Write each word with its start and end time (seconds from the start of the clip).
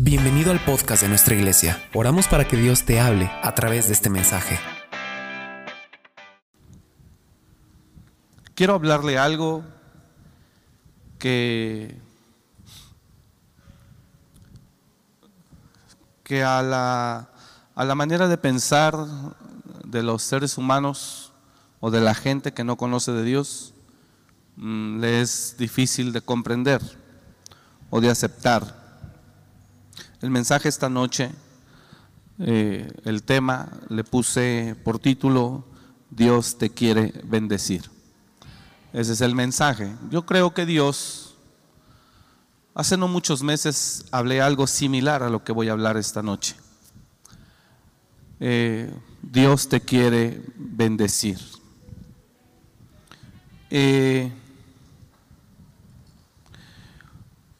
Bienvenido 0.00 0.52
al 0.52 0.64
podcast 0.64 1.02
de 1.02 1.08
nuestra 1.08 1.34
iglesia. 1.34 1.82
Oramos 1.92 2.28
para 2.28 2.46
que 2.46 2.56
Dios 2.56 2.84
te 2.84 3.00
hable 3.00 3.28
a 3.42 3.52
través 3.56 3.88
de 3.88 3.94
este 3.94 4.08
mensaje. 4.08 4.56
Quiero 8.54 8.74
hablarle 8.74 9.18
algo 9.18 9.64
que, 11.18 12.00
que 16.22 16.44
a, 16.44 16.62
la, 16.62 17.32
a 17.74 17.84
la 17.84 17.94
manera 17.96 18.28
de 18.28 18.38
pensar 18.38 18.94
de 19.84 20.04
los 20.04 20.22
seres 20.22 20.58
humanos 20.58 21.32
o 21.80 21.90
de 21.90 22.00
la 22.00 22.14
gente 22.14 22.54
que 22.54 22.62
no 22.62 22.76
conoce 22.76 23.10
de 23.10 23.24
Dios 23.24 23.74
mm, 24.58 25.00
le 25.00 25.22
es 25.22 25.56
difícil 25.58 26.12
de 26.12 26.20
comprender 26.20 26.82
o 27.90 28.00
de 28.00 28.10
aceptar. 28.10 28.77
El 30.20 30.30
mensaje 30.30 30.68
esta 30.68 30.88
noche, 30.88 31.30
eh, 32.40 32.90
el 33.04 33.22
tema 33.22 33.68
le 33.88 34.02
puse 34.02 34.74
por 34.82 34.98
título, 34.98 35.64
Dios 36.10 36.58
te 36.58 36.70
quiere 36.70 37.12
bendecir. 37.24 37.88
Ese 38.92 39.12
es 39.12 39.20
el 39.20 39.36
mensaje. 39.36 39.94
Yo 40.10 40.26
creo 40.26 40.54
que 40.54 40.66
Dios, 40.66 41.36
hace 42.74 42.96
no 42.96 43.06
muchos 43.06 43.44
meses 43.44 44.06
hablé 44.10 44.40
algo 44.40 44.66
similar 44.66 45.22
a 45.22 45.30
lo 45.30 45.44
que 45.44 45.52
voy 45.52 45.68
a 45.68 45.72
hablar 45.72 45.96
esta 45.96 46.20
noche. 46.20 46.56
Eh, 48.40 48.92
Dios 49.22 49.68
te 49.68 49.80
quiere 49.80 50.42
bendecir. 50.56 51.38
Eh, 53.70 54.32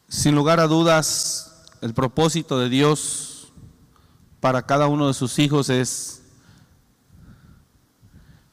sin 0.09 0.35
lugar 0.35 0.59
a 0.59 0.67
dudas, 0.67 1.48
el 1.81 1.93
propósito 1.93 2.59
de 2.59 2.69
Dios 2.69 3.51
para 4.39 4.63
cada 4.63 4.87
uno 4.87 5.07
de 5.07 5.13
sus 5.13 5.39
hijos 5.39 5.69
es 5.69 6.21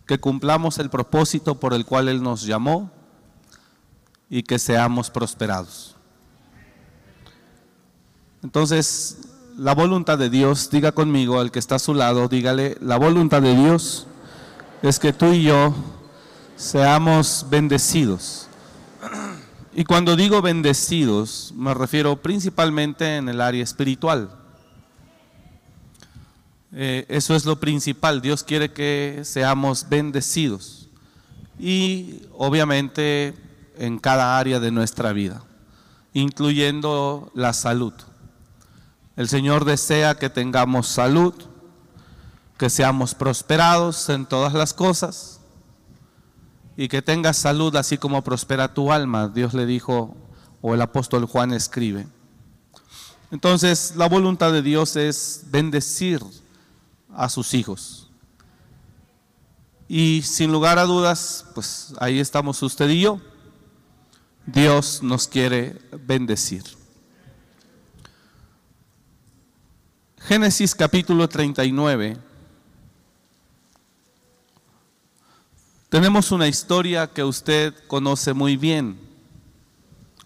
que 0.07 0.19
cumplamos 0.19 0.79
el 0.79 0.91
propósito 0.91 1.59
por 1.59 1.75
el 1.75 1.85
cual 1.85 2.09
Él 2.09 2.23
nos 2.23 2.43
llamó 2.43 2.91
y 4.31 4.43
que 4.43 4.59
seamos 4.59 5.11
prosperados. 5.11 5.97
Entonces, 8.43 9.19
la 9.57 9.75
voluntad 9.75 10.19
de 10.19 10.31
Dios, 10.31 10.71
diga 10.71 10.93
conmigo 10.93 11.41
al 11.41 11.51
que 11.51 11.59
está 11.59 11.77
a 11.77 11.81
su 11.81 11.95
lado, 11.95 12.29
dígale, 12.29 12.77
la 12.81 12.97
voluntad 12.97 13.43
de 13.43 13.57
Dios 13.57 14.07
es 14.83 14.99
que 14.99 15.13
tú 15.13 15.33
y 15.33 15.45
yo 15.45 15.75
seamos 16.57 17.47
bendecidos. 17.51 18.49
Y 19.79 19.85
cuando 19.85 20.17
digo 20.17 20.41
bendecidos, 20.41 21.53
me 21.55 21.75
refiero 21.75 22.17
principalmente 22.23 23.17
en 23.19 23.29
el 23.29 23.43
área 23.43 23.63
espiritual. 23.63 24.31
Eh, 26.73 27.05
eso 27.11 27.35
es 27.35 27.45
lo 27.45 27.61
principal. 27.61 28.23
Dios 28.23 28.43
quiere 28.43 28.73
que 28.73 29.21
seamos 29.25 29.87
bendecidos. 29.91 30.89
Y 31.59 32.23
obviamente 32.33 33.35
en 33.77 33.99
cada 33.99 34.39
área 34.39 34.61
de 34.61 34.71
nuestra 34.71 35.13
vida, 35.13 35.45
incluyendo 36.15 37.31
la 37.35 37.53
salud. 37.53 37.93
El 39.15 39.29
Señor 39.29 39.67
desea 39.67 40.15
que 40.15 40.31
tengamos 40.31 40.89
salud, 40.89 41.35
que 42.57 42.71
seamos 42.71 43.15
prosperados 43.15 44.09
en 44.09 44.25
todas 44.25 44.55
las 44.55 44.73
cosas 44.73 45.36
y 46.77 46.89
que 46.89 47.03
tengas 47.03 47.39
salud 47.39 47.75
así 47.77 47.97
como 47.97 48.23
prospera 48.23 48.75
tu 48.75 48.93
alma, 48.93 49.29
Dios 49.29 49.55
le 49.55 49.65
dijo, 49.65 50.15
o 50.61 50.75
el 50.75 50.83
apóstol 50.83 51.25
Juan 51.25 51.53
escribe. 51.53 52.07
Entonces, 53.31 53.95
la 53.97 54.09
voluntad 54.09 54.53
de 54.53 54.63
Dios 54.63 54.97
es 54.97 55.45
bendecir 55.51 56.23
a 57.15 57.29
sus 57.29 57.55
hijos. 57.55 58.11
Y 59.89 60.23
sin 60.23 60.53
lugar 60.53 60.79
a 60.79 60.85
dudas, 60.85 61.47
pues 61.55 61.95
ahí 61.99 62.21
estamos 62.21 62.63
usted 62.63 62.89
y 62.91 63.01
yo. 63.01 63.21
Dios 64.45 65.03
nos 65.03 65.27
quiere 65.27 65.79
bendecir. 66.07 66.63
Génesis 70.19 70.75
capítulo 70.75 71.29
39 71.29 72.26
Tenemos 75.97 76.31
una 76.31 76.47
historia 76.47 77.07
que 77.07 77.25
usted 77.25 77.73
conoce 77.87 78.35
muy 78.35 78.59
bien 78.59 79.01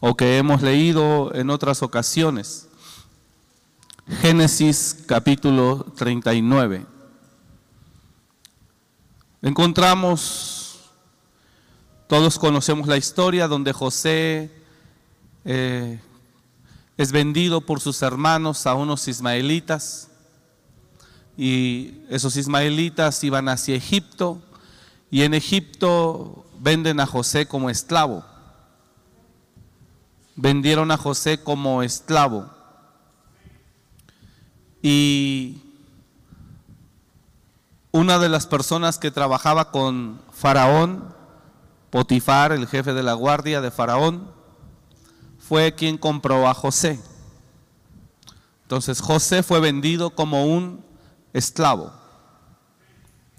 o 0.00 0.16
que 0.16 0.36
hemos 0.36 0.62
leído 0.62 1.32
en 1.32 1.48
otras 1.48 1.84
ocasiones. 1.84 2.68
Génesis 4.20 5.04
capítulo 5.06 5.86
39. 5.96 6.84
Encontramos, 9.42 10.90
todos 12.08 12.36
conocemos 12.36 12.88
la 12.88 12.96
historia 12.96 13.46
donde 13.46 13.72
José 13.72 14.50
eh, 15.44 16.00
es 16.96 17.12
vendido 17.12 17.60
por 17.60 17.78
sus 17.78 18.02
hermanos 18.02 18.66
a 18.66 18.74
unos 18.74 19.06
ismaelitas 19.06 20.08
y 21.36 22.00
esos 22.08 22.34
ismaelitas 22.34 23.22
iban 23.22 23.48
hacia 23.48 23.76
Egipto 23.76 24.42
y 25.10 25.22
en 25.22 25.34
Egipto 25.34 26.46
venden 26.58 27.00
a 27.00 27.06
José 27.06 27.46
como 27.46 27.68
esclavo. 27.68 28.24
Vendieron 30.36 30.90
a 30.90 30.96
José 30.96 31.42
como 31.42 31.82
esclavo. 31.82 32.48
Y 34.82 35.62
una 37.90 38.18
de 38.18 38.28
las 38.28 38.46
personas 38.46 38.98
que 38.98 39.10
trabajaba 39.10 39.70
con 39.70 40.20
Faraón, 40.32 41.14
Potifar, 41.90 42.52
el 42.52 42.68
jefe 42.68 42.94
de 42.94 43.02
la 43.02 43.14
guardia 43.14 43.60
de 43.60 43.72
Faraón, 43.72 44.30
fue 45.38 45.74
quien 45.74 45.98
compró 45.98 46.48
a 46.48 46.54
José. 46.54 47.00
Entonces 48.62 49.00
José 49.00 49.42
fue 49.42 49.58
vendido 49.58 50.10
como 50.10 50.46
un 50.46 50.84
esclavo. 51.32 51.92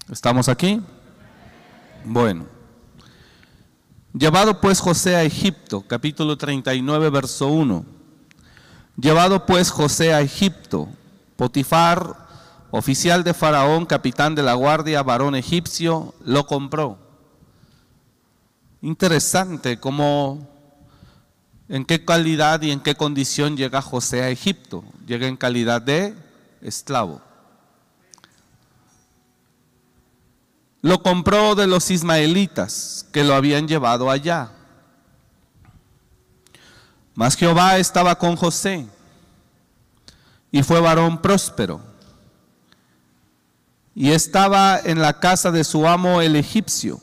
¿Estamos 0.10 0.50
aquí? 0.50 0.82
Bueno. 2.04 2.46
Llevado 4.14 4.60
pues 4.60 4.80
José 4.80 5.16
a 5.16 5.24
Egipto, 5.24 5.86
capítulo 5.88 6.38
39, 6.38 7.10
verso 7.10 7.48
1. 7.48 7.86
Llevado 8.98 9.46
pues 9.46 9.72
José 9.72 10.14
a 10.14 10.22
Egipto, 10.22 10.90
Potifar, 11.38 12.28
oficial 12.72 13.24
de 13.24 13.34
Faraón, 13.34 13.86
capitán 13.86 14.36
de 14.36 14.44
la 14.44 14.54
guardia, 14.54 15.02
varón 15.02 15.36
egipcio, 15.36 16.14
lo 16.26 16.46
compró. 16.46 16.98
Interesante 18.82 19.80
cómo, 19.80 20.50
en 21.70 21.86
qué 21.86 22.04
calidad 22.04 22.62
y 22.62 22.72
en 22.72 22.82
qué 22.82 22.96
condición 22.96 23.56
llega 23.56 23.82
José 23.82 24.24
a 24.24 24.30
Egipto. 24.30 24.84
Llega 25.08 25.28
en 25.28 25.38
calidad 25.38 25.82
de 25.82 26.16
esclavo. 26.62 27.22
Lo 30.82 31.04
compró 31.04 31.56
de 31.56 31.68
los 31.68 31.92
ismaelitas 31.92 33.06
que 33.12 33.24
lo 33.24 33.36
habían 33.36 33.68
llevado 33.68 34.10
allá. 34.10 34.52
Mas 37.14 37.36
Jehová 37.36 37.78
estaba 37.78 38.18
con 38.18 38.36
José 38.36 38.88
y 40.52 40.64
fue 40.64 40.80
varón 40.80 41.22
próspero. 41.22 41.82
Y 43.94 44.12
estaba 44.12 44.80
en 44.80 45.02
la 45.02 45.20
casa 45.20 45.52
de 45.52 45.64
su 45.64 45.88
amo 45.88 46.22
el 46.22 46.36
egipcio. 46.36 47.00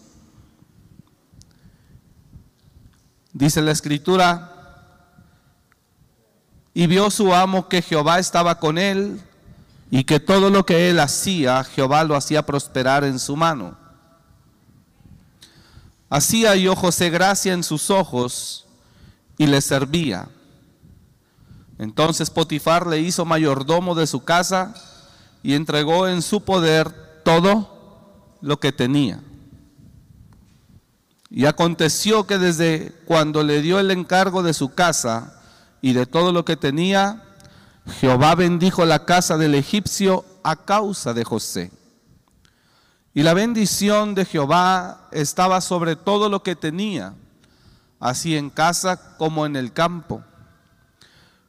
Dice 3.33 3.61
la 3.61 3.71
escritura, 3.71 4.55
y 6.75 6.87
vio 6.87 7.11
su 7.11 7.34
amo 7.34 7.69
que 7.69 7.83
Jehová 7.83 8.19
estaba 8.19 8.59
con 8.59 8.79
él 8.79 9.20
y 9.90 10.05
que 10.05 10.20
todo 10.20 10.50
lo 10.50 10.67
que 10.67 10.90
él 10.90 11.00
hacía, 11.00 11.64
Jehová 11.64 12.05
lo 12.05 12.14
hacía 12.14 12.44
prosperar 12.44 13.05
en 13.05 13.19
su 13.19 13.37
mano. 13.37 13.76
Hacía 16.11 16.56
yo 16.56 16.75
José 16.75 17.11
gracia 17.11 17.52
en 17.52 17.62
sus 17.62 17.90
ojos 17.90 18.67
y 19.37 19.46
le 19.46 19.61
servía. 19.61 20.29
Entonces 21.79 22.31
Potifar 22.31 22.87
le 22.87 23.00
hizo 23.00 23.25
mayordomo 23.25 23.94
de 23.94 24.06
su 24.06 24.25
casa 24.25 24.75
y 25.43 25.55
entregó 25.55 26.08
en 26.08 26.23
su 26.23 26.43
poder 26.43 27.23
todo 27.25 28.37
lo 28.41 28.58
que 28.58 28.73
tenía. 28.73 29.20
Y 31.31 31.44
aconteció 31.44 32.26
que 32.26 32.38
desde 32.38 32.93
cuando 33.05 33.43
le 33.43 33.62
dio 33.62 33.79
el 33.79 33.91
encargo 33.91 34.43
de 34.43 34.55
su 34.55 34.75
casa 34.75 35.41
y 35.82 35.93
de 35.93 36.06
todo 36.06 36.32
lo 36.32 36.44
que 36.44 36.56
tenía, 36.56 37.23
Jehová 37.88 38.35
bendijo 38.35 38.85
la 38.85 39.05
casa 39.05 39.37
del 39.37 39.55
egipcio 39.55 40.25
a 40.43 40.56
causa 40.56 41.14
de 41.14 41.25
José. 41.25 41.70
Y 43.14 43.23
la 43.23 43.35
bendición 43.35 44.14
de 44.14 44.25
Jehová 44.25 45.08
estaba 45.11 45.61
sobre 45.61 45.96
todo 45.96 46.29
lo 46.29 46.43
que 46.43 46.55
tenía, 46.55 47.14
así 47.99 48.37
en 48.37 48.50
casa 48.50 49.17
como 49.17 49.46
en 49.46 49.56
el 49.56 49.73
campo. 49.73 50.23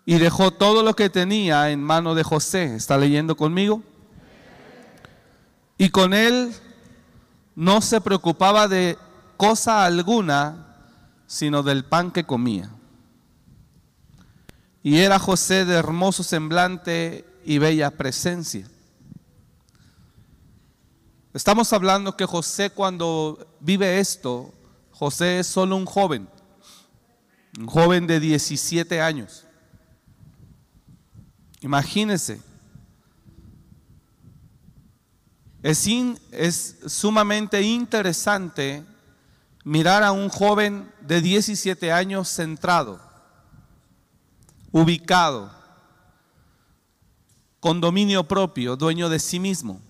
y 0.05 0.17
dejó 0.17 0.49
todo 0.49 0.81
lo 0.81 0.95
que 0.95 1.07
tenía 1.11 1.69
en 1.69 1.83
mano 1.83 2.15
de 2.15 2.23
José. 2.23 2.75
¿Está 2.75 2.97
leyendo 2.97 3.37
conmigo? 3.37 3.83
Y 5.77 5.89
con 5.89 6.15
él 6.15 6.51
no 7.55 7.79
se 7.81 8.01
preocupaba 8.01 8.67
de 8.67 8.97
cosa 9.37 9.85
alguna, 9.85 10.77
sino 11.27 11.61
del 11.61 11.85
pan 11.85 12.09
que 12.09 12.23
comía. 12.23 12.71
Y 14.81 14.97
era 14.97 15.19
José 15.19 15.65
de 15.65 15.75
hermoso 15.75 16.23
semblante 16.23 17.25
y 17.43 17.57
bella 17.57 17.91
presencia. 17.91 18.67
Estamos 21.33 21.71
hablando 21.73 22.17
que 22.17 22.25
José 22.25 22.69
cuando 22.71 23.55
vive 23.59 23.99
esto, 23.99 24.53
José 24.91 25.39
es 25.39 25.47
solo 25.47 25.75
un 25.75 25.85
joven, 25.85 26.27
un 27.59 27.67
joven 27.67 28.07
de 28.07 28.19
17 28.19 29.01
años. 29.01 29.45
Imagínense. 31.61 32.41
Es, 35.61 35.87
es 36.31 36.77
sumamente 36.87 37.61
interesante 37.61 38.83
mirar 39.63 40.03
a 40.03 40.11
un 40.11 40.29
joven 40.29 40.89
de 41.01 41.21
17 41.21 41.91
años 41.91 42.29
centrado, 42.29 42.99
ubicado, 44.71 45.51
con 47.59 47.81
dominio 47.81 48.23
propio, 48.23 48.75
dueño 48.75 49.09
de 49.09 49.19
sí 49.19 49.39
mismo. 49.39 49.81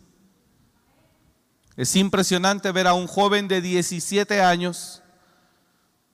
Es 1.75 1.95
impresionante 1.95 2.71
ver 2.71 2.87
a 2.87 2.93
un 2.93 3.07
joven 3.07 3.47
de 3.47 3.61
17 3.61 4.41
años 4.41 5.01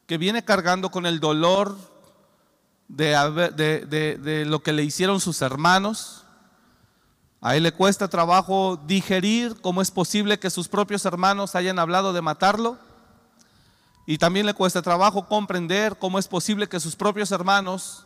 que 0.05 0.17
viene 0.17 0.45
cargando 0.45 0.91
con 0.91 1.05
el 1.05 1.19
dolor 1.19 1.75
de, 2.87 4.43
lo 4.45 4.61
que 4.61 4.73
le 4.73 4.83
hicieron 4.83 5.19
sus 5.19 5.41
hermanos. 5.41 6.23
A 7.41 7.55
él 7.55 7.63
le 7.63 7.71
cuesta 7.71 8.07
trabajo 8.07 8.79
digerir 8.85 9.59
cómo 9.61 9.81
es 9.81 9.91
posible 9.91 10.39
que 10.39 10.49
sus 10.49 10.67
propios 10.67 11.05
hermanos 11.05 11.55
hayan 11.55 11.79
hablado 11.79 12.13
de 12.13 12.21
matarlo. 12.21 12.77
Y 14.05 14.19
también 14.19 14.45
le 14.45 14.53
cuesta 14.53 14.83
trabajo 14.83 15.25
comprender 15.27 15.97
cómo 15.97 16.19
es 16.19 16.27
posible 16.27 16.69
que 16.69 16.79
sus 16.79 16.95
propios 16.95 17.31
hermanos 17.31 18.04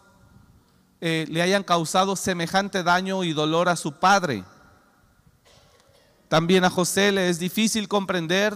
eh, 1.01 1.25
le 1.29 1.41
hayan 1.41 1.63
causado 1.63 2.15
semejante 2.15 2.83
daño 2.83 3.23
y 3.23 3.33
dolor 3.33 3.69
a 3.69 3.75
su 3.75 3.93
padre. 3.93 4.43
También 6.27 6.65
a 6.65 6.69
José 6.69 7.11
le 7.11 7.29
es 7.29 7.39
difícil 7.39 7.87
comprender 7.87 8.53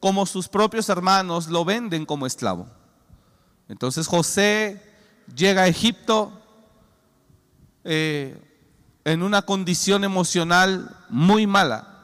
cómo 0.00 0.24
sus 0.26 0.48
propios 0.48 0.88
hermanos 0.88 1.48
lo 1.48 1.64
venden 1.64 2.06
como 2.06 2.26
esclavo. 2.26 2.68
Entonces 3.68 4.06
José 4.06 4.82
llega 5.34 5.62
a 5.62 5.68
Egipto 5.68 6.32
eh, 7.84 8.40
en 9.04 9.22
una 9.22 9.42
condición 9.42 10.04
emocional 10.04 10.96
muy 11.08 11.46
mala. 11.46 11.96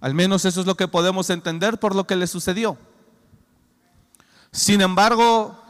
Al 0.00 0.14
menos 0.14 0.44
eso 0.44 0.60
es 0.60 0.66
lo 0.66 0.76
que 0.76 0.88
podemos 0.88 1.30
entender 1.30 1.78
por 1.78 1.94
lo 1.94 2.04
que 2.04 2.16
le 2.16 2.26
sucedió. 2.26 2.76
Sin 4.50 4.80
embargo, 4.80 5.61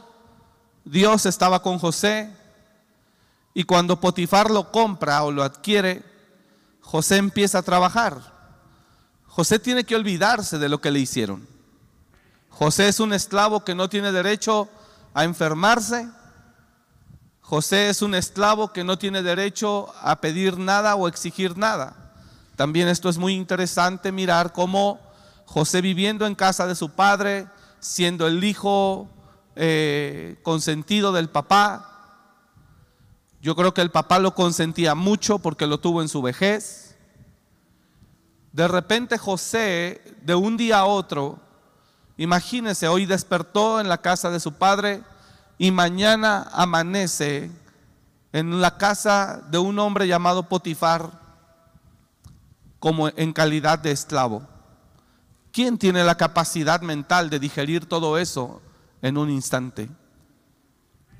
Dios 0.85 1.25
estaba 1.25 1.61
con 1.61 1.79
José 1.79 2.29
y 3.53 3.63
cuando 3.63 3.99
Potifar 3.99 4.51
lo 4.51 4.71
compra 4.71 5.23
o 5.23 5.31
lo 5.31 5.43
adquiere, 5.43 6.03
José 6.81 7.17
empieza 7.17 7.59
a 7.59 7.63
trabajar. 7.63 8.33
José 9.27 9.59
tiene 9.59 9.83
que 9.83 9.95
olvidarse 9.95 10.59
de 10.59 10.69
lo 10.69 10.81
que 10.81 10.91
le 10.91 10.99
hicieron. 10.99 11.47
José 12.49 12.87
es 12.87 12.99
un 12.99 13.13
esclavo 13.13 13.63
que 13.63 13.73
no 13.73 13.89
tiene 13.89 14.11
derecho 14.11 14.69
a 15.13 15.23
enfermarse. 15.23 16.07
José 17.41 17.89
es 17.89 18.01
un 18.01 18.15
esclavo 18.15 18.73
que 18.73 18.83
no 18.83 18.97
tiene 18.97 19.23
derecho 19.23 19.93
a 20.01 20.21
pedir 20.21 20.57
nada 20.57 20.95
o 20.95 21.07
exigir 21.07 21.57
nada. 21.57 22.13
También 22.55 22.87
esto 22.87 23.09
es 23.09 23.17
muy 23.17 23.33
interesante 23.33 24.11
mirar 24.11 24.53
cómo 24.53 24.99
José 25.45 25.81
viviendo 25.81 26.25
en 26.25 26.35
casa 26.35 26.67
de 26.67 26.75
su 26.75 26.91
padre, 26.91 27.47
siendo 27.79 28.27
el 28.27 28.43
hijo 28.43 29.09
eh, 29.55 30.39
consentido 30.43 31.11
del 31.11 31.29
papá, 31.29 31.89
yo 33.41 33.55
creo 33.55 33.73
que 33.73 33.81
el 33.81 33.91
papá 33.91 34.19
lo 34.19 34.33
consentía 34.35 34.95
mucho 34.95 35.39
porque 35.39 35.67
lo 35.67 35.79
tuvo 35.79 36.01
en 36.01 36.07
su 36.07 36.21
vejez. 36.21 36.95
De 38.51 38.67
repente 38.67 39.17
José, 39.17 40.01
de 40.21 40.35
un 40.35 40.55
día 40.55 40.79
a 40.79 40.85
otro, 40.85 41.39
Imagínese, 42.17 42.87
hoy 42.87 43.05
despertó 43.05 43.79
en 43.79 43.89
la 43.89 43.99
casa 43.99 44.29
de 44.29 44.39
su 44.39 44.53
padre 44.53 45.03
y 45.57 45.71
mañana 45.71 46.47
amanece 46.51 47.49
en 48.31 48.61
la 48.61 48.77
casa 48.77 49.41
de 49.49 49.57
un 49.57 49.79
hombre 49.79 50.07
llamado 50.07 50.47
Potifar 50.47 51.19
como 52.79 53.09
en 53.09 53.33
calidad 53.33 53.79
de 53.79 53.91
esclavo. 53.91 54.47
¿Quién 55.51 55.77
tiene 55.77 56.03
la 56.03 56.15
capacidad 56.15 56.81
mental 56.81 57.29
de 57.29 57.39
digerir 57.39 57.87
todo 57.87 58.17
eso 58.17 58.61
en 59.03 59.17
un 59.17 59.29
instante? 59.29 59.87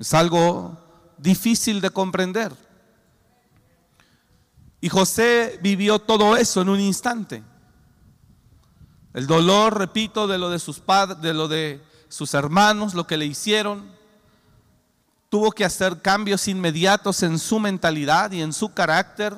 Es 0.00 0.12
algo 0.12 0.76
difícil 1.18 1.80
de 1.80 1.90
comprender. 1.90 2.52
Y 4.80 4.88
José 4.88 5.58
vivió 5.62 6.00
todo 6.00 6.36
eso 6.36 6.62
en 6.62 6.70
un 6.70 6.80
instante. 6.80 7.44
El 9.12 9.26
dolor, 9.26 9.78
repito, 9.78 10.26
de 10.26 10.38
lo 10.38 10.50
de 10.50 10.58
sus 10.58 10.80
padres, 10.80 11.20
de 11.20 11.32
lo 11.32 11.46
de 11.46 11.80
sus 12.08 12.34
hermanos, 12.34 12.94
lo 12.94 13.06
que 13.06 13.16
le 13.16 13.26
hicieron. 13.26 13.88
Tuvo 15.28 15.52
que 15.52 15.64
hacer 15.64 16.02
cambios 16.02 16.48
inmediatos 16.48 17.22
en 17.22 17.38
su 17.38 17.60
mentalidad 17.60 18.32
y 18.32 18.42
en 18.42 18.52
su 18.52 18.72
carácter. 18.74 19.36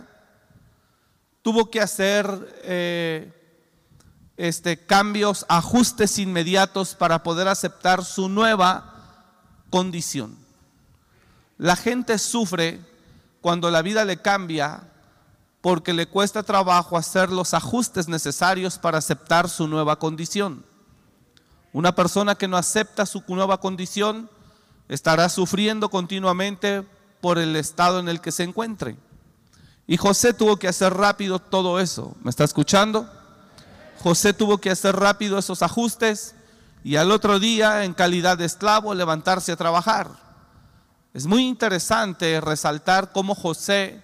Tuvo 1.42 1.70
que 1.70 1.80
hacer 1.80 2.26
eh, 2.62 3.35
este, 4.36 4.84
cambios, 4.84 5.46
ajustes 5.48 6.18
inmediatos 6.18 6.94
para 6.94 7.22
poder 7.22 7.48
aceptar 7.48 8.04
su 8.04 8.28
nueva 8.28 8.94
condición. 9.70 10.36
La 11.58 11.76
gente 11.76 12.18
sufre 12.18 12.80
cuando 13.40 13.70
la 13.70 13.82
vida 13.82 14.04
le 14.04 14.18
cambia 14.18 14.82
porque 15.60 15.92
le 15.92 16.06
cuesta 16.06 16.42
trabajo 16.42 16.96
hacer 16.96 17.30
los 17.30 17.54
ajustes 17.54 18.08
necesarios 18.08 18.78
para 18.78 18.98
aceptar 18.98 19.48
su 19.48 19.66
nueva 19.66 19.98
condición. 19.98 20.64
Una 21.72 21.94
persona 21.94 22.36
que 22.36 22.48
no 22.48 22.56
acepta 22.56 23.06
su 23.06 23.22
nueva 23.28 23.58
condición 23.58 24.30
estará 24.88 25.28
sufriendo 25.28 25.88
continuamente 25.88 26.86
por 27.20 27.38
el 27.38 27.56
estado 27.56 27.98
en 27.98 28.08
el 28.08 28.20
que 28.20 28.32
se 28.32 28.44
encuentre. 28.44 28.96
Y 29.86 29.96
José 29.96 30.32
tuvo 30.34 30.56
que 30.56 30.68
hacer 30.68 30.94
rápido 30.94 31.38
todo 31.38 31.80
eso. 31.80 32.14
¿Me 32.22 32.30
está 32.30 32.44
escuchando? 32.44 33.10
José 34.06 34.32
tuvo 34.32 34.58
que 34.58 34.70
hacer 34.70 34.94
rápido 34.94 35.36
esos 35.36 35.62
ajustes 35.62 36.36
y 36.84 36.94
al 36.94 37.10
otro 37.10 37.40
día, 37.40 37.82
en 37.82 37.92
calidad 37.92 38.38
de 38.38 38.44
esclavo, 38.44 38.94
levantarse 38.94 39.50
a 39.50 39.56
trabajar. 39.56 40.12
Es 41.12 41.26
muy 41.26 41.44
interesante 41.44 42.40
resaltar 42.40 43.10
cómo 43.10 43.34
José 43.34 44.00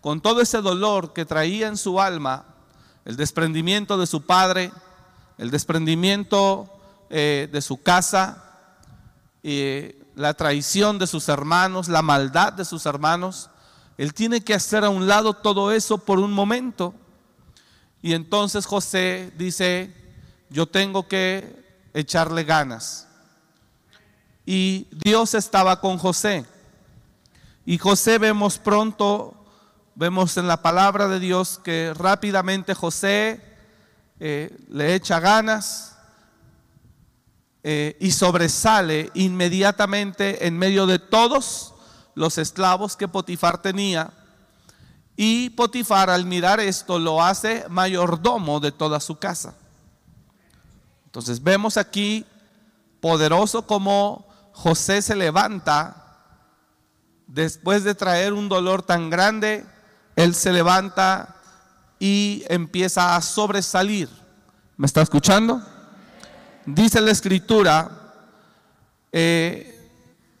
con 0.00 0.20
todo 0.20 0.40
ese 0.40 0.60
dolor 0.60 1.12
que 1.12 1.24
traía 1.24 1.68
en 1.68 1.76
su 1.76 2.00
alma, 2.00 2.46
el 3.04 3.14
desprendimiento 3.14 3.96
de 3.96 4.08
su 4.08 4.26
padre, 4.26 4.72
el 5.36 5.52
desprendimiento 5.52 6.68
eh, 7.08 7.48
de 7.52 7.62
su 7.62 7.80
casa, 7.80 8.42
la 10.16 10.34
traición 10.34 10.98
de 10.98 11.06
sus 11.06 11.28
hermanos, 11.28 11.86
la 11.86 12.02
maldad 12.02 12.54
de 12.54 12.64
sus 12.64 12.86
hermanos, 12.86 13.50
él 13.98 14.14
tiene 14.14 14.40
que 14.40 14.54
hacer 14.54 14.84
a 14.84 14.90
un 14.90 15.06
lado 15.06 15.32
todo 15.32 15.70
eso 15.70 15.96
por 15.98 16.18
un 16.18 16.32
momento. 16.32 16.92
Y 18.02 18.14
entonces 18.14 18.66
José 18.66 19.32
dice, 19.36 19.92
yo 20.50 20.66
tengo 20.66 21.08
que 21.08 21.64
echarle 21.94 22.44
ganas. 22.44 23.06
Y 24.46 24.86
Dios 24.90 25.34
estaba 25.34 25.80
con 25.80 25.98
José. 25.98 26.46
Y 27.66 27.78
José 27.78 28.18
vemos 28.18 28.58
pronto 28.58 29.38
Vemos 30.00 30.36
en 30.36 30.46
la 30.46 30.62
palabra 30.62 31.08
de 31.08 31.18
Dios 31.18 31.58
que 31.58 31.92
rápidamente 31.92 32.72
José 32.72 33.40
eh, 34.20 34.56
le 34.68 34.94
echa 34.94 35.18
ganas 35.18 35.96
eh, 37.64 37.96
y 37.98 38.12
sobresale 38.12 39.10
inmediatamente 39.14 40.46
en 40.46 40.56
medio 40.56 40.86
de 40.86 41.00
todos 41.00 41.74
los 42.14 42.38
esclavos 42.38 42.96
que 42.96 43.08
Potifar 43.08 43.60
tenía. 43.60 44.12
Y 45.20 45.50
Potifar 45.50 46.10
al 46.10 46.26
mirar 46.26 46.60
esto 46.60 46.98
lo 46.98 47.20
hace 47.20 47.64
mayordomo 47.68 48.60
de 48.60 48.70
toda 48.70 49.00
su 49.00 49.18
casa. 49.18 49.56
Entonces 51.06 51.42
vemos 51.42 51.76
aquí 51.76 52.24
poderoso 53.00 53.66
como 53.66 54.28
José 54.52 55.02
se 55.02 55.16
levanta 55.16 56.04
después 57.26 57.82
de 57.82 57.96
traer 57.96 58.32
un 58.32 58.48
dolor 58.48 58.82
tan 58.82 59.10
grande 59.10 59.66
él 60.18 60.34
se 60.34 60.52
levanta 60.52 61.36
y 62.00 62.42
empieza 62.48 63.14
a 63.14 63.22
sobresalir. 63.22 64.08
¿Me 64.76 64.86
está 64.86 65.00
escuchando? 65.00 65.62
Dice 66.66 67.00
la 67.00 67.12
escritura, 67.12 67.88
eh, 69.12 69.90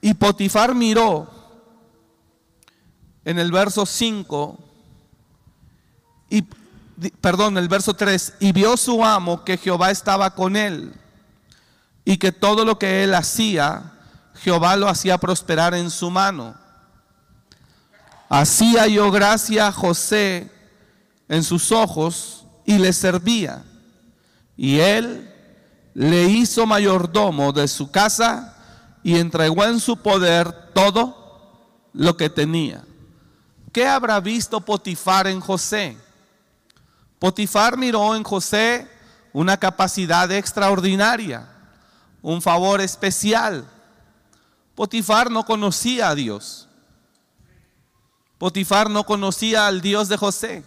y 0.00 0.14
Potifar 0.14 0.74
miró 0.74 1.30
en 3.24 3.38
el 3.38 3.52
verso 3.52 3.86
5, 3.86 4.58
y, 6.30 6.42
perdón, 7.20 7.58
el 7.58 7.68
verso 7.68 7.94
3, 7.94 8.34
y 8.40 8.52
vio 8.52 8.76
su 8.76 9.04
amo 9.04 9.44
que 9.44 9.56
Jehová 9.56 9.90
estaba 9.90 10.34
con 10.34 10.56
él 10.56 10.92
y 12.04 12.16
que 12.16 12.32
todo 12.32 12.64
lo 12.64 12.78
que 12.78 13.04
él 13.04 13.14
hacía, 13.14 13.92
Jehová 14.36 14.76
lo 14.76 14.88
hacía 14.88 15.18
prosperar 15.18 15.74
en 15.74 15.90
su 15.90 16.10
mano. 16.10 16.54
Hacía 18.28 18.86
yo 18.86 19.10
gracia 19.10 19.68
a 19.68 19.72
José 19.72 20.50
en 21.28 21.42
sus 21.42 21.72
ojos 21.72 22.44
y 22.64 22.78
le 22.78 22.92
servía. 22.92 23.64
Y 24.56 24.80
él 24.80 25.32
le 25.94 26.24
hizo 26.24 26.66
mayordomo 26.66 27.52
de 27.52 27.68
su 27.68 27.90
casa 27.90 28.56
y 29.02 29.16
entregó 29.18 29.64
en 29.64 29.80
su 29.80 29.96
poder 29.98 30.52
todo 30.74 31.88
lo 31.92 32.16
que 32.16 32.30
tenía. 32.30 32.84
¿Qué 33.72 33.86
habrá 33.86 34.20
visto 34.20 34.60
Potifar 34.60 35.26
en 35.26 35.40
José? 35.40 35.96
Potifar 37.18 37.76
miró 37.76 38.14
en 38.14 38.22
José 38.22 38.88
una 39.32 39.56
capacidad 39.56 40.30
extraordinaria, 40.30 41.48
un 42.22 42.40
favor 42.40 42.80
especial. 42.80 43.68
Potifar 44.74 45.30
no 45.30 45.44
conocía 45.44 46.10
a 46.10 46.14
Dios. 46.14 46.68
Potifar 48.38 48.88
no 48.88 49.04
conocía 49.04 49.66
al 49.66 49.80
Dios 49.80 50.08
de 50.08 50.16
José. 50.16 50.64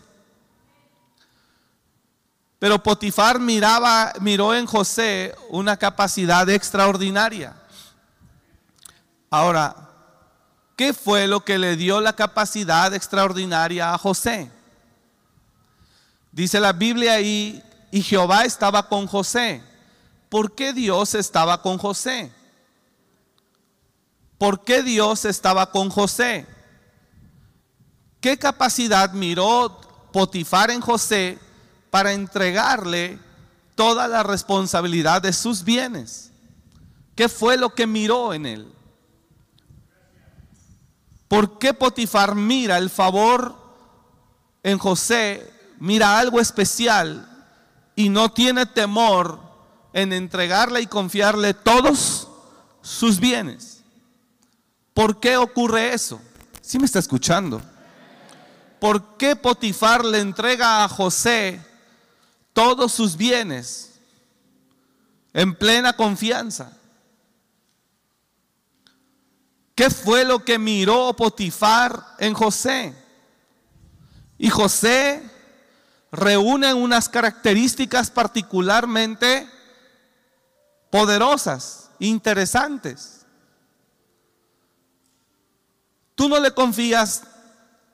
Pero 2.59 2.83
Potifar 2.83 3.39
miraba, 3.39 4.13
miró 4.19 4.53
en 4.53 4.65
José 4.65 5.33
una 5.49 5.77
capacidad 5.77 6.47
extraordinaria. 6.49 7.55
Ahora, 9.29 9.89
¿qué 10.75 10.93
fue 10.93 11.27
lo 11.27 11.45
que 11.45 11.57
le 11.57 11.77
dio 11.77 12.01
la 12.01 12.13
capacidad 12.13 12.93
extraordinaria 12.93 13.93
a 13.93 13.97
José? 13.97 14.51
Dice 16.31 16.59
la 16.59 16.73
Biblia 16.73 17.13
ahí, 17.13 17.61
y 17.91 18.01
Jehová 18.01 18.45
estaba 18.45 18.87
con 18.87 19.05
José. 19.05 19.61
¿Por 20.29 20.55
qué 20.55 20.71
Dios 20.71 21.13
estaba 21.13 21.61
con 21.61 21.77
José? 21.77 22.31
¿Por 24.37 24.63
qué 24.63 24.81
Dios 24.81 25.25
estaba 25.25 25.69
con 25.71 25.89
José? 25.89 26.47
¿Qué 28.21 28.37
capacidad 28.37 29.11
miró 29.11 29.79
Potifar 30.13 30.71
en 30.71 30.81
José 30.81 31.37
para 31.89 32.13
entregarle 32.13 33.19
toda 33.75 34.07
la 34.07 34.23
responsabilidad 34.23 35.21
de 35.21 35.33
sus 35.33 35.63
bienes? 35.63 36.31
¿Qué 37.15 37.27
fue 37.27 37.57
lo 37.57 37.75
que 37.75 37.85
miró 37.85 38.33
en 38.33 38.45
él? 38.45 38.73
¿Por 41.27 41.59
qué 41.59 41.73
Potifar 41.73 42.35
mira 42.35 42.77
el 42.77 42.89
favor 42.89 43.55
en 44.63 44.77
José, 44.77 45.60
mira 45.81 46.19
algo 46.19 46.39
especial 46.39 47.27
y 47.95 48.09
no 48.09 48.31
tiene 48.31 48.67
temor 48.67 49.41
en 49.93 50.13
entregarle 50.13 50.79
y 50.79 50.85
confiarle 50.85 51.55
todos 51.55 52.27
sus 52.83 53.19
bienes? 53.19 53.81
¿Por 54.93 55.19
qué 55.19 55.37
ocurre 55.37 55.93
eso? 55.93 56.21
Si 56.61 56.77
me 56.77 56.85
está 56.85 56.99
escuchando? 56.99 57.59
¿Por 58.79 59.17
qué 59.17 59.35
Potifar 59.35 60.05
le 60.05 60.19
entrega 60.19 60.83
a 60.83 60.87
José 60.87 61.59
todos 62.53 62.91
sus 62.91 63.17
bienes 63.17 63.99
en 65.33 65.55
plena 65.55 65.93
confianza? 65.93 66.77
¿Qué 69.73 69.89
fue 69.89 70.25
lo 70.25 70.45
que 70.45 70.59
miró 70.59 71.15
Potifar 71.15 72.05
en 72.19 72.35
José? 72.35 72.93
Y 74.37 74.47
José 74.49 75.30
reúne 76.11 76.73
unas 76.73 77.07
características 77.07 78.11
particularmente 78.11 79.47
poderosas, 80.89 81.89
interesantes. 81.99 83.25
Tú 86.15 86.27
no 86.27 86.39
le 86.39 86.51
confías 86.51 87.23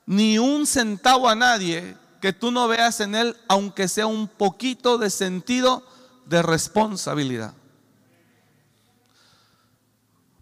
ni 0.04 0.38
un 0.38 0.66
centavo 0.66 1.28
a 1.28 1.34
nadie 1.34 1.96
que 2.20 2.32
tú 2.32 2.50
no 2.50 2.66
veas 2.66 3.00
en 3.00 3.14
él, 3.14 3.36
aunque 3.46 3.88
sea 3.88 4.06
un 4.06 4.26
poquito 4.26 4.98
de 4.98 5.10
sentido 5.10 5.84
de 6.26 6.42
responsabilidad. 6.42 7.54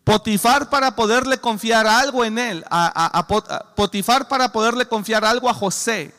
Potifar 0.05 0.71
para 0.71 0.95
poderle 0.95 1.39
confiar 1.39 1.87
algo 1.87 2.25
en 2.25 2.39
él, 2.39 2.65
a, 2.71 3.27
Potifar 3.75 4.29
para 4.29 4.53
poderle 4.53 4.87
confiar 4.87 5.25
algo 5.25 5.51
a 5.51 5.55
José, 5.55 6.15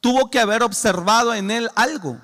tuvo 0.00 0.30
que 0.30 0.40
haber 0.40 0.62
observado 0.62 1.34
en 1.34 1.50
él 1.50 1.68
algo. 1.74 2.18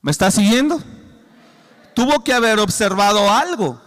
¿Me 0.00 0.10
está 0.10 0.30
siguiendo? 0.30 0.80
tuvo 1.96 2.22
que 2.22 2.34
haber 2.34 2.60
observado 2.60 3.30
algo 3.32 3.80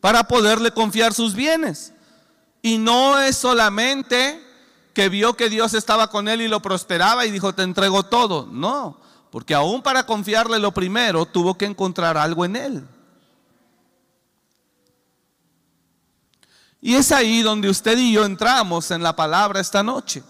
para 0.00 0.22
poderle 0.22 0.70
confiar 0.70 1.12
sus 1.12 1.34
bienes. 1.34 1.92
Y 2.62 2.78
no 2.78 3.18
es 3.18 3.36
solamente 3.36 4.40
que 4.94 5.08
vio 5.08 5.34
que 5.34 5.50
Dios 5.50 5.74
estaba 5.74 6.06
con 6.10 6.28
él 6.28 6.42
y 6.42 6.48
lo 6.48 6.62
prosperaba 6.62 7.26
y 7.26 7.32
dijo, 7.32 7.56
te 7.56 7.64
entrego 7.64 8.04
todo. 8.04 8.46
No, 8.52 9.00
porque 9.32 9.52
aún 9.52 9.82
para 9.82 10.06
confiarle 10.06 10.60
lo 10.60 10.72
primero, 10.72 11.26
tuvo 11.26 11.58
que 11.58 11.64
encontrar 11.64 12.16
algo 12.16 12.44
en 12.44 12.54
él. 12.54 12.88
Y 16.86 16.96
es 16.96 17.12
ahí 17.12 17.40
donde 17.40 17.70
usted 17.70 17.96
y 17.96 18.12
yo 18.12 18.26
entramos 18.26 18.90
en 18.90 19.02
la 19.02 19.16
palabra 19.16 19.58
esta 19.58 19.82
noche. 19.82 20.22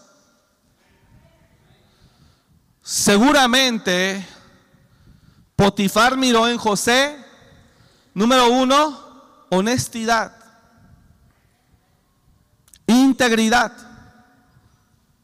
Seguramente 2.80 4.25
Potifar 5.56 6.16
miró 6.16 6.46
en 6.46 6.56
José, 6.56 7.18
número 8.14 8.50
uno, 8.50 8.96
honestidad, 9.50 10.32
integridad 12.87 13.73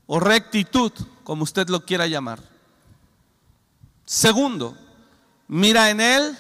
o 0.09 0.19
rectitud, 0.19 0.91
como 1.23 1.45
usted 1.45 1.69
lo 1.69 1.85
quiera 1.85 2.09
llamar. 2.09 2.41
Segundo, 4.05 4.77
mira 5.47 5.91
en 5.91 6.01
él 6.01 6.37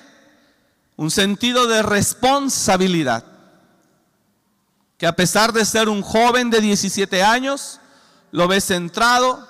un 0.96 1.12
sentido 1.12 1.68
de 1.68 1.80
responsabilidad, 1.80 3.29
que 5.00 5.06
a 5.06 5.16
pesar 5.16 5.54
de 5.54 5.64
ser 5.64 5.88
un 5.88 6.02
joven 6.02 6.50
de 6.50 6.60
17 6.60 7.22
años, 7.22 7.80
lo 8.32 8.46
ve 8.46 8.60
centrado, 8.60 9.48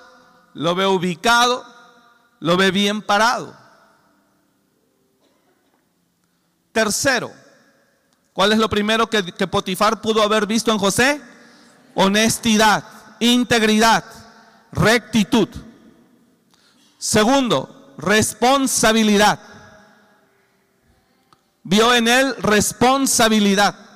lo 0.53 0.75
ve 0.75 0.87
ubicado, 0.87 1.65
lo 2.39 2.55
ve 2.55 2.71
bien 2.71 3.01
parado. 3.01 3.53
Tercero, 6.71 7.33
¿cuál 8.31 8.53
es 8.53 8.59
lo 8.59 8.69
primero 8.69 9.09
que, 9.09 9.21
Potifar 9.45 9.99
pudo 9.99 10.23
haber 10.23 10.47
visto 10.47 10.71
en 10.71 10.77
José? 10.77 11.21
Honestidad, 11.95 12.85
integridad, 13.19 14.05
rectitud. 14.71 15.49
Segundo, 16.97 17.93
responsabilidad. 17.97 19.37
Vio 21.63 21.93
en 21.93 22.07
él 22.07 22.37
responsabilidad. 22.37 23.90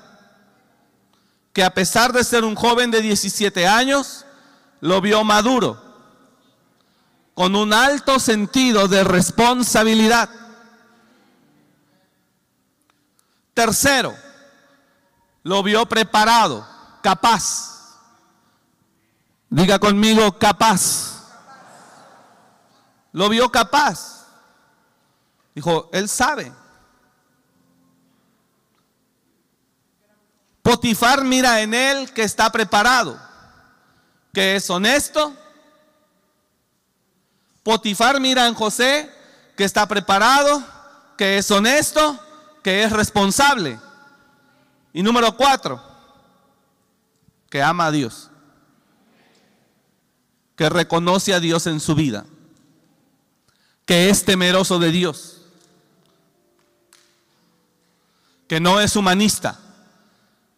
Que 1.55 1.63
a 1.63 1.73
pesar 1.73 2.11
de 2.11 2.25
ser 2.25 2.43
un 2.43 2.53
joven 2.53 2.91
de 2.91 3.01
17 3.01 3.65
años, 3.65 4.25
lo 4.81 4.99
vio 4.99 5.23
maduro, 5.23 5.81
con 7.33 7.55
un 7.55 7.71
alto 7.71 8.19
sentido 8.19 8.89
de 8.89 9.05
responsabilidad. 9.05 10.29
Tercero, 13.53 14.13
lo 15.43 15.63
vio 15.63 15.85
preparado, 15.85 16.67
capaz. 17.01 17.99
Diga 19.49 19.79
conmigo, 19.79 20.37
capaz. 20.37 21.23
Lo 23.13 23.29
vio 23.29 23.49
capaz. 23.49 24.25
Dijo, 25.53 25.89
él 25.93 26.09
sabe. 26.09 26.51
Potifar 30.65 31.23
mira 31.23 31.61
en 31.61 31.75
él 31.75 32.11
que 32.11 32.23
está 32.23 32.51
preparado, 32.51 33.19
que 34.33 34.55
es 34.55 34.67
honesto. 34.67 35.31
Potifar 37.61 38.19
mira 38.19 38.47
en 38.47 38.55
José 38.55 39.07
que 39.55 39.63
está 39.63 39.87
preparado, 39.87 40.63
que 41.19 41.37
es 41.37 41.51
honesto 41.51 42.19
que 42.63 42.83
es 42.83 42.91
responsable. 42.91 43.79
Y 44.91 45.03
número 45.03 45.37
cuatro, 45.37 45.79
que 47.51 47.61
ama 47.61 47.85
a 47.85 47.91
Dios. 47.91 48.31
Que 50.55 50.67
reconoce 50.67 51.35
a 51.35 51.39
Dios 51.39 51.67
en 51.67 51.79
su 51.79 51.93
vida. 51.93 52.25
Que 53.85 54.09
es 54.09 54.25
temeroso 54.25 54.79
de 54.79 54.89
Dios. 54.89 55.35
que 58.47 58.59
no 58.59 58.79
es 58.79 58.95
humanista, 58.95 59.59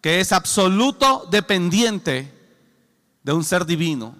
es 0.07 0.31
absoluto 0.31 1.27
dependiente 1.29 2.33
de 3.23 3.33
un 3.33 3.43
ser 3.43 3.65
divino. 3.65 4.15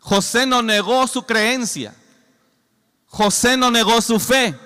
José 0.00 0.46
no 0.46 0.62
negó 0.62 1.06
su 1.06 1.24
creencia. 1.24 1.94
José 3.06 3.56
no 3.56 3.70
negó 3.70 4.00
su 4.00 4.18
fe. 4.18 4.58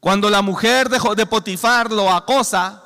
Cuando 0.00 0.30
la 0.30 0.42
mujer 0.42 0.88
de, 0.88 0.98
de 1.14 1.26
Potifar 1.26 1.92
lo 1.92 2.10
acosa, 2.10 2.82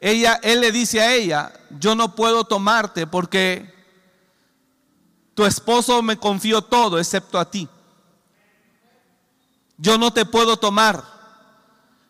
ella, 0.00 0.38
él 0.42 0.60
le 0.60 0.70
dice 0.70 1.00
a 1.00 1.14
ella, 1.14 1.52
yo 1.78 1.94
no 1.94 2.14
puedo 2.14 2.44
tomarte 2.44 3.06
porque 3.06 3.74
tu 5.34 5.44
esposo 5.44 6.02
me 6.02 6.16
confió 6.16 6.62
todo 6.62 6.98
excepto 6.98 7.38
a 7.38 7.50
ti. 7.50 7.68
Yo 9.76 9.96
no 9.96 10.12
te 10.12 10.24
puedo 10.24 10.56
tomar. 10.56 11.17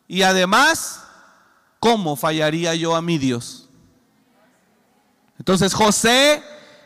Y 0.08 0.22
además, 0.22 1.04
¿cómo 1.78 2.16
fallaría 2.16 2.74
yo 2.74 2.96
a 2.96 3.02
mi 3.02 3.18
Dios? 3.18 3.68
Entonces 5.38 5.74
José 5.74 6.42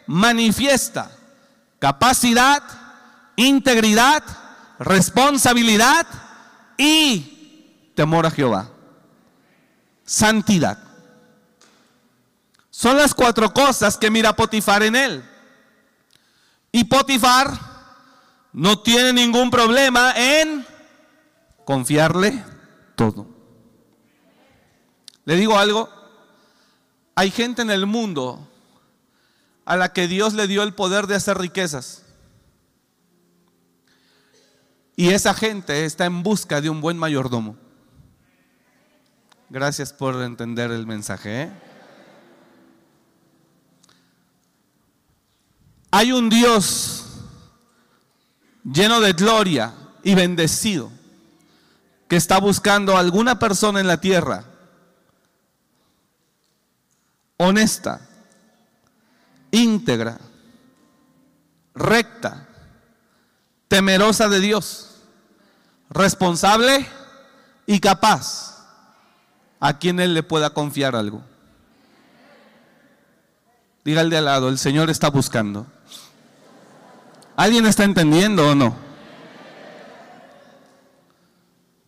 manifiesta 0.06 1.10
capacidad, 1.78 2.62
integridad, 3.36 4.22
responsabilidad 4.78 6.06
y 6.76 7.92
temor 7.94 8.26
a 8.26 8.30
Jehová. 8.30 8.70
Santidad. 10.04 10.78
Son 12.70 12.96
las 12.96 13.14
cuatro 13.14 13.52
cosas 13.54 13.96
que 13.96 14.10
mira 14.10 14.34
Potifar 14.34 14.82
en 14.82 14.96
él. 14.96 15.24
Y 16.72 16.84
Potifar 16.84 17.52
no 18.52 18.80
tiene 18.80 19.12
ningún 19.12 19.50
problema 19.50 20.12
en 20.16 20.66
confiarle 21.64 22.51
Le 25.24 25.36
digo 25.36 25.58
algo, 25.58 25.88
hay 27.14 27.30
gente 27.30 27.62
en 27.62 27.70
el 27.70 27.86
mundo 27.86 28.48
a 29.64 29.76
la 29.76 29.92
que 29.92 30.08
Dios 30.08 30.34
le 30.34 30.46
dio 30.46 30.62
el 30.62 30.74
poder 30.74 31.06
de 31.06 31.14
hacer 31.14 31.38
riquezas. 31.38 32.02
Y 34.96 35.10
esa 35.10 35.34
gente 35.34 35.84
está 35.84 36.04
en 36.04 36.22
busca 36.22 36.60
de 36.60 36.70
un 36.70 36.80
buen 36.80 36.98
mayordomo. 36.98 37.56
Gracias 39.48 39.92
por 39.92 40.20
entender 40.22 40.70
el 40.70 40.86
mensaje. 40.86 41.42
¿eh? 41.42 41.52
Hay 45.90 46.12
un 46.12 46.28
Dios 46.28 47.06
lleno 48.64 49.00
de 49.00 49.12
gloria 49.12 49.74
y 50.02 50.14
bendecido 50.14 50.90
que 52.12 52.16
está 52.18 52.38
buscando 52.38 52.94
a 52.94 53.00
alguna 53.00 53.38
persona 53.38 53.80
en 53.80 53.86
la 53.86 53.98
tierra 53.98 54.44
honesta, 57.38 58.02
íntegra, 59.50 60.18
recta, 61.74 62.46
temerosa 63.66 64.28
de 64.28 64.40
Dios, 64.40 64.96
responsable 65.88 66.86
y 67.64 67.80
capaz 67.80 68.62
a 69.58 69.78
quien 69.78 69.98
Él 69.98 70.12
le 70.12 70.22
pueda 70.22 70.50
confiar 70.50 70.94
algo. 70.94 71.22
Dígale 73.86 74.10
de 74.10 74.18
al 74.18 74.26
lado, 74.26 74.50
el 74.50 74.58
Señor 74.58 74.90
está 74.90 75.08
buscando. 75.08 75.66
¿Alguien 77.36 77.64
está 77.64 77.84
entendiendo 77.84 78.50
o 78.50 78.54
no? 78.54 78.91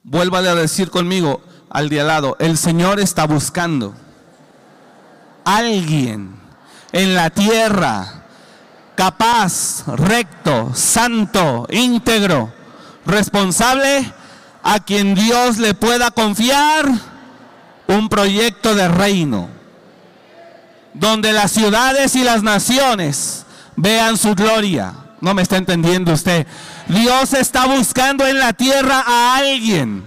Vuélvale 0.05 0.51
a 0.51 0.55
decir 0.55 0.91
conmigo 0.91 1.41
al 1.71 1.89
de 1.89 2.03
al 2.03 2.09
lado, 2.09 2.37
el 2.39 2.59
Señor 2.59 3.01
está 3.01 3.27
buscando 3.27 3.95
alguien 5.45 6.37
en 6.93 7.15
la 7.15 7.31
tierra 7.31 8.27
capaz, 8.97 9.83
recto, 9.87 10.73
santo, 10.75 11.67
íntegro, 11.71 12.53
responsable, 13.07 14.13
a 14.63 14.81
quien 14.81 15.15
Dios 15.15 15.57
le 15.57 15.73
pueda 15.73 16.11
confiar 16.11 16.87
un 17.87 18.11
proyecto 18.11 18.75
de 18.75 18.89
reino, 18.89 19.49
donde 20.93 21.33
las 21.33 21.51
ciudades 21.51 22.15
y 22.15 22.25
las 22.25 22.43
naciones 22.43 23.47
vean 23.75 24.19
su 24.19 24.35
gloria. 24.35 24.93
No 25.23 25.33
me 25.33 25.41
está 25.41 25.57
entendiendo 25.57 26.13
usted. 26.13 26.47
Dios 26.89 27.33
está 27.33 27.67
buscando 27.67 28.27
en 28.27 28.39
la 28.39 28.53
tierra 28.53 29.03
a 29.07 29.37
alguien 29.37 30.05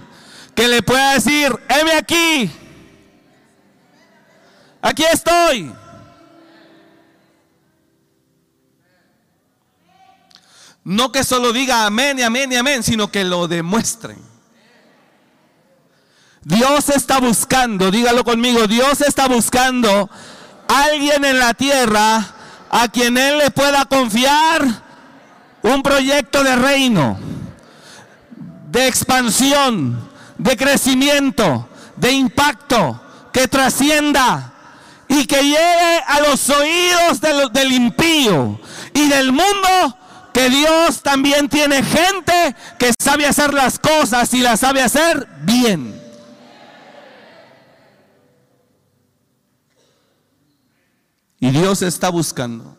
que 0.54 0.68
le 0.68 0.82
pueda 0.82 1.14
decir, 1.14 1.56
heme 1.68 1.92
aquí, 1.92 2.50
aquí 4.80 5.04
estoy. 5.04 5.72
No 10.84 11.12
que 11.12 11.22
solo 11.22 11.52
diga 11.52 11.84
amén 11.84 12.18
y 12.18 12.22
amén 12.22 12.50
y 12.50 12.56
amén, 12.56 12.82
sino 12.82 13.10
que 13.12 13.22
lo 13.24 13.46
demuestren. 13.46 14.18
Dios 16.42 16.88
está 16.88 17.18
buscando, 17.20 17.90
dígalo 17.90 18.24
conmigo, 18.24 18.66
Dios 18.66 19.02
está 19.02 19.28
buscando 19.28 20.08
alguien 20.66 21.24
en 21.24 21.38
la 21.38 21.52
tierra 21.52 22.34
a 22.70 22.88
quien 22.88 23.18
Él 23.18 23.38
le 23.38 23.50
pueda 23.50 23.84
confiar 23.84 24.87
un 25.62 25.82
proyecto 25.82 26.42
de 26.42 26.56
reino, 26.56 27.18
de 28.70 28.86
expansión, 28.86 30.08
de 30.36 30.56
crecimiento, 30.56 31.68
de 31.96 32.12
impacto, 32.12 33.00
que 33.32 33.48
trascienda 33.48 34.52
y 35.08 35.26
que 35.26 35.42
llegue 35.42 36.02
a 36.06 36.20
los 36.20 36.48
oídos 36.50 37.20
del 37.52 37.72
impío 37.72 38.60
y 38.94 39.08
del 39.08 39.32
mundo 39.32 39.96
que 40.32 40.50
Dios 40.50 41.02
también 41.02 41.48
tiene 41.48 41.82
gente 41.82 42.54
que 42.78 42.92
sabe 42.98 43.26
hacer 43.26 43.52
las 43.52 43.78
cosas 43.78 44.32
y 44.34 44.40
las 44.40 44.60
sabe 44.60 44.82
hacer 44.82 45.26
bien. 45.42 46.00
Y 51.40 51.50
Dios 51.50 51.82
está 51.82 52.08
buscando. 52.10 52.77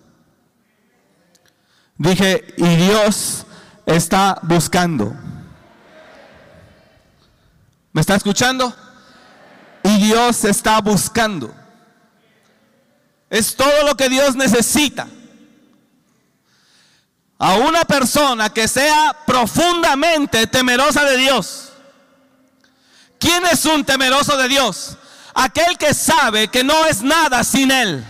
Dije, 1.99 2.55
y 2.55 2.75
Dios 2.77 3.45
está 3.85 4.39
buscando. 4.41 5.13
¿Me 7.91 7.99
está 7.99 8.15
escuchando? 8.15 8.73
Y 9.83 9.97
Dios 9.97 10.45
está 10.45 10.79
buscando. 10.79 11.53
Es 13.29 13.53
todo 13.53 13.83
lo 13.85 13.97
que 13.97 14.07
Dios 14.07 14.37
necesita 14.37 15.07
a 17.37 17.55
una 17.55 17.83
persona 17.83 18.49
que 18.49 18.69
sea 18.69 19.15
profundamente 19.25 20.47
temerosa 20.47 21.03
de 21.03 21.17
Dios. 21.17 21.73
¿Quién 23.19 23.45
es 23.45 23.65
un 23.65 23.83
temeroso 23.83 24.37
de 24.37 24.47
Dios? 24.47 24.97
Aquel 25.33 25.77
que 25.77 25.93
sabe 25.93 26.47
que 26.47 26.63
no 26.63 26.85
es 26.85 27.01
nada 27.01 27.43
sin 27.43 27.71
Él. 27.71 28.05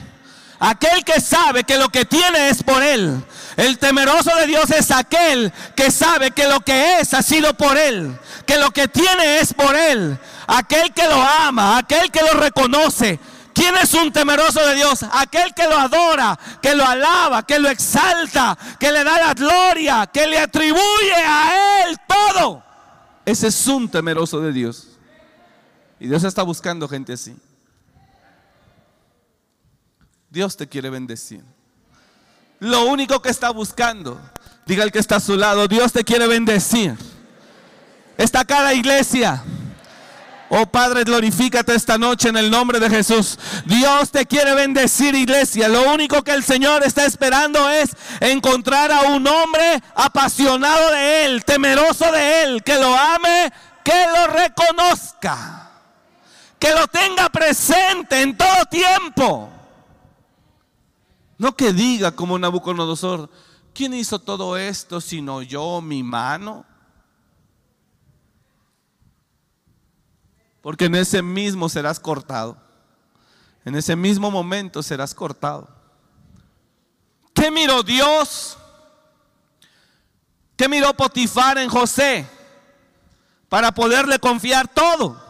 Aquel 0.60 1.04
que 1.04 1.20
sabe 1.20 1.64
que 1.64 1.78
lo 1.78 1.90
que 1.90 2.06
tiene 2.06 2.50
es 2.50 2.62
por 2.62 2.84
Él. 2.84 3.24
El 3.60 3.78
temeroso 3.78 4.34
de 4.38 4.48
Dios 4.48 4.72
es 4.72 4.90
aquel 4.90 5.52
que 5.76 5.92
sabe 5.92 6.32
que 6.32 6.48
lo 6.48 6.62
que 6.62 7.02
es 7.02 7.14
ha 7.14 7.22
sido 7.22 7.54
por 7.56 7.78
Él. 7.78 8.18
Que 8.46 8.58
lo 8.58 8.72
que 8.72 8.88
tiene 8.88 9.40
es 9.40 9.54
por 9.54 9.76
Él. 9.76 10.18
Aquel 10.48 10.94
que 10.94 11.06
lo 11.06 11.22
ama, 11.22 11.78
aquel 11.78 12.10
que 12.10 12.22
lo 12.22 12.40
reconoce, 12.40 13.20
¿Quién 13.54 13.76
es 13.76 13.94
un 13.94 14.14
temeroso 14.14 14.66
de 14.66 14.76
Dios? 14.76 15.04
Aquel 15.12 15.54
que 15.54 15.68
lo 15.68 15.78
adora, 15.78 16.40
que 16.62 16.74
lo 16.74 16.86
alaba, 16.86 17.46
que 17.46 17.60
lo 17.60 17.68
exalta, 17.68 18.58
que 18.80 18.90
le 18.90 19.04
da 19.04 19.20
la 19.20 19.34
gloria, 19.34 20.08
que 20.08 20.26
le 20.26 20.40
atribuye 20.40 21.16
a 21.28 21.84
Él 21.84 21.98
todo. 22.08 22.64
Ese 23.26 23.48
es 23.48 23.68
un 23.68 23.90
temeroso 23.92 24.40
de 24.40 24.54
Dios. 24.54 24.88
Y 26.00 26.08
Dios 26.08 26.24
está 26.24 26.44
buscando 26.44 26.88
gente 26.88 27.12
así. 27.12 27.36
Dios 30.30 30.56
te 30.56 30.66
quiere 30.66 30.90
bendecir. 30.90 31.44
Lo 32.60 32.86
único 32.86 33.22
que 33.22 33.30
está 33.30 33.52
buscando, 33.52 34.20
diga 34.66 34.84
el 34.84 34.92
que 34.92 35.00
está 35.00 35.18
a 35.18 35.22
su 35.22 35.36
lado, 35.36 35.68
Dios 35.68 35.94
te 35.94 36.04
quiere 36.04 36.28
bendecir. 36.28 36.96
Está 38.18 38.42
acá 38.42 38.62
la 38.62 38.74
iglesia. 38.74 39.42
Oh 40.50 40.66
Padre, 40.66 41.04
glorifícate 41.04 41.76
esta 41.76 41.98
noche 41.98 42.28
en 42.28 42.36
el 42.36 42.50
nombre 42.50 42.80
de 42.80 42.90
Jesús. 42.90 43.38
Dios 43.66 44.12
te 44.12 44.26
quiere 44.26 44.56
bendecir, 44.56 45.14
iglesia. 45.14 45.70
Lo 45.70 45.94
único 45.94 46.24
que 46.24 46.32
el 46.32 46.44
Señor 46.44 46.84
está 46.84 47.06
esperando 47.06 47.70
es 47.70 47.92
encontrar 48.20 48.92
a 48.92 49.02
un 49.02 49.26
hombre 49.28 49.82
apasionado 49.96 50.92
de 50.92 51.26
Él, 51.26 51.46
temeroso 51.46 52.12
de 52.12 52.44
Él, 52.44 52.64
que 52.64 52.76
lo 52.76 52.94
ame, 52.94 53.54
que 53.84 54.06
lo 54.08 54.28
reconozca, 54.28 55.70
que 56.58 56.72
lo 56.72 56.88
tenga 56.88 57.30
presente 57.30 58.22
en 58.22 58.36
todo 58.36 58.66
tiempo. 58.66 59.59
No 61.40 61.56
que 61.56 61.72
diga 61.72 62.12
como 62.12 62.38
Nabucodonosor, 62.38 63.30
¿quién 63.74 63.94
hizo 63.94 64.20
todo 64.20 64.58
esto 64.58 65.00
sino 65.00 65.42
yo, 65.42 65.80
mi 65.80 66.04
mano? 66.04 66.66
Porque 70.62 70.86
en 70.86 70.96
ese 70.96 71.22
mismo 71.22 71.70
serás 71.70 71.98
cortado. 71.98 72.58
En 73.64 73.74
ese 73.76 73.96
mismo 73.96 74.30
momento 74.30 74.84
serás 74.84 75.16
cortado. 75.16 75.70
¿Qué 77.34 77.50
miró 77.50 77.84
Dios? 77.84 78.58
¿Qué 80.58 80.68
miró 80.68 80.94
Potifar 80.94 81.58
en 81.58 81.70
José? 81.70 82.28
Para 83.48 83.72
poderle 83.72 84.20
confiar 84.20 84.68
todo. 84.68 85.29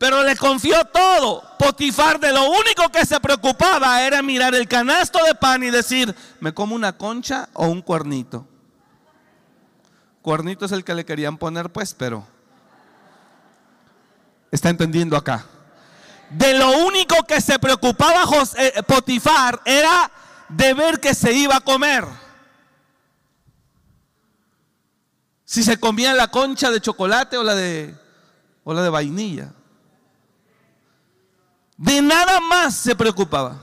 Pero 0.00 0.22
le 0.22 0.34
confió 0.34 0.82
todo. 0.86 1.42
Potifar 1.58 2.18
de 2.18 2.32
lo 2.32 2.48
único 2.48 2.88
que 2.90 3.04
se 3.04 3.20
preocupaba 3.20 4.02
era 4.02 4.22
mirar 4.22 4.54
el 4.54 4.66
canasto 4.66 5.22
de 5.26 5.34
pan 5.34 5.62
y 5.62 5.68
decir, 5.68 6.16
¿me 6.40 6.54
como 6.54 6.74
una 6.74 6.96
concha 6.96 7.50
o 7.52 7.66
un 7.66 7.82
cuernito? 7.82 8.48
Cuernito 10.22 10.64
es 10.64 10.72
el 10.72 10.84
que 10.84 10.94
le 10.94 11.04
querían 11.04 11.36
poner, 11.36 11.68
pues, 11.70 11.92
pero 11.92 12.26
está 14.50 14.70
entendiendo 14.70 15.18
acá. 15.18 15.44
De 16.30 16.54
lo 16.54 16.78
único 16.78 17.22
que 17.24 17.42
se 17.42 17.58
preocupaba 17.58 18.24
José, 18.24 18.72
eh, 18.74 18.82
Potifar 18.82 19.60
era 19.66 20.10
de 20.48 20.72
ver 20.72 20.98
que 20.98 21.14
se 21.14 21.30
iba 21.34 21.56
a 21.56 21.60
comer. 21.60 22.06
Si 25.44 25.62
se 25.62 25.78
comía 25.78 26.14
la 26.14 26.28
concha 26.28 26.70
de 26.70 26.80
chocolate 26.80 27.36
o 27.36 27.42
la 27.42 27.54
de, 27.54 27.94
o 28.64 28.72
la 28.72 28.80
de 28.80 28.88
vainilla. 28.88 29.52
De 31.80 32.02
nada 32.02 32.40
más 32.40 32.76
se 32.76 32.94
preocupaba. 32.94 33.58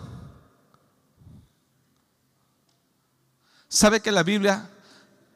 ¿Sabe 3.67 3.99
que 3.99 4.12
la 4.12 4.23
Biblia 4.23 4.71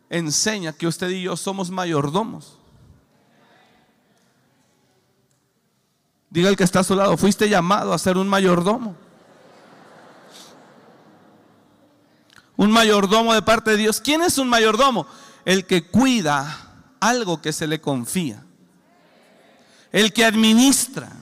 enseña 0.10 0.74
que 0.74 0.88
usted 0.88 1.10
y 1.10 1.22
yo 1.22 1.38
somos 1.38 1.70
mayordomos? 1.70 2.58
Diga 6.32 6.50
el 6.50 6.58
que 6.58 6.64
está 6.64 6.80
a 6.80 6.84
su 6.84 6.96
lado, 6.96 7.16
fuiste 7.18 7.48
llamado 7.48 7.94
a 7.94 8.00
ser 8.00 8.18
un 8.18 8.28
mayordomo. 8.28 8.96
Un 12.58 12.72
mayordomo 12.72 13.36
de 13.36 13.44
parte 13.44 13.70
de 13.72 13.78
Dios. 13.78 14.02
¿Quién 14.02 14.24
es 14.24 14.40
un 14.40 14.50
mayordomo? 14.50 15.06
El 15.46 15.68
que 15.68 15.86
cuida 15.86 16.88
algo 17.00 17.44
que 17.44 17.54
se 17.54 17.68
le 17.68 17.80
confía. 17.80 18.44
El 19.92 20.12
que 20.14 20.26
administra. 20.26 21.21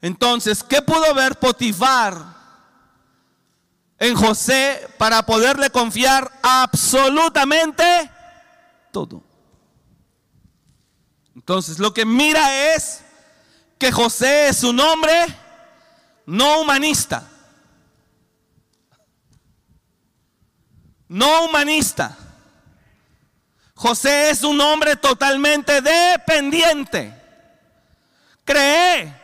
Entonces, 0.00 0.62
¿qué 0.62 0.82
pudo 0.82 1.14
ver 1.14 1.38
Potifar 1.38 2.36
en 3.98 4.14
José 4.14 4.86
para 4.98 5.24
poderle 5.24 5.70
confiar 5.70 6.30
absolutamente 6.42 8.10
todo? 8.92 9.22
Entonces, 11.34 11.78
lo 11.78 11.92
que 11.94 12.04
mira 12.04 12.74
es 12.74 13.02
que 13.78 13.92
José 13.92 14.48
es 14.48 14.62
un 14.62 14.80
hombre 14.80 15.26
no 16.26 16.60
humanista. 16.60 17.28
No 21.08 21.44
humanista. 21.44 22.16
José 23.74 24.30
es 24.30 24.42
un 24.42 24.60
hombre 24.60 24.96
totalmente 24.96 25.80
dependiente. 25.80 27.14
Cree 28.44 29.14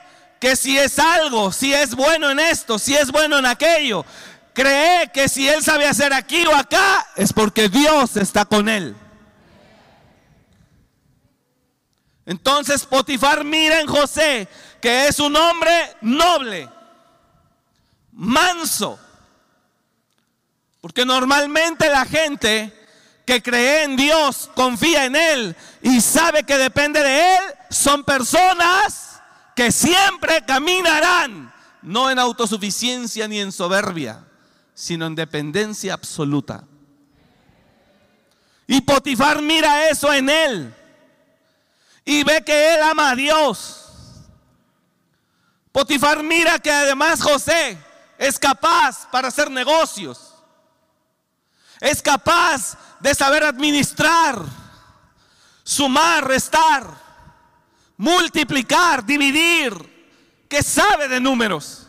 que 0.42 0.56
si 0.56 0.76
es 0.76 0.98
algo, 0.98 1.52
si 1.52 1.72
es 1.72 1.94
bueno 1.94 2.28
en 2.28 2.40
esto, 2.40 2.76
si 2.76 2.96
es 2.96 3.12
bueno 3.12 3.38
en 3.38 3.46
aquello, 3.46 4.04
cree 4.52 5.08
que 5.12 5.28
si 5.28 5.48
él 5.48 5.62
sabe 5.62 5.86
hacer 5.86 6.12
aquí 6.12 6.44
o 6.46 6.56
acá, 6.56 7.06
es 7.14 7.32
porque 7.32 7.68
Dios 7.68 8.16
está 8.16 8.44
con 8.44 8.68
él. 8.68 8.96
Entonces 12.26 12.84
Potifar 12.84 13.44
mira 13.44 13.78
en 13.78 13.86
José 13.86 14.48
que 14.80 15.06
es 15.06 15.20
un 15.20 15.36
hombre 15.36 15.94
noble, 16.00 16.68
manso. 18.10 18.98
Porque 20.80 21.04
normalmente 21.04 21.88
la 21.88 22.04
gente 22.04 22.76
que 23.24 23.40
cree 23.40 23.84
en 23.84 23.94
Dios, 23.94 24.50
confía 24.56 25.04
en 25.04 25.14
Él 25.14 25.56
y 25.82 26.00
sabe 26.00 26.42
que 26.42 26.58
depende 26.58 27.00
de 27.00 27.36
Él, 27.36 27.42
son 27.70 28.02
personas 28.02 29.01
que 29.54 29.72
siempre 29.72 30.44
caminarán, 30.46 31.52
no 31.82 32.10
en 32.10 32.18
autosuficiencia 32.18 33.28
ni 33.28 33.40
en 33.40 33.52
soberbia, 33.52 34.24
sino 34.74 35.06
en 35.06 35.14
dependencia 35.14 35.94
absoluta. 35.94 36.64
Y 38.66 38.80
Potifar 38.80 39.42
mira 39.42 39.88
eso 39.88 40.12
en 40.12 40.30
Él 40.30 40.74
y 42.04 42.24
ve 42.24 42.42
que 42.42 42.74
él 42.74 42.82
ama 42.82 43.10
a 43.10 43.14
Dios. 43.14 43.78
Potifar 45.70 46.22
mira 46.22 46.58
que 46.58 46.70
además 46.70 47.22
José 47.22 47.78
es 48.18 48.38
capaz 48.38 49.08
para 49.10 49.28
hacer 49.28 49.50
negocios. 49.50 50.34
Es 51.80 52.02
capaz 52.02 52.76
de 53.00 53.14
saber 53.14 53.42
administrar, 53.42 54.40
sumar, 55.64 56.26
restar, 56.26 57.01
multiplicar, 58.02 59.06
dividir, 59.06 59.72
que 60.48 60.60
sabe 60.60 61.06
de 61.06 61.20
números. 61.20 61.86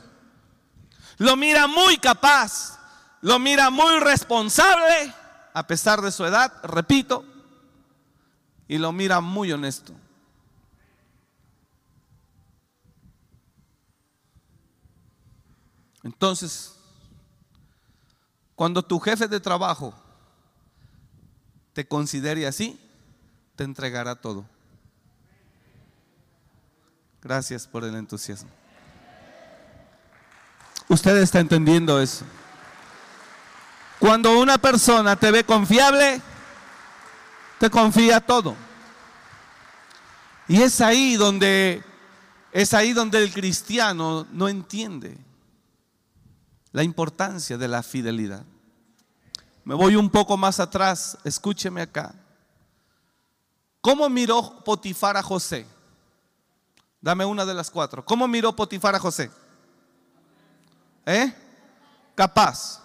Lo 1.17 1.35
mira 1.35 1.65
muy 1.65 1.97
capaz, 1.97 2.79
lo 3.21 3.39
mira 3.39 3.71
muy 3.71 3.99
responsable, 3.99 5.11
a 5.55 5.65
pesar 5.65 6.01
de 6.01 6.11
su 6.11 6.23
edad, 6.23 6.53
repito, 6.61 7.25
y 8.67 8.77
lo 8.77 8.91
mira 8.91 9.21
muy 9.21 9.51
honesto. 9.51 9.91
Entonces, 16.03 16.75
cuando 18.53 18.83
tu 18.83 18.99
jefe 18.99 19.27
de 19.27 19.39
trabajo 19.39 19.95
te 21.73 21.87
considere 21.87 22.45
así, 22.45 22.79
te 23.55 23.63
entregará 23.63 24.13
todo. 24.13 24.52
Gracias 27.23 27.65
por 27.65 27.85
el 27.85 27.95
entusiasmo. 27.95 28.49
Usted 30.89 31.15
está 31.17 31.39
entendiendo 31.39 32.01
eso. 32.01 32.25
Cuando 33.97 34.37
una 34.37 34.57
persona 34.57 35.15
te 35.15 35.31
ve 35.31 35.45
confiable, 35.45 36.21
te 37.59 37.69
confía 37.69 38.19
todo. 38.19 38.57
Y 40.49 40.61
es 40.61 40.81
ahí 40.81 41.15
donde 41.15 41.81
es 42.51 42.73
ahí 42.73 42.91
donde 42.91 43.23
el 43.23 43.31
cristiano 43.31 44.27
no 44.31 44.49
entiende 44.49 45.17
la 46.73 46.83
importancia 46.83 47.57
de 47.57 47.69
la 47.69 47.81
fidelidad. 47.81 48.43
Me 49.63 49.75
voy 49.75 49.95
un 49.95 50.09
poco 50.09 50.35
más 50.35 50.59
atrás, 50.59 51.17
escúcheme 51.23 51.81
acá. 51.81 52.13
¿Cómo 53.79 54.09
miró 54.09 54.61
Potifar 54.65 55.15
a 55.15 55.23
José? 55.23 55.65
Dame 57.03 57.25
una 57.25 57.45
de 57.45 57.53
las 57.53 57.69
cuatro. 57.69 58.05
¿Cómo 58.05 58.29
miró 58.29 58.55
Potifar 58.55 58.95
a 58.95 58.99
José? 58.99 59.29
¿Eh? 61.05 61.35
Capaz. 62.15 62.81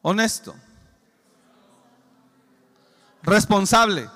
Honesto. 0.00 0.54
Responsable. 3.22 4.08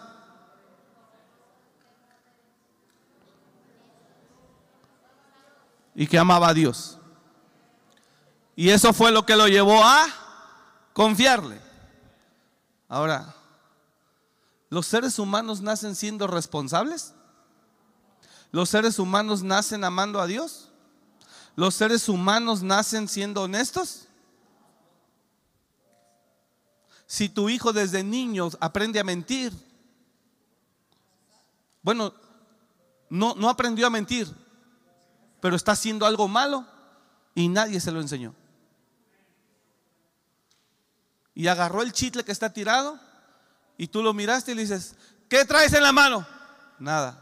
Y 5.95 6.07
que 6.07 6.19
amaba 6.19 6.49
a 6.49 6.55
Dios. 6.55 6.99
Y 8.57 8.71
eso 8.71 8.95
fue 8.95 9.13
lo 9.13 9.27
que 9.27 9.37
lo 9.37 9.47
llevó 9.47 9.85
a 9.85 10.07
confiarle. 10.95 11.61
Ahora, 12.89 13.35
¿los 14.71 14.87
seres 14.87 15.19
humanos 15.19 15.61
nacen 15.61 15.95
siendo 15.95 16.27
responsables? 16.27 17.13
¿Los 18.53 18.69
seres 18.69 18.99
humanos 19.01 19.43
nacen 19.43 19.83
amando 19.83 20.21
a 20.21 20.27
Dios? 20.29 20.71
¿Los 21.57 21.75
seres 21.75 22.09
humanos 22.09 22.63
nacen 22.63 23.09
siendo 23.09 23.43
honestos? 23.43 24.07
Si 27.07 27.29
tu 27.29 27.49
hijo 27.49 27.73
desde 27.73 28.05
niño 28.05 28.49
aprende 28.61 29.01
a 29.01 29.05
mentir, 29.05 29.53
bueno, 31.83 32.15
no, 33.11 33.35
no 33.35 33.51
aprendió 33.51 33.89
a 33.89 33.91
mentir, 33.91 34.33
pero 35.41 35.57
está 35.57 35.73
haciendo 35.73 36.07
algo 36.07 36.29
malo 36.29 36.65
y 37.35 37.49
nadie 37.49 37.81
se 37.81 37.91
lo 37.91 38.01
enseñó 38.01 38.35
y 41.35 41.47
agarró 41.47 41.83
el 41.83 41.93
chitle 41.93 42.25
que 42.25 42.33
está 42.33 42.53
tirado 42.53 42.99
y 43.77 43.89
tú 43.89 44.03
lo 44.03 44.13
miraste 44.13 44.53
y 44.53 44.55
le 44.55 44.63
dices, 44.63 44.97
¿qué 45.29 45.45
traes 45.45 45.73
en 45.73 45.83
la 45.83 45.93
mano? 45.93 46.27
Nada. 46.79 47.22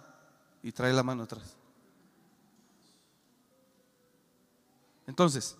Y 0.63 0.73
trae 0.73 0.93
la 0.93 1.03
mano 1.03 1.23
atrás. 1.23 1.57
Entonces, 5.07 5.57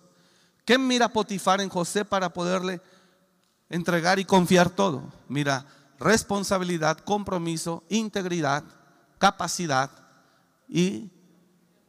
¿qué 0.63 0.77
mira 0.77 1.09
Potifar 1.09 1.59
en 1.59 1.69
José 1.69 2.05
para 2.05 2.31
poderle 2.31 2.81
entregar 3.69 4.19
y 4.19 4.25
confiar 4.25 4.69
todo? 4.69 5.11
Mira, 5.27 5.65
responsabilidad, 5.99 6.99
compromiso, 6.99 7.83
integridad, 7.89 8.63
capacidad 9.17 9.91
y 10.67 11.11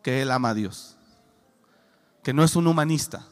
que 0.03 0.22
él 0.22 0.31
ama 0.31 0.51
a 0.51 0.55
Dios. 0.55 0.96
Que 2.22 2.33
no 2.33 2.42
es 2.42 2.57
un 2.57 2.66
humanista. 2.66 3.25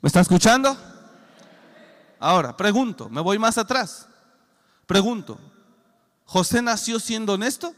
¿Me 0.00 0.06
está 0.06 0.20
escuchando? 0.20 0.76
Ahora, 2.18 2.56
pregunto, 2.56 3.08
me 3.08 3.20
voy 3.20 3.38
más 3.38 3.58
atrás. 3.58 4.06
Pregunto, 4.86 5.38
¿José 6.30 6.62
nació 6.62 7.00
siendo 7.00 7.32
honesto? 7.32 7.74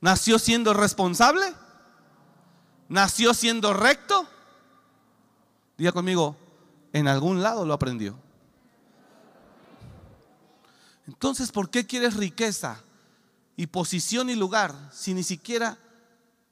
¿Nació 0.00 0.40
siendo 0.40 0.74
responsable? 0.74 1.46
¿Nació 2.88 3.32
siendo 3.32 3.72
recto? 3.72 4.26
Diga 5.78 5.92
conmigo, 5.92 6.36
en 6.92 7.06
algún 7.06 7.44
lado 7.44 7.64
lo 7.64 7.72
aprendió. 7.72 8.18
Entonces, 11.06 11.52
¿por 11.52 11.70
qué 11.70 11.86
quieres 11.86 12.16
riqueza 12.16 12.82
y 13.56 13.68
posición 13.68 14.28
y 14.28 14.34
lugar 14.34 14.74
si 14.92 15.14
ni 15.14 15.22
siquiera 15.22 15.78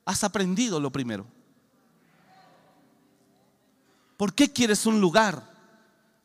has 0.05 0.22
aprendido 0.22 0.79
lo 0.79 0.92
primero? 0.92 1.26
¿Por 4.16 4.35
qué 4.35 4.53
quieres 4.53 4.87
un 4.87 5.00
lugar? 5.00 5.42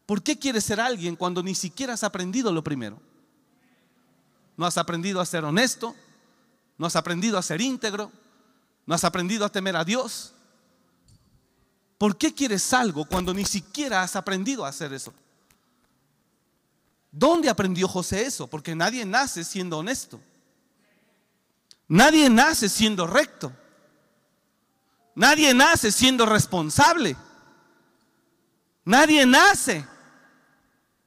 ¿Por 0.05 0.21
qué 0.21 0.37
quieres 0.37 0.65
ser 0.65 0.79
alguien 0.79 1.15
cuando 1.15 1.41
ni 1.41 1.55
siquiera 1.55 1.93
has 1.95 2.03
aprendido 2.03 2.53
lo 2.53 2.63
primero? 2.63 3.01
No 4.57 4.65
has 4.65 4.77
aprendido 4.77 5.19
a 5.19 5.25
ser 5.25 5.43
honesto, 5.43 5.95
no 6.77 6.87
has 6.87 6.95
aprendido 6.95 7.37
a 7.37 7.41
ser 7.41 7.61
íntegro, 7.61 8.11
no 8.85 8.95
has 8.95 9.03
aprendido 9.03 9.45
a 9.45 9.49
temer 9.49 9.75
a 9.75 9.83
Dios. 9.83 10.33
¿Por 11.97 12.17
qué 12.17 12.33
quieres 12.33 12.73
algo 12.73 13.05
cuando 13.05 13.33
ni 13.33 13.45
siquiera 13.45 14.01
has 14.01 14.15
aprendido 14.15 14.65
a 14.65 14.69
hacer 14.69 14.93
eso? 14.93 15.13
¿Dónde 17.11 17.49
aprendió 17.49 17.87
José 17.87 18.25
eso? 18.25 18.47
Porque 18.47 18.75
nadie 18.75 19.05
nace 19.05 19.45
siendo 19.45 19.77
honesto. 19.77 20.19
Nadie 21.87 22.29
nace 22.29 22.67
siendo 22.67 23.07
recto. 23.07 23.53
Nadie 25.15 25.53
nace 25.53 25.93
siendo 25.93 26.25
responsable. 26.25 27.15
Nadie 28.83 29.25
nace 29.25 29.87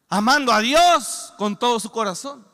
amando 0.08 0.50
a 0.50 0.60
Dios 0.60 1.34
con 1.36 1.58
todo 1.58 1.78
su 1.78 1.90
corazón. 1.90 2.47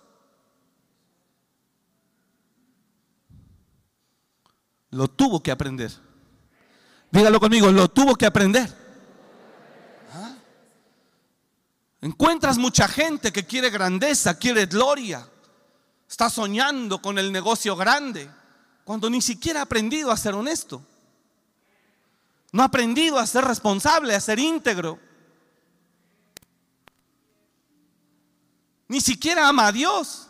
Lo 4.95 5.09
tuvo 5.09 5.43
que 5.43 5.51
aprender. 5.51 5.91
Dígalo 7.11 7.41
conmigo, 7.41 7.73
lo 7.73 7.89
tuvo 7.89 8.15
que 8.15 8.27
aprender. 8.27 8.73
¿Ah? 10.15 10.37
Encuentras 12.01 12.59
mucha 12.59 12.87
gente 12.87 13.33
que 13.33 13.45
quiere 13.45 13.71
grandeza, 13.71 14.39
quiere 14.39 14.67
gloria. 14.67 15.29
Está 16.09 16.31
soñando 16.31 17.03
con 17.03 17.19
el 17.19 17.33
negocio 17.33 17.75
grande, 17.75 18.31
cuando 18.85 19.11
ni 19.11 19.21
siquiera 19.21 19.61
ha 19.61 19.63
aprendido 19.65 20.13
a 20.13 20.17
ser 20.17 20.35
honesto. 20.35 20.81
No 22.53 22.63
ha 22.63 22.67
aprendido 22.67 23.19
a 23.19 23.27
ser 23.27 23.45
responsable, 23.45 24.15
a 24.15 24.21
ser 24.21 24.39
íntegro. 24.39 25.01
Ni 28.87 29.01
siquiera 29.01 29.49
ama 29.49 29.67
a 29.67 29.73
Dios. 29.73 30.29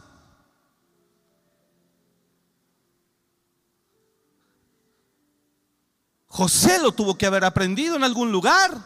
José 6.34 6.80
lo 6.80 6.90
tuvo 6.90 7.16
que 7.16 7.26
haber 7.26 7.44
aprendido 7.44 7.94
en 7.94 8.02
algún 8.02 8.32
lugar. 8.32 8.76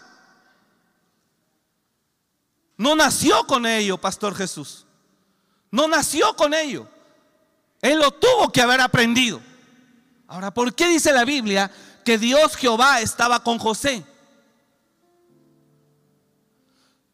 No 2.77 2.95
nació 2.95 3.47
con 3.47 3.65
ello, 3.65 3.97
Pastor 3.97 4.35
Jesús. 4.35 4.85
No 5.71 5.89
nació 5.89 6.37
con 6.37 6.53
ello. 6.53 6.87
Él 7.81 8.01
lo 8.01 8.11
tuvo 8.11 8.53
que 8.53 8.61
haber 8.61 8.83
aprendido. 8.83 9.41
Ahora, 10.27 10.53
¿por 10.53 10.75
qué 10.75 10.89
dice 10.89 11.11
la 11.11 11.25
Biblia 11.25 11.71
que 12.05 12.19
Dios 12.19 12.55
Jehová 12.55 13.01
estaba 13.01 13.43
con 13.43 13.59
José? 13.59 14.05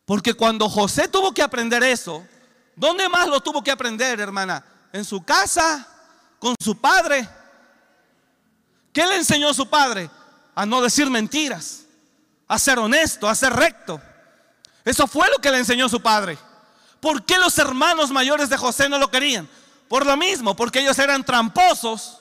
Porque 0.05 0.35
cuando 0.35 0.69
José 0.69 1.07
tuvo 1.07 1.33
que 1.33 1.43
aprender 1.43 1.85
eso, 1.85 2.27
¿dónde 2.75 3.09
más 3.09 3.29
lo 3.29 3.41
tuvo 3.41 3.63
que 3.63 3.71
aprender, 3.71 4.19
hermana? 4.19 4.67
¿En 4.93 5.05
su 5.05 5.25
casa? 5.25 5.87
¿Con 6.41 6.57
su 6.59 6.77
padre? 6.77 7.29
¿Qué 8.93 9.07
le 9.07 9.15
enseñó 9.15 9.55
su 9.55 9.71
padre? 9.71 10.11
A 10.55 10.67
no 10.67 10.81
decir 10.81 11.11
mentiras, 11.11 11.85
a 12.47 12.59
ser 12.59 12.79
honesto, 12.79 13.29
a 13.29 13.35
ser 13.35 13.53
recto. 13.53 14.01
Eso 14.85 15.07
fue 15.07 15.29
lo 15.31 15.39
que 15.39 15.51
le 15.51 15.59
enseñó 15.59 15.89
su 15.89 16.01
padre. 16.01 16.39
¿Por 17.01 17.25
qué 17.25 17.39
los 17.39 17.59
hermanos 17.59 18.11
mayores 18.11 18.49
de 18.49 18.57
José 18.57 18.89
no 18.89 18.99
lo 18.99 19.11
querían? 19.11 19.49
Por 19.89 20.07
lo 20.07 20.17
mismo, 20.17 20.57
porque 20.57 20.81
ellos 20.81 20.99
eran 20.99 21.25
tramposos, 21.25 22.21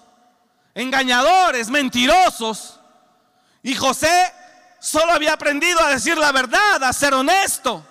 engañadores, 0.74 1.70
mentirosos. 1.70 2.80
Y 3.62 3.76
José 3.76 4.34
solo 4.80 5.14
había 5.14 5.34
aprendido 5.34 5.82
a 5.82 5.90
decir 5.90 6.18
la 6.18 6.32
verdad, 6.32 6.84
a 6.84 6.92
ser 6.94 7.14
honesto. 7.14 7.86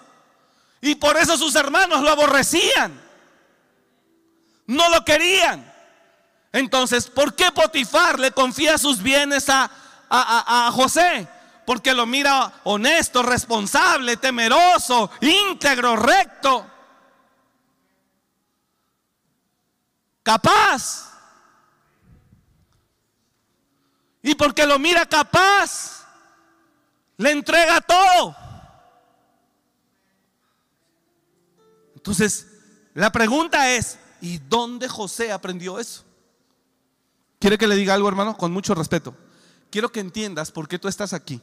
Y 0.81 0.97
por 0.97 1.17
eso 1.17 1.37
sus 1.37 1.55
hermanos 1.55 2.03
lo 2.03 2.11
aborrecían. 2.11 3.01
No 4.67 4.89
lo 4.91 5.05
querían. 5.05 5.73
Entonces, 6.53 7.09
¿por 7.09 7.35
qué 7.35 7.51
Potifar 7.53 8.19
le 8.19 8.33
confía 8.33 8.77
sus 8.77 9.03
bienes 9.03 9.49
a, 9.49 9.71
a, 10.13 10.71
José? 10.73 11.29
Porque 11.65 11.95
lo 11.95 12.07
mira 12.07 12.53
honesto, 12.65 13.23
responsable, 13.23 14.17
temeroso, 14.17 15.11
íntegro, 15.21 15.97
recto, 15.97 16.67
capaz. 20.23 21.09
Y 24.23 24.35
porque 24.35 24.67
lo 24.67 24.79
mira 24.79 25.07
capaz, 25.07 26.05
le 27.17 27.31
entrega 27.31 27.81
todo. 27.81 28.37
Entonces, 31.95 32.49
la 32.95 33.11
pregunta 33.11 33.71
es, 33.71 33.99
¿y 34.21 34.39
dónde 34.39 34.89
José 34.89 35.33
aprendió 35.33 35.79
eso? 35.79 36.05
¿Quiere 37.39 37.57
que 37.57 37.67
le 37.67 37.77
diga 37.77 37.95
algo, 37.95 38.09
hermano? 38.09 38.37
Con 38.37 38.53
mucho 38.53 38.75
respeto 38.75 39.17
quiero 39.73 39.91
que 39.91 40.01
entiendas 40.01 40.53
por 40.53 40.69
qué 40.69 40.79
tú 40.79 40.87
estás 40.87 41.13
aquí. 41.13 41.41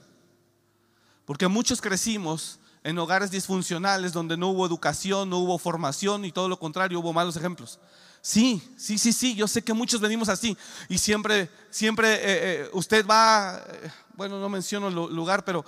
Porque 1.26 1.48
muchos 1.48 1.82
crecimos 1.82 2.60
en 2.84 2.98
hogares 2.98 3.32
disfuncionales 3.32 4.14
donde 4.14 4.38
no 4.38 4.50
hubo 4.50 4.66
educación, 4.66 5.30
no 5.30 5.40
hubo 5.40 5.58
formación 5.58 6.24
y 6.24 6.32
todo 6.32 6.48
lo 6.48 6.58
contrario, 6.58 7.00
hubo 7.00 7.12
malos 7.12 7.36
ejemplos. 7.36 7.80
Sí, 8.22 8.62
sí, 8.78 8.98
sí, 8.98 9.12
sí, 9.12 9.36
yo 9.36 9.48
sé 9.48 9.62
que 9.62 9.74
muchos 9.74 10.00
venimos 10.00 10.30
así 10.30 10.56
y 10.88 10.98
siempre, 10.98 11.50
siempre 11.70 12.16
eh, 12.16 12.20
eh, 12.24 12.70
usted 12.74 13.06
va, 13.06 13.64
eh, 13.68 13.92
bueno, 14.14 14.40
no 14.40 14.50
menciono 14.50 14.90
el 14.90 14.94
lugar, 14.94 15.44
pero 15.44 15.66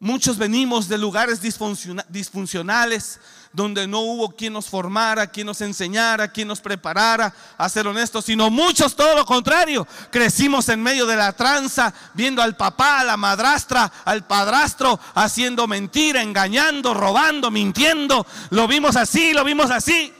muchos 0.00 0.38
venimos 0.38 0.88
de 0.88 0.98
lugares 0.98 1.40
disfuncionales 1.40 3.20
donde 3.52 3.86
no 3.86 4.00
hubo 4.00 4.30
quien 4.30 4.52
nos 4.52 4.66
formara, 4.66 5.26
quien 5.26 5.46
nos 5.46 5.60
enseñara, 5.60 6.28
quien 6.28 6.48
nos 6.48 6.60
preparara 6.60 7.34
a 7.56 7.68
ser 7.68 7.86
honestos, 7.86 8.24
sino 8.24 8.50
muchos 8.50 8.94
todo 8.94 9.16
lo 9.16 9.24
contrario. 9.24 9.86
Crecimos 10.10 10.68
en 10.68 10.82
medio 10.82 11.06
de 11.06 11.16
la 11.16 11.32
tranza, 11.32 11.92
viendo 12.14 12.42
al 12.42 12.56
papá, 12.56 13.00
a 13.00 13.04
la 13.04 13.16
madrastra, 13.16 13.90
al 14.04 14.26
padrastro, 14.26 15.00
haciendo 15.14 15.66
mentira, 15.66 16.22
engañando, 16.22 16.94
robando, 16.94 17.50
mintiendo. 17.50 18.26
Lo 18.50 18.68
vimos 18.68 18.96
así, 18.96 19.32
lo 19.32 19.44
vimos 19.44 19.70
así. 19.70 20.12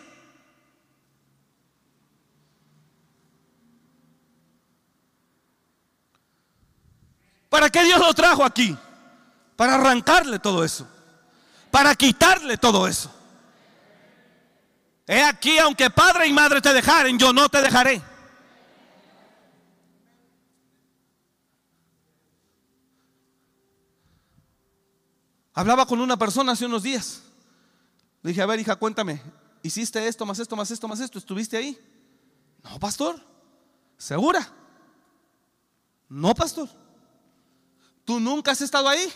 ¿Para 7.49 7.71
qué 7.71 7.83
Dios 7.85 7.99
lo 7.99 8.13
trajo 8.13 8.45
aquí? 8.45 8.77
Para 9.59 9.75
arrancarle 9.75 10.39
todo 10.39 10.63
eso. 10.63 10.87
Para 11.73 11.93
quitarle 11.97 12.57
todo 12.59 12.87
eso. 12.87 13.13
He 15.05 15.21
aquí, 15.21 15.59
aunque 15.59 15.91
padre 15.91 16.29
y 16.29 16.33
madre 16.33 16.61
te 16.61 16.73
dejaren, 16.73 17.19
yo 17.19 17.33
no 17.33 17.49
te 17.49 17.61
dejaré. 17.61 18.01
Hablaba 25.55 25.87
con 25.87 26.01
una 26.01 26.17
persona 26.17 26.53
hace 26.53 26.67
unos 26.67 26.85
días. 26.85 27.25
Le 28.23 28.29
dije, 28.29 28.43
a 28.43 28.47
ver, 28.47 28.61
hija, 28.61 28.77
cuéntame, 28.77 29.21
¿hiciste 29.65 30.07
esto, 30.07 30.25
más 30.25 30.39
esto, 30.39 30.55
más 30.55 30.71
esto, 30.71 30.87
más 30.87 31.01
esto? 31.01 31.19
¿Estuviste 31.19 31.57
ahí? 31.57 31.77
No, 32.63 32.79
pastor. 32.79 33.21
¿Segura? 33.97 34.49
No, 36.09 36.33
pastor. 36.33 36.69
¿Tú 38.05 38.21
nunca 38.21 38.53
has 38.53 38.61
estado 38.61 38.89
ahí? 38.89 39.13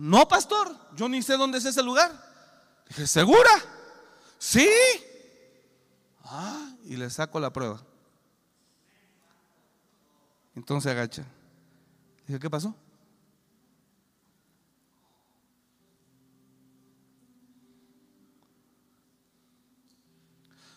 No, 0.00 0.26
pastor. 0.26 0.74
Yo 0.96 1.10
ni 1.10 1.20
sé 1.20 1.36
dónde 1.36 1.58
es 1.58 1.64
ese 1.66 1.82
lugar. 1.82 2.10
Dije, 2.88 3.06
¿segura? 3.06 3.50
Sí. 4.38 4.66
Ah, 6.24 6.72
y 6.84 6.96
le 6.96 7.10
saco 7.10 7.38
la 7.38 7.52
prueba. 7.52 7.82
Entonces 10.56 10.90
agacha. 10.90 11.26
Dije, 12.26 12.40
¿qué 12.40 12.48
pasó? 12.48 12.74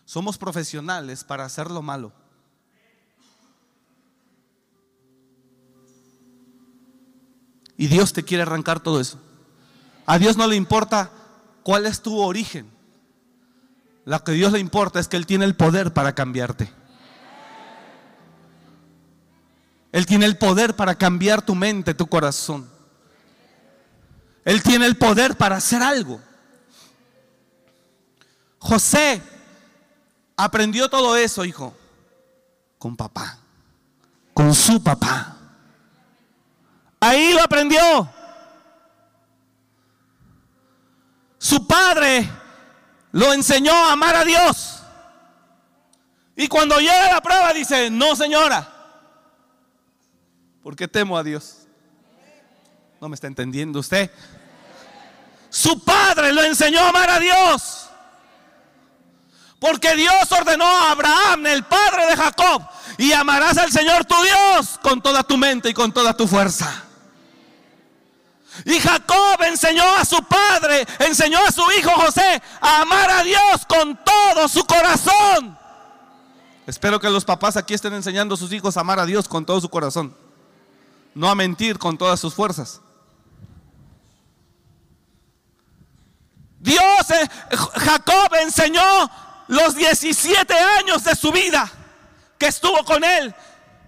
Somos 0.04 0.38
profesionales 0.38 1.24
para 1.24 1.46
hacer 1.46 1.72
lo 1.72 1.82
malo. 1.82 2.12
Y 7.78 7.88
Dios 7.88 8.14
te 8.14 8.24
quiere 8.24 8.44
arrancar 8.44 8.80
todo 8.80 9.00
eso. 9.00 9.20
A 10.06 10.18
Dios 10.20 10.38
no 10.38 10.48
le 10.48 10.56
importa 10.56 11.12
cuál 11.64 11.86
es 11.86 12.02
tu 12.02 12.20
origen. 12.20 12.70
Lo 14.06 14.24
que 14.24 14.32
a 14.32 14.36
Dios 14.36 14.52
le 14.52 14.60
importa 14.60 15.00
es 15.00 15.08
que 15.08 15.18
Él 15.18 15.26
tiene 15.26 15.46
el 15.46 15.56
poder 15.56 15.94
para 15.94 16.14
cambiarte. 16.14 16.72
Él 19.92 20.06
tiene 20.06 20.26
el 20.26 20.38
poder 20.38 20.76
para 20.76 20.96
cambiar 20.96 21.44
tu 21.44 21.56
mente, 21.56 21.94
tu 21.94 22.08
corazón. 22.08 22.68
Él 24.44 24.62
tiene 24.62 24.86
el 24.86 24.98
poder 24.98 25.38
para 25.38 25.58
hacer 25.58 25.82
algo. 25.82 26.20
José 28.58 29.22
aprendió 30.36 30.90
todo 30.90 31.16
eso, 31.16 31.46
hijo, 31.46 31.76
con 32.78 32.96
papá, 32.96 33.38
con 34.34 34.54
su 34.54 34.82
papá. 34.82 35.38
Ahí 37.04 37.34
lo 37.34 37.44
aprendió. 37.44 38.10
Su 41.38 41.68
padre 41.68 42.30
lo 43.12 43.34
enseñó 43.34 43.74
a 43.74 43.92
amar 43.92 44.16
a 44.16 44.24
Dios. 44.24 44.82
Y 46.38 46.48
cuando 46.48 46.80
llega 46.80 47.12
la 47.12 47.20
prueba 47.20 47.52
dice, 47.52 47.90
no 47.90 48.16
señora, 48.16 48.70
porque 50.64 50.88
temo 50.88 51.18
a 51.18 51.24
Dios. 51.24 51.68
No 53.02 53.10
me 53.10 53.16
está 53.16 53.28
entendiendo 53.28 53.80
usted. 53.80 54.10
Su 55.50 55.84
padre 55.84 56.32
lo 56.32 56.42
enseñó 56.42 56.80
a 56.80 56.90
amar 56.90 57.10
a 57.10 57.20
Dios. 57.20 57.90
Porque 59.60 59.94
Dios 59.98 60.32
ordenó 60.32 60.66
a 60.66 60.92
Abraham, 60.92 61.48
el 61.48 61.66
padre 61.66 62.06
de 62.06 62.16
Jacob, 62.16 62.64
y 62.98 63.12
amarás 63.12 63.58
al 63.58 63.74
Señor 63.74 64.06
tu 64.06 64.16
Dios 64.24 64.80
con 64.82 65.02
toda 65.02 65.22
tu 65.24 65.38
mente 65.38 65.70
y 65.70 65.74
con 65.74 65.92
toda 65.92 66.16
tu 66.16 66.30
fuerza. 66.30 66.92
Y 68.66 68.80
Jacob 68.80 69.42
enseñó 69.44 69.84
a 69.98 70.06
su 70.06 70.18
padre, 70.24 70.86
enseñó 71.00 71.40
a 71.40 71.52
su 71.52 71.64
hijo 71.78 71.92
José 71.92 72.42
a 72.62 72.82
amar 72.82 73.10
a 73.10 73.24
Dios 73.24 73.66
con 73.68 74.00
todo 74.04 74.48
su 74.48 74.64
corazón. 74.66 75.58
Espero 76.66 77.00
que 77.00 77.10
los 77.10 77.26
papás 77.26 77.58
aquí 77.58 77.74
estén 77.74 77.94
enseñando 77.94 78.36
a 78.36 78.38
sus 78.38 78.52
hijos 78.54 78.78
a 78.78 78.82
amar 78.82 79.00
a 79.00 79.06
Dios 79.06 79.28
con 79.28 79.46
todo 79.46 79.60
su 79.60 79.70
corazón. 79.70 80.16
No 81.14 81.30
a 81.30 81.36
mentir 81.36 81.78
con 81.78 81.98
todas 81.98 82.20
sus 82.20 82.34
fuerzas. 82.34 82.82
Dios, 86.60 87.10
eh, 87.10 87.30
Jacob 87.76 88.36
enseñó 88.42 88.82
los 89.48 89.76
17 89.76 90.54
años 90.54 91.04
de 91.04 91.16
su 91.16 91.32
vida 91.32 91.70
que 92.38 92.48
estuvo 92.48 92.84
con 92.86 93.04
él. 93.04 93.36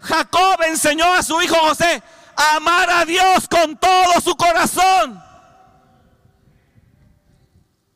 Jacob 0.02 0.62
enseñó 0.68 1.14
a 1.14 1.24
su 1.24 1.42
hijo 1.42 1.56
José 1.56 2.04
amar 2.36 2.90
a 2.90 3.06
Dios 3.06 3.48
con 3.48 3.78
todo 3.78 4.22
su 4.22 4.36
corazón. 4.36 5.24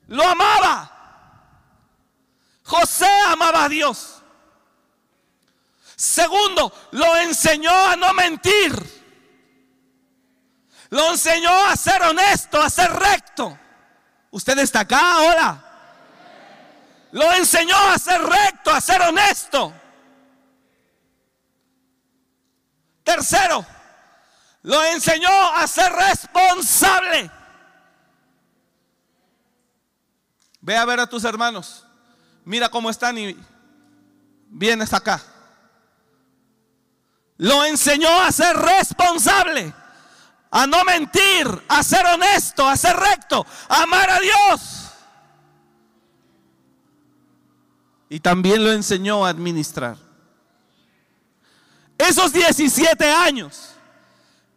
Lo 0.07 0.23
amaba. 0.23 0.91
José 2.63 3.09
amaba 3.27 3.65
a 3.65 3.69
Dios. 3.69 4.21
Segundo, 5.95 6.71
lo 6.91 7.17
enseñó 7.17 7.71
a 7.71 7.95
no 7.95 8.13
mentir. 8.13 8.99
Lo 10.89 11.11
enseñó 11.11 11.51
a 11.65 11.75
ser 11.75 12.01
honesto, 12.03 12.61
a 12.61 12.69
ser 12.69 12.91
recto. 12.91 13.57
Usted 14.31 14.57
está 14.59 14.81
acá 14.81 15.13
ahora. 15.15 15.65
Lo 17.11 17.31
enseñó 17.33 17.75
a 17.75 17.97
ser 17.97 18.21
recto, 18.21 18.71
a 18.71 18.81
ser 18.81 19.01
honesto. 19.01 19.73
Tercero, 23.03 23.65
lo 24.69 24.85
enseñó 24.85 25.31
a 25.55 25.65
ser 25.65 25.91
responsable. 25.91 27.31
Ve 30.61 30.77
a 30.77 30.85
ver 30.85 30.99
a 30.99 31.07
tus 31.07 31.23
hermanos. 31.23 31.87
Mira 32.45 32.69
cómo 32.69 32.91
están 32.91 33.17
y 33.17 33.35
vienes 34.47 34.93
acá. 34.93 35.23
Lo 37.37 37.65
enseñó 37.65 38.21
a 38.21 38.31
ser 38.31 38.55
responsable, 38.57 39.73
a 40.51 40.67
no 40.67 40.83
mentir, 40.83 41.47
a 41.67 41.81
ser 41.81 42.05
honesto, 42.05 42.67
a 42.67 42.77
ser 42.77 42.95
recto, 42.95 43.43
a 43.69 43.81
amar 43.81 44.07
a 44.07 44.19
Dios. 44.19 44.91
Y 48.07 48.19
también 48.19 48.63
lo 48.63 48.71
enseñó 48.71 49.25
a 49.25 49.29
administrar. 49.29 49.97
Esos 51.97 52.31
17 52.31 53.11
años 53.11 53.68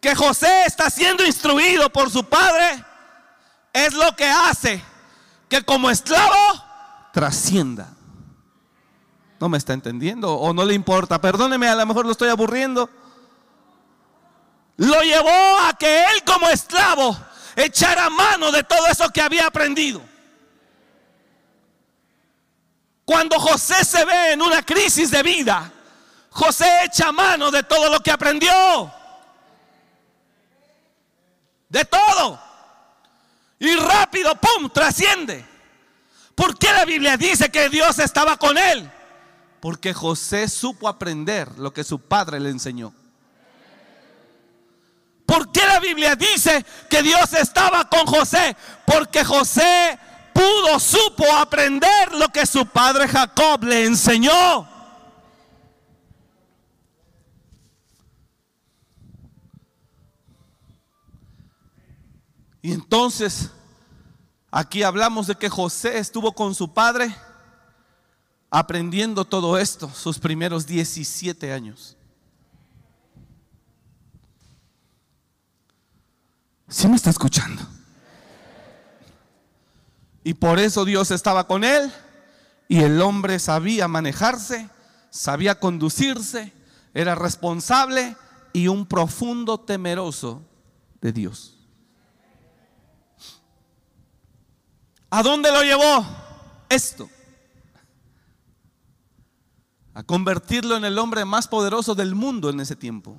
que 0.03 0.17
José 0.17 0.65
está 0.67 0.91
siendo 0.91 1.25
instruido 1.25 1.89
por 1.89 2.11
su 2.11 2.25
padre 2.25 2.85
es 3.73 3.95
lo 3.95 4.15
que 4.17 4.29
hace 4.29 4.83
que 5.49 5.63
como 5.63 5.89
esclavo 5.89 6.35
trascienda. 7.13 7.89
¿No 9.39 9.49
me 9.49 9.59
está 9.59 9.75
entendiendo 9.75 10.35
o 10.35 10.53
no 10.53 10.65
le 10.65 10.75
importa? 10.75 11.21
Perdóneme, 11.21 11.69
a 11.69 11.77
lo 11.77 11.87
mejor 11.87 12.05
lo 12.05 12.13
estoy 12.13 12.31
aburriendo. 12.31 12.91
Lo 14.77 15.01
llevó 15.03 15.59
a 15.61 15.73
que 15.79 16.05
él 16.07 16.25
como 16.27 16.49
esclavo 16.49 17.17
echara 17.55 18.11
mano 18.11 18.51
de 18.51 18.65
todo 18.65 18.85
eso 18.89 19.09
que 19.11 19.23
había 19.23 19.47
aprendido. 19.47 20.03
Cuando 23.05 23.39
José 23.39 23.85
se 23.85 24.05
ve 24.05 24.33
en 24.33 24.43
una 24.43 24.63
crisis 24.65 25.13
de 25.13 25.23
vida, 25.23 25.71
José 26.31 26.67
echa 26.87 27.13
mano 27.13 27.53
de 27.53 27.63
todo 27.63 27.89
lo 27.89 28.01
que 28.01 28.11
aprendió 28.11 28.51
de 31.73 31.85
todo. 31.87 32.39
Y 33.59 33.75
rápido, 33.77 34.35
¡pum!, 34.37 34.69
trasciende. 34.71 35.45
¿Por 36.35 36.59
qué 36.59 36.71
la 36.73 36.85
Biblia 36.85 37.17
dice 37.17 37.51
que 37.51 37.69
Dios 37.71 37.99
estaba 37.99 38.37
con 38.37 38.59
él? 38.59 38.91
Porque 39.61 39.95
José 39.95 40.49
supo 40.49 40.87
aprender 40.87 41.59
lo 41.59 41.73
que 41.73 41.83
su 41.83 41.99
padre 41.99 42.41
le 42.41 42.51
enseñó. 42.51 42.93
¿Por 45.25 45.51
qué 45.51 45.67
la 45.67 45.81
Biblia 45.81 46.15
dice 46.15 46.65
que 46.91 47.03
Dios 47.03 47.33
estaba 47.33 47.89
con 47.89 48.05
José? 48.07 48.55
Porque 48.85 49.25
José 49.25 49.99
pudo, 50.35 50.79
supo 50.79 51.25
aprender 51.37 52.13
lo 52.13 52.29
que 52.29 52.45
su 52.45 52.67
padre 52.67 53.09
Jacob 53.09 53.65
le 53.65 53.85
enseñó. 53.87 54.69
Y 62.63 62.73
entonces, 62.73 63.51
aquí 64.51 64.85
hablamos 64.85 65.27
de 65.27 65.35
que 65.35 65.49
José 65.49 65.99
estuvo 65.99 66.33
con 66.33 66.55
su 66.55 66.73
padre 66.73 67.15
aprendiendo 68.49 69.25
todo 69.25 69.59
esto 69.59 69.91
sus 69.93 70.19
primeros 70.19 70.67
17 70.67 71.53
años. 71.53 71.97
¿Sí 76.69 76.87
me 76.87 76.97
está 76.97 77.11
escuchando? 77.11 77.63
Y 80.25 80.35
por 80.35 80.59
eso 80.61 80.85
Dios 80.85 81.11
estaba 81.11 81.47
con 81.47 81.65
él 81.65 81.93
y 82.69 82.81
el 82.81 83.03
hombre 83.03 83.39
sabía 83.39 83.89
manejarse, 83.89 84.71
sabía 85.11 85.59
conducirse, 85.59 86.53
era 86.95 87.15
responsable 87.15 88.17
y 88.53 88.69
un 88.69 88.87
profundo 88.87 89.59
temeroso 89.59 90.43
de 91.01 91.13
Dios. 91.13 91.62
¿A 95.15 95.23
dónde 95.23 95.53
lo 95.53 95.63
llevó 95.63 96.07
esto? 96.71 97.11
A 99.93 100.03
convertirlo 100.05 100.75
en 100.75 100.87
el 100.87 100.99
hombre 100.99 101.27
más 101.27 101.49
poderoso 101.49 101.95
del 101.95 102.15
mundo 102.15 102.49
en 102.49 102.61
ese 102.61 102.77
tiempo. 102.77 103.19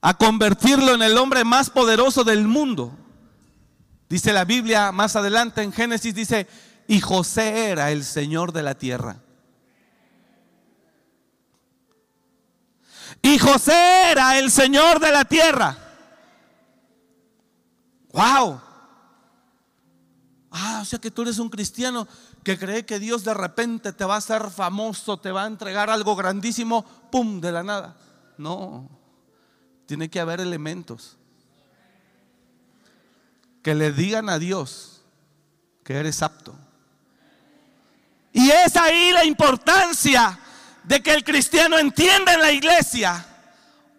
A 0.00 0.16
convertirlo 0.16 0.94
en 0.94 1.02
el 1.02 1.18
hombre 1.18 1.42
más 1.42 1.70
poderoso 1.70 2.22
del 2.22 2.46
mundo. 2.46 2.96
Dice 4.08 4.32
la 4.32 4.44
Biblia 4.44 4.92
más 4.92 5.16
adelante 5.16 5.62
en 5.62 5.72
Génesis, 5.72 6.14
dice, 6.14 6.46
y 6.86 7.00
José 7.00 7.70
era 7.70 7.90
el 7.90 8.04
Señor 8.04 8.52
de 8.52 8.62
la 8.62 8.76
tierra. 8.76 9.16
Y 13.22 13.40
José 13.40 14.12
era 14.12 14.38
el 14.38 14.52
Señor 14.52 15.00
de 15.00 15.10
la 15.10 15.24
tierra. 15.24 15.78
Wow. 18.12 18.60
Ah, 20.56 20.78
o 20.82 20.84
sea 20.84 21.00
que 21.00 21.10
tú 21.10 21.22
eres 21.22 21.40
un 21.40 21.48
cristiano 21.48 22.06
que 22.44 22.56
cree 22.56 22.86
que 22.86 23.00
Dios 23.00 23.24
de 23.24 23.34
repente 23.34 23.92
te 23.92 24.04
va 24.04 24.14
a 24.14 24.18
hacer 24.18 24.50
famoso, 24.50 25.16
te 25.16 25.32
va 25.32 25.42
a 25.42 25.46
entregar 25.48 25.90
algo 25.90 26.14
grandísimo, 26.14 26.84
pum, 27.10 27.40
de 27.40 27.50
la 27.50 27.64
nada. 27.64 27.96
No, 28.38 28.88
tiene 29.86 30.08
que 30.08 30.20
haber 30.20 30.40
elementos 30.40 31.16
que 33.64 33.74
le 33.74 33.90
digan 33.90 34.28
a 34.28 34.38
Dios 34.38 35.02
que 35.82 35.94
eres 35.94 36.22
apto, 36.22 36.54
Y 38.32 38.50
es 38.50 38.76
ahí 38.76 39.10
la 39.12 39.24
importancia 39.24 40.38
de 40.84 41.02
que 41.02 41.14
el 41.14 41.24
cristiano 41.24 41.78
entienda 41.78 42.34
en 42.34 42.40
la 42.40 42.52
iglesia 42.52 43.26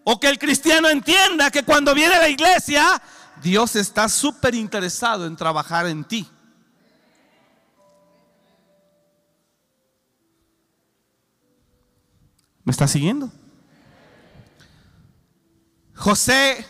o 0.04 0.18
que 0.18 0.28
el 0.28 0.38
cristiano 0.38 0.88
entienda 0.88 1.50
que 1.50 1.64
cuando 1.64 1.94
viene 1.94 2.14
a 2.14 2.20
la 2.20 2.28
iglesia, 2.28 3.00
Dios 3.42 3.76
está 3.76 4.08
súper 4.08 4.54
interesado 4.54 5.26
en 5.26 5.36
trabajar 5.36 5.86
en 5.86 6.04
ti. 6.04 6.28
¿Me 12.66 12.72
está 12.72 12.88
siguiendo? 12.88 13.30
José 15.94 16.66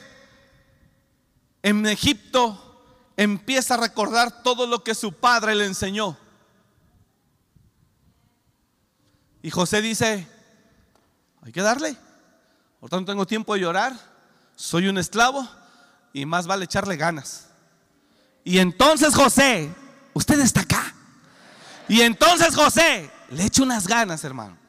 en 1.63 1.87
Egipto 1.87 2.85
empieza 3.17 3.75
a 3.75 3.79
recordar 3.79 4.43
todo 4.43 4.67
lo 4.67 4.85
que 4.85 4.95
su 4.95 5.15
padre 5.15 5.55
le 5.55 5.65
enseñó. 5.65 6.19
Y 9.41 9.51
José 9.51 9.81
dice, 9.81 10.29
hay 11.41 11.51
que 11.51 11.63
darle. 11.63 11.97
Por 12.79 12.91
tanto, 12.91 13.11
tengo 13.11 13.27
tiempo 13.27 13.55
de 13.55 13.61
llorar, 13.61 13.99
soy 14.55 14.89
un 14.89 14.99
esclavo 14.99 15.49
y 16.13 16.27
más 16.27 16.47
vale 16.47 16.67
echarle 16.67 16.99
ganas. 16.99 17.49
Y 18.45 18.59
entonces 18.59 19.15
José, 19.15 19.75
usted 20.13 20.39
está 20.41 20.61
acá. 20.61 20.95
Y 21.89 22.03
entonces 22.03 22.55
José 22.55 23.11
le 23.31 23.45
echa 23.45 23.63
unas 23.63 23.89
ganas, 23.89 24.23
hermano. 24.25 24.66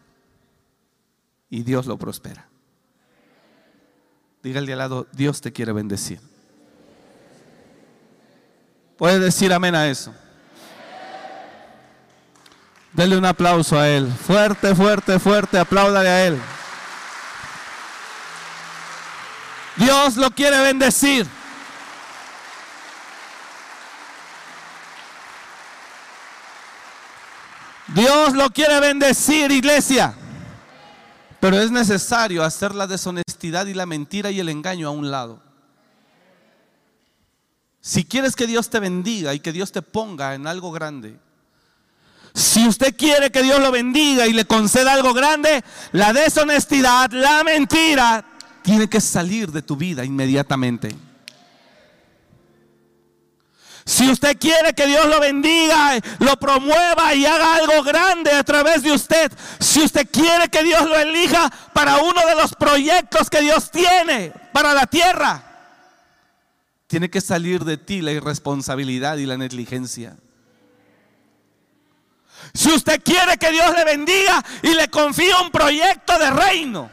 Y 1.50 1.64
Dios 1.64 1.86
lo 1.86 1.98
prospera. 1.98 2.48
Dígale 4.43 4.74
al 4.74 4.80
lado, 4.80 5.08
Dios 5.12 5.41
te 5.41 5.52
quiere 5.52 5.72
bendecir. 5.72 6.20
Puede 8.98 9.20
decir 9.20 9.54
amén 9.54 9.76
a 9.76 9.88
eso. 9.88 10.14
Dele 12.93 13.18
un 13.18 13.26
aplauso 13.26 13.80
a 13.80 13.88
Él. 13.88 14.12
Fuerte, 14.12 14.74
fuerte, 14.74 15.20
fuerte. 15.20 15.60
Apláudale 15.60 16.10
a 16.10 16.26
Él. 16.26 16.41
Dios 19.76 20.18
lo 20.18 20.32
quiere 20.32 20.60
bendecir. 20.62 21.28
Dios 27.89 28.34
lo 28.34 28.50
quiere 28.50 28.80
bendecir, 28.80 29.52
iglesia. 29.52 30.16
Pero 31.40 31.60
es 31.60 31.72
necesario 31.72 32.44
hacer 32.44 32.74
la 32.74 32.88
deshonestidad 32.88 33.68
y 33.68 33.74
la 33.74 33.86
mentira 33.86 34.32
y 34.32 34.40
el 34.40 34.50
engaño 34.50 34.88
a 34.88 34.92
un 34.92 35.12
lado. 35.12 35.42
Si 37.82 38.04
quieres 38.04 38.36
que 38.36 38.48
Dios 38.48 38.70
te 38.70 38.80
bendiga 38.80 39.34
y 39.34 39.40
que 39.40 39.54
Dios 39.54 39.72
te 39.72 39.82
ponga 39.82 40.34
en 40.36 40.48
algo 40.48 40.72
grande, 40.72 41.20
si 42.34 42.68
usted 42.68 42.96
quiere 42.96 43.32
que 43.32 43.42
Dios 43.42 43.60
lo 43.60 43.72
bendiga 43.72 44.28
y 44.28 44.34
le 44.34 44.46
conceda 44.46 44.94
algo 44.94 45.14
grande, 45.14 45.64
la 45.92 46.14
deshonestidad, 46.14 47.12
la 47.12 47.44
mentira, 47.44 48.26
tiene 48.62 48.90
que 48.90 49.02
salir 49.02 49.52
de 49.52 49.62
tu 49.62 49.76
vida 49.76 50.04
inmediatamente. 50.04 51.07
Si 53.88 54.12
usted 54.12 54.38
quiere 54.38 54.74
que 54.74 54.86
Dios 54.86 55.06
lo 55.06 55.18
bendiga, 55.22 55.98
lo 56.20 56.38
promueva 56.38 57.16
y 57.16 57.26
haga 57.26 57.56
algo 57.56 57.84
grande 57.84 58.32
a 58.32 58.44
través 58.44 58.84
de 58.84 58.92
usted, 58.92 59.32
si 59.62 59.82
usted 59.82 60.06
quiere 60.12 60.50
que 60.50 60.62
Dios 60.62 60.82
lo 60.86 61.00
elija 61.00 61.50
para 61.72 62.00
uno 62.00 62.20
de 62.28 62.36
los 62.36 62.54
proyectos 62.54 63.30
que 63.30 63.40
Dios 63.40 63.72
tiene 63.72 64.34
para 64.52 64.74
la 64.74 64.88
tierra, 64.88 65.42
tiene 66.88 67.10
que 67.10 67.22
salir 67.22 67.64
de 67.64 67.78
ti 67.78 68.02
la 68.02 68.12
irresponsabilidad 68.12 69.16
y 69.20 69.26
la 69.26 69.38
negligencia. 69.38 70.18
Si 72.54 72.70
usted 72.70 73.02
quiere 73.02 73.38
que 73.38 73.54
Dios 73.54 73.74
le 73.74 73.86
bendiga 73.86 74.44
y 74.64 74.74
le 74.74 74.90
confíe 74.90 75.34
un 75.42 75.50
proyecto 75.50 76.20
de 76.20 76.30
reino. 76.32 76.92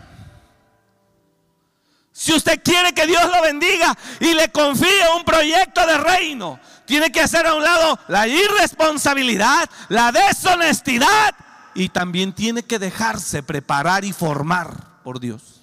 Si 2.12 2.32
usted 2.32 2.62
quiere 2.62 2.92
que 2.92 3.08
Dios 3.08 3.24
lo 3.24 3.42
bendiga 3.42 3.98
y 4.20 4.34
le 4.34 4.48
confíe 4.52 5.02
un 5.16 5.24
proyecto 5.24 5.84
de 5.84 5.98
reino, 5.98 6.60
tiene 6.86 7.10
que 7.10 7.20
hacer 7.20 7.46
a 7.46 7.54
un 7.54 7.62
lado 7.62 7.98
la 8.08 8.26
irresponsabilidad, 8.28 9.68
la 9.88 10.12
deshonestidad 10.12 11.34
y 11.74 11.88
también 11.88 12.34
tiene 12.34 12.62
que 12.62 12.78
dejarse 12.78 13.42
preparar 13.42 14.04
y 14.04 14.12
formar 14.12 15.02
por 15.02 15.20
Dios. 15.20 15.60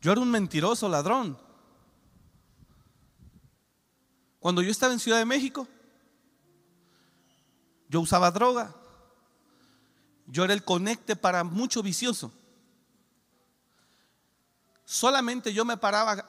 Yo 0.00 0.12
era 0.12 0.20
un 0.20 0.30
mentiroso 0.30 0.88
ladrón. 0.88 1.38
Cuando 4.38 4.62
yo 4.62 4.70
estaba 4.70 4.94
en 4.94 4.98
Ciudad 4.98 5.18
de 5.18 5.26
México, 5.26 5.68
yo 7.88 8.00
usaba 8.00 8.30
droga. 8.30 8.74
Yo 10.30 10.44
era 10.44 10.54
el 10.54 10.64
conecte 10.64 11.16
para 11.16 11.42
mucho 11.44 11.82
vicioso. 11.82 12.32
Solamente 14.84 15.52
yo 15.52 15.64
me 15.64 15.76
paraba 15.76 16.24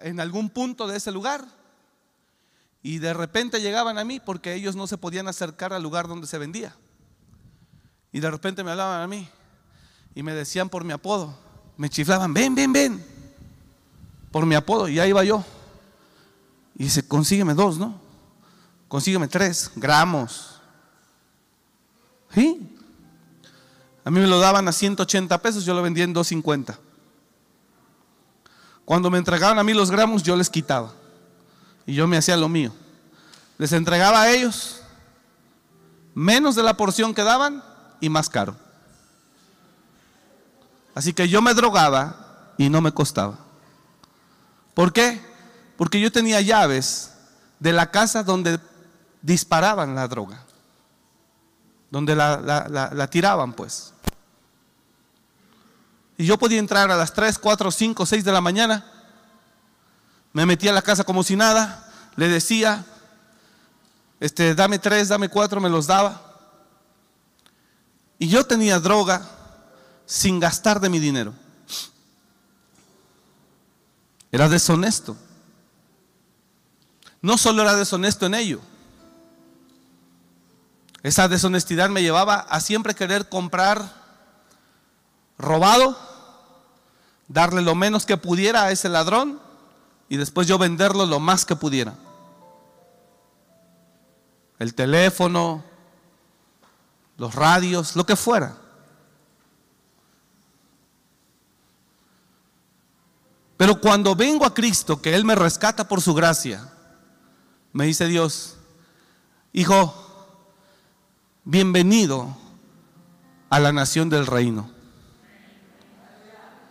en 0.00 0.20
algún 0.20 0.50
punto 0.50 0.86
de 0.86 0.96
ese 0.96 1.12
lugar 1.12 1.44
y 2.82 2.98
de 2.98 3.12
repente 3.14 3.60
llegaban 3.60 3.98
a 3.98 4.04
mí 4.04 4.20
porque 4.20 4.54
ellos 4.54 4.74
no 4.74 4.86
se 4.86 4.98
podían 4.98 5.28
acercar 5.28 5.72
al 5.72 5.82
lugar 5.82 6.08
donde 6.08 6.26
se 6.26 6.38
vendía. 6.38 6.74
Y 8.12 8.20
de 8.20 8.30
repente 8.30 8.64
me 8.64 8.72
hablaban 8.72 9.02
a 9.02 9.06
mí 9.06 9.28
y 10.14 10.22
me 10.22 10.34
decían 10.34 10.68
por 10.68 10.82
mi 10.84 10.92
apodo, 10.92 11.36
me 11.76 11.88
chiflaban, 11.88 12.34
ven, 12.34 12.54
ven, 12.54 12.72
ven, 12.72 13.06
por 14.32 14.44
mi 14.44 14.56
apodo, 14.56 14.88
y 14.88 14.98
ahí 14.98 15.10
iba 15.10 15.22
yo. 15.22 15.44
Y 16.74 16.84
dice, 16.84 17.06
consígueme 17.06 17.54
dos, 17.54 17.78
¿no? 17.78 18.00
Consígueme 18.88 19.28
tres 19.28 19.70
gramos. 19.76 20.60
¿Sí? 22.34 22.76
A 24.04 24.10
mí 24.10 24.20
me 24.20 24.26
lo 24.26 24.40
daban 24.40 24.66
a 24.66 24.72
180 24.72 25.42
pesos, 25.42 25.64
yo 25.64 25.74
lo 25.74 25.82
vendía 25.82 26.04
en 26.04 26.12
250. 26.12 26.78
Cuando 28.84 29.10
me 29.10 29.18
entregaban 29.18 29.58
a 29.58 29.64
mí 29.64 29.72
los 29.72 29.90
gramos, 29.90 30.22
yo 30.22 30.36
les 30.36 30.50
quitaba. 30.50 30.92
Y 31.86 31.94
yo 31.94 32.06
me 32.06 32.16
hacía 32.16 32.36
lo 32.36 32.48
mío. 32.48 32.72
Les 33.58 33.72
entregaba 33.72 34.22
a 34.22 34.30
ellos 34.30 34.82
menos 36.14 36.54
de 36.54 36.62
la 36.62 36.76
porción 36.76 37.14
que 37.14 37.22
daban 37.22 37.62
y 38.00 38.08
más 38.08 38.28
caro. 38.28 38.56
Así 40.94 41.12
que 41.12 41.28
yo 41.28 41.40
me 41.40 41.54
drogaba 41.54 42.52
y 42.58 42.68
no 42.68 42.80
me 42.80 42.92
costaba. 42.92 43.38
¿Por 44.74 44.92
qué? 44.92 45.20
Porque 45.76 46.00
yo 46.00 46.10
tenía 46.10 46.40
llaves 46.40 47.12
de 47.58 47.72
la 47.72 47.90
casa 47.90 48.22
donde 48.22 48.58
disparaban 49.22 49.94
la 49.94 50.08
droga, 50.08 50.44
donde 51.90 52.14
la, 52.14 53.08
tiraban 53.10 53.52
pues. 53.52 53.92
Y 56.16 56.24
yo 56.26 56.38
podía 56.38 56.58
entrar 56.58 56.90
a 56.90 56.96
las 56.96 57.12
3, 57.12 57.38
4, 57.38 57.70
5, 57.70 58.06
6 58.06 58.24
de 58.24 58.32
la 58.32 58.40
mañana, 58.40 58.84
me 60.32 60.46
metía 60.46 60.70
a 60.70 60.74
la 60.74 60.82
casa 60.82 61.04
como 61.04 61.22
si 61.22 61.34
nada, 61.34 61.90
le 62.16 62.28
decía, 62.28 62.84
este, 64.20 64.54
dame 64.54 64.78
tres, 64.78 65.08
dame 65.08 65.28
cuatro, 65.28 65.60
me 65.60 65.70
los 65.70 65.86
daba. 65.86 66.20
Y 68.18 68.28
yo 68.28 68.44
tenía 68.44 68.78
droga 68.78 69.26
sin 70.04 70.38
gastar 70.38 70.78
de 70.78 70.90
mi 70.90 70.98
dinero. 70.98 71.32
Era 74.30 74.48
deshonesto. 74.48 75.16
No 77.22 77.38
solo 77.38 77.62
era 77.62 77.74
deshonesto 77.74 78.26
en 78.26 78.34
ello. 78.34 78.60
Esa 81.02 81.28
deshonestidad 81.28 81.88
me 81.88 82.02
llevaba 82.02 82.36
a 82.36 82.60
siempre 82.60 82.94
querer 82.94 83.28
comprar 83.28 84.00
robado, 85.38 85.98
darle 87.28 87.62
lo 87.62 87.74
menos 87.74 88.04
que 88.04 88.16
pudiera 88.16 88.64
a 88.64 88.70
ese 88.70 88.88
ladrón 88.88 89.40
y 90.08 90.16
después 90.16 90.46
yo 90.46 90.58
venderlo 90.58 91.06
lo 91.06 91.20
más 91.20 91.44
que 91.44 91.56
pudiera. 91.56 91.94
El 94.58 94.74
teléfono, 94.74 95.64
los 97.16 97.34
radios, 97.34 97.96
lo 97.96 98.04
que 98.04 98.16
fuera. 98.16 98.56
Pero 103.56 103.80
cuando 103.80 104.14
vengo 104.14 104.44
a 104.44 104.52
Cristo, 104.52 105.00
que 105.00 105.14
Él 105.14 105.24
me 105.24 105.34
rescata 105.34 105.86
por 105.86 106.00
su 106.00 106.12
gracia, 106.12 106.72
me 107.72 107.86
dice 107.86 108.06
Dios, 108.06 108.56
hijo, 109.52 110.09
bienvenido 111.44 112.36
a 113.48 113.60
la 113.60 113.72
nación 113.72 114.08
del 114.08 114.26
reino. 114.26 114.70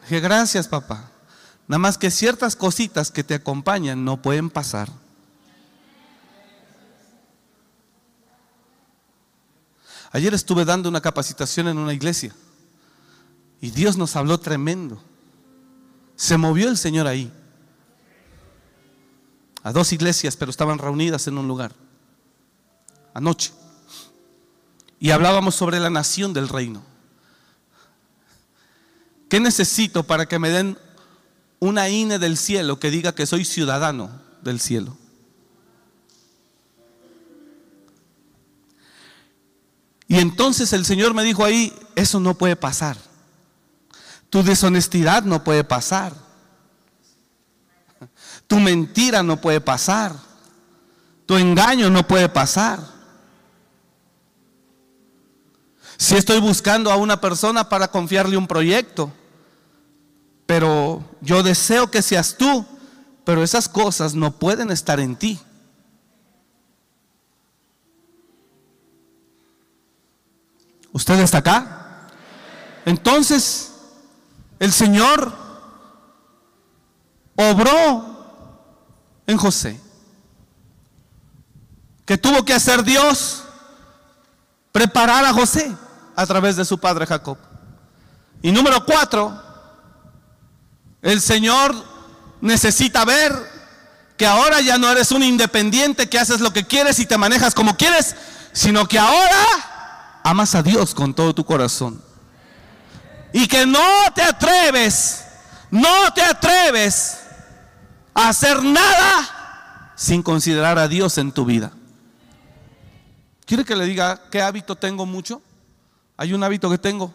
Dije, 0.01 0.19
gracias 0.19 0.67
papá. 0.67 1.11
Nada 1.67 1.79
más 1.79 1.97
que 1.97 2.09
ciertas 2.09 2.55
cositas 2.55 3.11
que 3.11 3.23
te 3.23 3.35
acompañan 3.35 4.03
no 4.03 4.21
pueden 4.21 4.49
pasar. 4.49 4.89
Ayer 10.11 10.33
estuve 10.33 10.65
dando 10.65 10.89
una 10.89 11.01
capacitación 11.01 11.67
en 11.67 11.77
una 11.77 11.93
iglesia 11.93 12.33
y 13.61 13.69
Dios 13.69 13.97
nos 13.97 14.15
habló 14.15 14.39
tremendo. 14.39 15.01
Se 16.15 16.37
movió 16.37 16.69
el 16.69 16.77
Señor 16.77 17.07
ahí. 17.07 17.31
a 19.61 19.71
dos 19.71 19.91
iglesias, 19.93 20.35
pero 20.37 20.49
estaban 20.49 20.79
reunidas 20.79 21.27
en 21.27 21.37
un 21.37 21.47
lugar, 21.47 21.75
anoche. 23.13 23.51
Y 24.99 25.11
hablábamos 25.11 25.55
sobre 25.55 25.79
la 25.79 25.89
nación 25.89 26.33
del 26.33 26.49
reino. 26.49 26.83
¿Qué 29.29 29.39
necesito 29.39 30.03
para 30.03 30.25
que 30.25 30.39
me 30.39 30.49
den 30.49 30.77
una 31.59 31.89
INE 31.89 32.19
del 32.19 32.37
cielo 32.37 32.79
que 32.79 32.91
diga 32.91 33.13
que 33.13 33.25
soy 33.25 33.45
ciudadano 33.45 34.09
del 34.41 34.59
cielo? 34.59 34.97
Y 40.07 40.17
entonces 40.17 40.73
el 40.73 40.85
Señor 40.85 41.13
me 41.13 41.23
dijo 41.23 41.45
ahí, 41.45 41.71
eso 41.95 42.19
no 42.19 42.33
puede 42.33 42.55
pasar. 42.55 42.97
Tu 44.31 44.43
deshonestidad 44.43 45.23
no 45.23 45.43
puede 45.43 45.63
pasar. 45.63 46.13
Tu 48.47 48.59
mentira 48.59 49.21
no 49.21 49.39
puede 49.39 49.61
pasar. 49.61 50.15
Tu 51.27 51.37
engaño 51.37 51.91
no 51.91 52.07
puede 52.07 52.27
pasar. 52.27 52.98
Si 55.99 56.15
estoy 56.15 56.39
buscando 56.39 56.93
a 56.93 56.95
una 56.95 57.19
persona 57.19 57.67
para 57.67 57.89
confiarle 57.89 58.37
un 58.37 58.47
proyecto, 58.47 59.11
pero 60.45 61.03
yo 61.19 61.43
deseo 61.43 61.91
que 61.91 62.01
seas 62.01 62.37
tú, 62.37 62.65
pero 63.25 63.43
esas 63.43 63.67
cosas 63.67 64.15
no 64.15 64.31
pueden 64.31 64.71
estar 64.71 65.01
en 65.01 65.17
ti. 65.17 65.37
¿Usted 70.93 71.19
está 71.19 71.39
acá? 71.39 72.07
Entonces, 72.85 73.73
el 74.57 74.71
Señor 74.71 75.33
obró 77.35 78.45
en 79.27 79.37
José. 79.37 79.77
Que 82.05 82.17
tuvo 82.17 82.45
que 82.45 82.53
hacer 82.53 82.85
Dios 82.85 83.43
preparar 84.71 85.25
a 85.25 85.33
José 85.33 85.75
a 86.19 86.25
través 86.25 86.57
de 86.57 86.65
su 86.65 86.77
padre 86.77 87.05
Jacob. 87.05 87.37
Y 88.41 88.51
número 88.51 88.83
cuatro, 88.83 89.41
el 91.01 91.21
Señor 91.21 91.73
necesita 92.41 93.05
ver 93.05 93.33
que 94.17 94.25
ahora 94.25 94.59
ya 94.59 94.77
no 94.77 94.89
eres 94.91 95.13
un 95.13 95.23
independiente 95.23 96.09
que 96.09 96.19
haces 96.19 96.41
lo 96.41 96.51
que 96.51 96.67
quieres 96.67 96.99
y 96.99 97.05
te 97.05 97.17
manejas 97.17 97.53
como 97.55 97.77
quieres, 97.77 98.17
sino 98.51 98.85
que 98.85 98.99
ahora 98.99 100.19
amas 100.25 100.55
a 100.55 100.61
Dios 100.61 100.93
con 100.93 101.13
todo 101.13 101.33
tu 101.33 101.45
corazón. 101.45 102.03
Y 103.31 103.47
que 103.47 103.65
no 103.65 103.79
te 104.13 104.21
atreves, 104.21 105.23
no 105.71 106.13
te 106.13 106.21
atreves 106.21 107.19
a 108.13 108.27
hacer 108.27 108.61
nada 108.61 109.93
sin 109.95 110.21
considerar 110.21 110.77
a 110.79 110.89
Dios 110.89 111.17
en 111.17 111.31
tu 111.31 111.45
vida. 111.45 111.71
¿Quiere 113.45 113.63
que 113.63 113.77
le 113.77 113.85
diga 113.85 114.21
qué 114.29 114.41
hábito 114.41 114.75
tengo 114.75 115.05
mucho? 115.05 115.41
Hay 116.19 116.33
un 116.33 116.43
hábito 116.43 116.69
que 116.69 116.77
tengo 116.77 117.13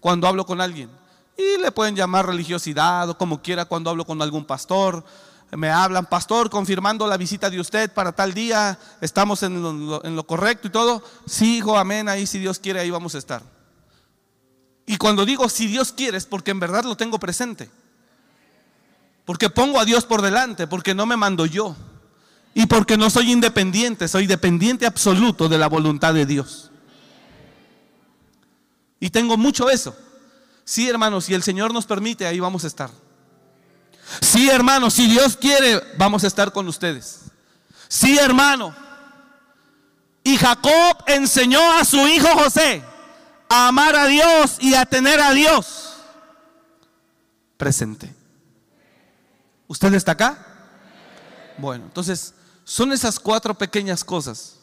cuando 0.00 0.26
hablo 0.26 0.46
con 0.46 0.62
alguien. 0.62 0.88
Y 1.36 1.60
le 1.60 1.70
pueden 1.72 1.94
llamar 1.94 2.26
religiosidad 2.26 3.10
o 3.10 3.18
como 3.18 3.42
quiera 3.42 3.66
cuando 3.66 3.90
hablo 3.90 4.06
con 4.06 4.22
algún 4.22 4.46
pastor. 4.46 5.04
Me 5.50 5.68
hablan, 5.68 6.06
pastor, 6.06 6.48
confirmando 6.48 7.06
la 7.06 7.18
visita 7.18 7.50
de 7.50 7.60
usted 7.60 7.92
para 7.92 8.12
tal 8.12 8.32
día, 8.32 8.78
estamos 9.02 9.42
en 9.42 10.16
lo, 10.16 10.26
correcto 10.26 10.68
y 10.68 10.70
todo. 10.70 11.02
Sí, 11.26 11.58
hijo, 11.58 11.76
amén, 11.76 12.08
ahí 12.08 12.26
si 12.26 12.38
Dios 12.38 12.58
quiere, 12.58 12.80
ahí 12.80 12.90
vamos 12.90 13.14
a 13.14 13.18
estar. 13.18 13.42
Y 14.86 14.96
cuando 14.96 15.26
digo 15.26 15.50
si 15.50 15.66
Dios 15.66 15.92
quiere 15.92 16.16
es 16.16 16.24
porque 16.24 16.50
en 16.50 16.58
verdad 16.58 16.84
lo 16.84 16.96
tengo 16.96 17.18
presente. 17.18 17.68
Porque 19.26 19.50
pongo 19.50 19.78
a 19.78 19.84
Dios 19.84 20.06
por 20.06 20.22
delante, 20.22 20.66
porque 20.66 20.94
no 20.94 21.04
me 21.04 21.18
mando 21.18 21.44
yo. 21.44 21.76
Y 22.54 22.64
porque 22.64 22.96
no 22.96 23.10
soy 23.10 23.32
independiente, 23.32 24.08
soy 24.08 24.26
dependiente 24.26 24.86
absoluto 24.86 25.46
de 25.46 25.58
la 25.58 25.66
voluntad 25.66 26.14
de 26.14 26.24
Dios. 26.24 26.70
Y 29.00 29.10
tengo 29.10 29.36
mucho 29.36 29.68
eso. 29.70 29.96
Sí, 30.64 30.88
hermanos, 30.88 31.26
si 31.26 31.34
el 31.34 31.42
Señor 31.42 31.72
nos 31.72 31.86
permite, 31.86 32.26
ahí 32.26 32.40
vamos 32.40 32.64
a 32.64 32.66
estar. 32.66 32.90
Sí, 34.20 34.48
hermanos, 34.48 34.94
si 34.94 35.08
Dios 35.08 35.36
quiere, 35.36 35.80
vamos 35.96 36.24
a 36.24 36.26
estar 36.26 36.52
con 36.52 36.66
ustedes. 36.68 37.20
Sí, 37.88 38.18
hermano. 38.18 38.74
Y 40.24 40.36
Jacob 40.36 41.04
enseñó 41.06 41.60
a 41.72 41.84
su 41.84 41.98
hijo 42.08 42.28
José 42.28 42.82
a 43.48 43.68
amar 43.68 43.94
a 43.94 44.06
Dios 44.06 44.56
y 44.60 44.74
a 44.74 44.84
tener 44.84 45.20
a 45.20 45.32
Dios 45.32 45.94
presente. 47.56 48.12
¿Usted 49.68 49.94
está 49.94 50.12
acá? 50.12 50.46
Bueno, 51.58 51.84
entonces 51.84 52.34
son 52.64 52.92
esas 52.92 53.18
cuatro 53.20 53.54
pequeñas 53.54 54.04
cosas 54.04 54.56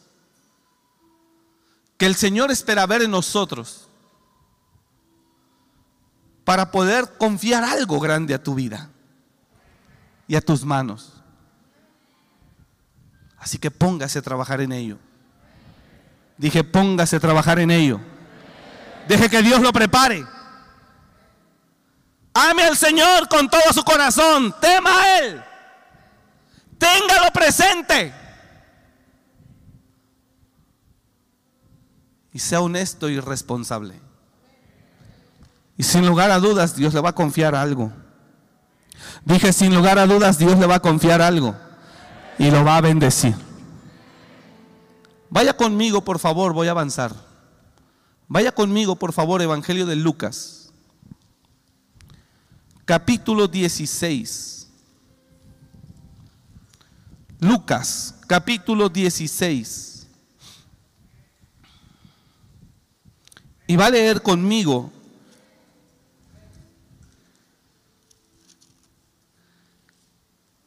que 1.98 2.06
el 2.06 2.16
Señor 2.16 2.52
espera 2.52 2.86
ver 2.86 3.04
en 3.04 3.12
nosotros 3.12 3.88
para 6.44 6.72
poder 6.72 7.18
confiar 7.18 7.64
algo 7.64 8.00
grande 8.00 8.34
a 8.34 8.44
tu 8.44 8.56
vida 8.56 8.90
y 10.28 10.36
a 10.36 10.42
tus 10.42 10.66
manos. 10.66 11.22
Así 13.38 13.58
que 13.58 13.72
póngase 13.72 14.20
a 14.20 14.22
trabajar 14.22 14.62
en 14.62 14.72
ello. 14.72 14.98
Dije, 16.38 16.64
póngase 16.64 17.18
a 17.18 17.20
trabajar 17.20 17.60
en 17.60 17.72
ello. 17.72 18.00
Deje 19.08 19.30
que 19.30 19.42
Dios 19.42 19.62
lo 19.62 19.72
prepare. 19.72 20.26
Ame 22.34 22.64
al 22.64 22.78
Señor 22.78 23.28
con 23.28 23.50
todo 23.50 23.74
su 23.74 23.84
corazón. 23.84 24.56
Tema 24.60 25.02
a 25.02 25.20
Él. 25.20 25.44
Téngalo 26.78 27.32
presente. 27.32 28.14
Y 32.32 32.40
sea 32.40 32.62
honesto 32.62 33.10
y 33.10 33.20
responsable. 33.20 34.02
Y 35.78 35.84
sin 35.84 36.06
lugar 36.06 36.32
a 36.32 36.40
dudas, 36.40 36.76
Dios 36.76 36.94
le 36.94 37.02
va 37.02 37.10
a 37.10 37.16
confiar 37.16 37.56
algo. 37.56 37.92
Dije, 39.26 39.54
sin 39.54 39.74
lugar 39.74 39.98
a 40.00 40.06
dudas, 40.06 40.38
Dios 40.38 40.58
le 40.58 40.68
va 40.68 40.76
a 40.76 40.82
confiar 40.82 41.22
algo. 41.22 41.56
Y 42.38 42.52
lo 42.52 42.64
va 42.64 42.78
a 42.78 42.82
bendecir. 42.82 43.36
Vaya 45.30 45.54
conmigo, 45.56 46.04
por 46.04 46.20
favor, 46.20 46.54
voy 46.54 46.68
a 46.68 46.72
avanzar. 46.72 47.14
Vaya 48.28 48.52
conmigo, 48.52 48.96
por 48.96 49.14
favor, 49.14 49.42
Evangelio 49.42 49.86
de 49.86 49.96
Lucas. 49.96 50.72
Capítulo 52.86 53.48
16. 53.48 54.68
Lucas, 57.40 58.16
capítulo 58.28 58.90
16. 58.90 60.08
Y 63.68 63.76
va 63.76 63.88
a 63.88 63.90
leer 63.90 64.22
conmigo 64.22 64.92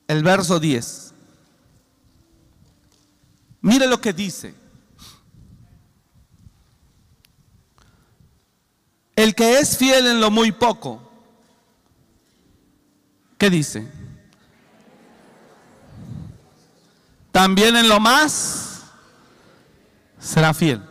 el 0.09 0.23
verso 0.23 0.61
10. 0.61 1.15
Mire 3.61 3.87
lo 3.87 4.01
que 4.01 4.13
dice. 4.13 4.55
El 9.17 9.35
que 9.35 9.59
es 9.59 9.79
fiel 9.79 10.07
en 10.07 10.21
lo 10.21 10.31
muy 10.31 10.53
poco, 10.53 11.11
¿qué 13.39 13.49
dice? 13.49 13.91
También 17.33 17.77
en 17.77 17.89
lo 17.89 17.99
más 17.99 18.83
será 20.21 20.53
fiel. 20.53 20.83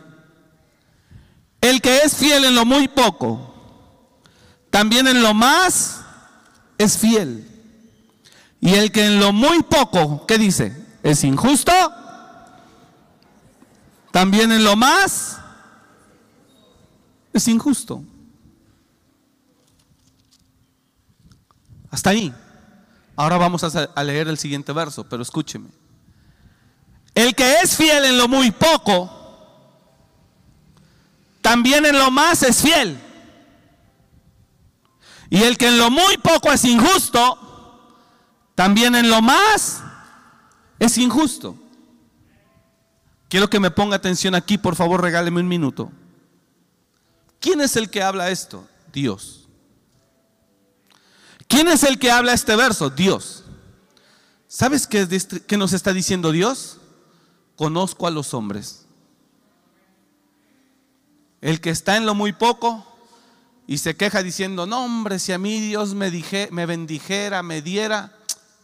El 1.60 1.80
que 1.80 2.02
es 2.02 2.16
fiel 2.16 2.44
en 2.44 2.54
lo 2.54 2.64
muy 2.64 2.88
poco, 2.88 3.54
también 4.70 5.06
en 5.06 5.22
lo 5.22 5.32
más 5.32 6.02
es 6.78 6.98
fiel. 6.98 7.55
Y 8.60 8.74
el 8.74 8.90
que 8.90 9.06
en 9.06 9.20
lo 9.20 9.32
muy 9.32 9.62
poco, 9.62 10.26
¿qué 10.26 10.38
dice? 10.38 10.84
Es 11.02 11.24
injusto. 11.24 11.72
También 14.10 14.50
en 14.50 14.64
lo 14.64 14.76
más 14.76 15.38
es 17.32 17.48
injusto. 17.48 18.02
Hasta 21.90 22.10
ahí. 22.10 22.34
Ahora 23.14 23.38
vamos 23.38 23.62
a 23.62 24.04
leer 24.04 24.28
el 24.28 24.38
siguiente 24.38 24.72
verso, 24.72 25.04
pero 25.08 25.22
escúcheme. 25.22 25.68
El 27.14 27.34
que 27.34 27.60
es 27.62 27.74
fiel 27.76 28.04
en 28.04 28.18
lo 28.18 28.28
muy 28.28 28.50
poco, 28.50 29.10
también 31.40 31.86
en 31.86 31.98
lo 31.98 32.10
más 32.10 32.42
es 32.42 32.60
fiel. 32.60 33.00
Y 35.30 35.42
el 35.42 35.56
que 35.56 35.68
en 35.68 35.78
lo 35.78 35.90
muy 35.90 36.18
poco 36.18 36.52
es 36.52 36.64
injusto, 36.64 37.45
también 38.56 38.96
en 38.96 39.08
lo 39.08 39.22
más 39.22 39.82
es 40.80 40.98
injusto. 40.98 41.56
Quiero 43.28 43.48
que 43.48 43.60
me 43.60 43.70
ponga 43.70 43.96
atención 43.96 44.34
aquí, 44.34 44.56
por 44.56 44.74
favor, 44.74 45.02
regáleme 45.02 45.40
un 45.40 45.46
minuto. 45.46 45.92
¿Quién 47.38 47.60
es 47.60 47.76
el 47.76 47.90
que 47.90 48.02
habla 48.02 48.30
esto? 48.30 48.66
Dios. 48.92 49.46
¿Quién 51.46 51.68
es 51.68 51.84
el 51.84 51.98
que 51.98 52.10
habla 52.10 52.32
este 52.32 52.56
verso? 52.56 52.88
Dios. 52.88 53.44
¿Sabes 54.48 54.86
qué, 54.86 55.06
nos 55.58 55.74
está 55.74 55.92
diciendo 55.92 56.32
Dios? 56.32 56.78
Conozco 57.56 58.06
a 58.06 58.10
los 58.10 58.32
hombres. 58.32 58.86
El 61.42 61.60
que 61.60 61.68
está 61.68 61.98
en 61.98 62.06
lo 62.06 62.14
muy 62.14 62.32
poco 62.32 62.86
y 63.66 63.78
se 63.78 63.96
queja 63.96 64.22
diciendo, 64.22 64.66
no 64.66 64.82
hombre, 64.82 65.18
si 65.18 65.32
a 65.32 65.38
mí 65.38 65.60
Dios 65.60 65.94
me, 65.94 66.10
dije, 66.10 66.48
me 66.52 66.64
bendijera, 66.64 67.42
me 67.42 67.60
diera, 67.60 68.15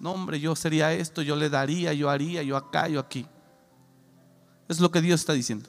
no 0.03 0.11
hombre, 0.11 0.41
yo 0.41 0.57
sería 0.57 0.93
esto, 0.93 1.23
yo 1.23 1.37
le 1.37 1.49
daría, 1.49 1.93
yo 1.93 2.11
haría, 2.11 2.43
yo 2.43 2.57
acá, 2.57 2.89
yo 2.89 2.99
aquí. 2.99 3.25
Es 4.69 4.81
lo 4.81 4.91
que 4.91 5.01
Dios 5.01 5.21
está 5.21 5.33
diciendo. 5.33 5.69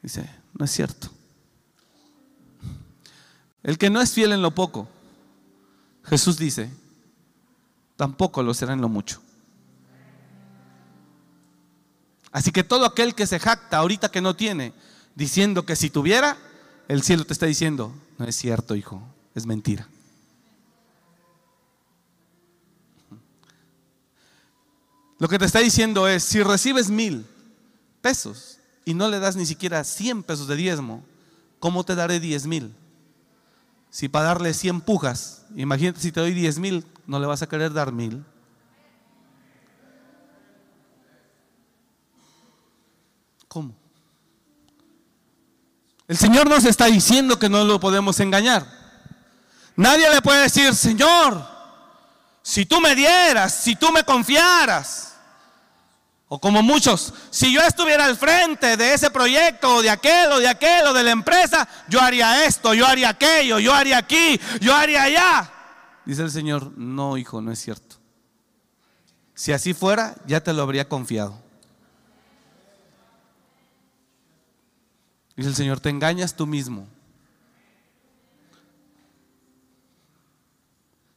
Dice, 0.00 0.30
no 0.54 0.64
es 0.64 0.70
cierto. 0.70 1.10
El 3.60 3.76
que 3.76 3.90
no 3.90 4.00
es 4.00 4.12
fiel 4.12 4.30
en 4.30 4.40
lo 4.40 4.54
poco, 4.54 4.88
Jesús 6.04 6.38
dice, 6.38 6.70
tampoco 7.96 8.40
lo 8.40 8.54
será 8.54 8.72
en 8.72 8.80
lo 8.80 8.88
mucho. 8.88 9.20
Así 12.30 12.52
que 12.52 12.62
todo 12.62 12.86
aquel 12.86 13.16
que 13.16 13.26
se 13.26 13.40
jacta 13.40 13.78
ahorita 13.78 14.12
que 14.12 14.20
no 14.20 14.36
tiene, 14.36 14.74
diciendo 15.16 15.66
que 15.66 15.74
si 15.74 15.90
tuviera, 15.90 16.36
el 16.86 17.02
cielo 17.02 17.24
te 17.24 17.32
está 17.32 17.46
diciendo, 17.46 17.92
no 18.16 18.26
es 18.26 18.36
cierto, 18.36 18.76
hijo, 18.76 19.02
es 19.34 19.44
mentira. 19.44 19.88
Lo 25.22 25.28
que 25.28 25.38
te 25.38 25.44
está 25.44 25.60
diciendo 25.60 26.08
es, 26.08 26.24
si 26.24 26.42
recibes 26.42 26.90
mil 26.90 27.24
pesos 28.00 28.58
y 28.84 28.92
no 28.92 29.08
le 29.08 29.20
das 29.20 29.36
ni 29.36 29.46
siquiera 29.46 29.84
cien 29.84 30.24
pesos 30.24 30.48
de 30.48 30.56
diezmo, 30.56 31.04
¿cómo 31.60 31.84
te 31.84 31.94
daré 31.94 32.18
diez 32.18 32.44
mil? 32.44 32.74
Si 33.88 34.08
para 34.08 34.24
darle 34.24 34.52
cien 34.52 34.80
pujas, 34.80 35.44
imagínate 35.54 36.00
si 36.00 36.10
te 36.10 36.18
doy 36.18 36.34
diez 36.34 36.58
mil, 36.58 36.84
no 37.06 37.20
le 37.20 37.28
vas 37.28 37.40
a 37.40 37.48
querer 37.48 37.72
dar 37.72 37.92
mil. 37.92 38.24
¿Cómo? 43.46 43.76
El 46.08 46.16
Señor 46.16 46.48
nos 46.48 46.64
está 46.64 46.86
diciendo 46.86 47.38
que 47.38 47.48
no 47.48 47.62
lo 47.62 47.78
podemos 47.78 48.18
engañar. 48.18 48.66
Nadie 49.76 50.10
le 50.10 50.20
puede 50.20 50.42
decir, 50.42 50.74
Señor, 50.74 51.46
si 52.42 52.66
tú 52.66 52.80
me 52.80 52.96
dieras, 52.96 53.54
si 53.54 53.76
tú 53.76 53.92
me 53.92 54.02
confiaras, 54.02 55.11
o 56.34 56.38
como 56.38 56.62
muchos, 56.62 57.12
si 57.28 57.52
yo 57.52 57.60
estuviera 57.60 58.06
al 58.06 58.16
frente 58.16 58.78
de 58.78 58.94
ese 58.94 59.10
proyecto, 59.10 59.76
o 59.76 59.82
de 59.82 59.90
aquel, 59.90 60.32
o 60.32 60.38
de 60.38 60.48
aquel, 60.48 60.86
o 60.86 60.94
de 60.94 61.02
la 61.02 61.10
empresa, 61.10 61.68
yo 61.90 62.00
haría 62.00 62.46
esto, 62.46 62.72
yo 62.72 62.86
haría 62.86 63.10
aquello, 63.10 63.58
yo 63.58 63.74
haría 63.74 63.98
aquí, 63.98 64.40
yo 64.58 64.74
haría 64.74 65.02
allá. 65.02 65.52
Dice 66.06 66.22
el 66.22 66.30
Señor, 66.30 66.72
no, 66.78 67.18
hijo, 67.18 67.42
no 67.42 67.52
es 67.52 67.58
cierto. 67.58 67.96
Si 69.34 69.52
así 69.52 69.74
fuera, 69.74 70.14
ya 70.26 70.42
te 70.42 70.54
lo 70.54 70.62
habría 70.62 70.88
confiado. 70.88 71.38
Dice 75.36 75.50
el 75.50 75.54
Señor, 75.54 75.80
te 75.80 75.90
engañas 75.90 76.34
tú 76.34 76.46
mismo. 76.46 76.88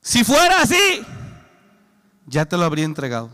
Si 0.01 0.25
fuera 0.25 0.61
así, 0.61 1.05
ya 2.25 2.43
te 2.43 2.57
lo 2.57 2.65
habría 2.65 2.83
entregado. 2.83 3.31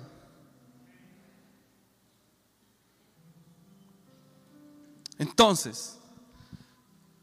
Entonces, 5.22 6.00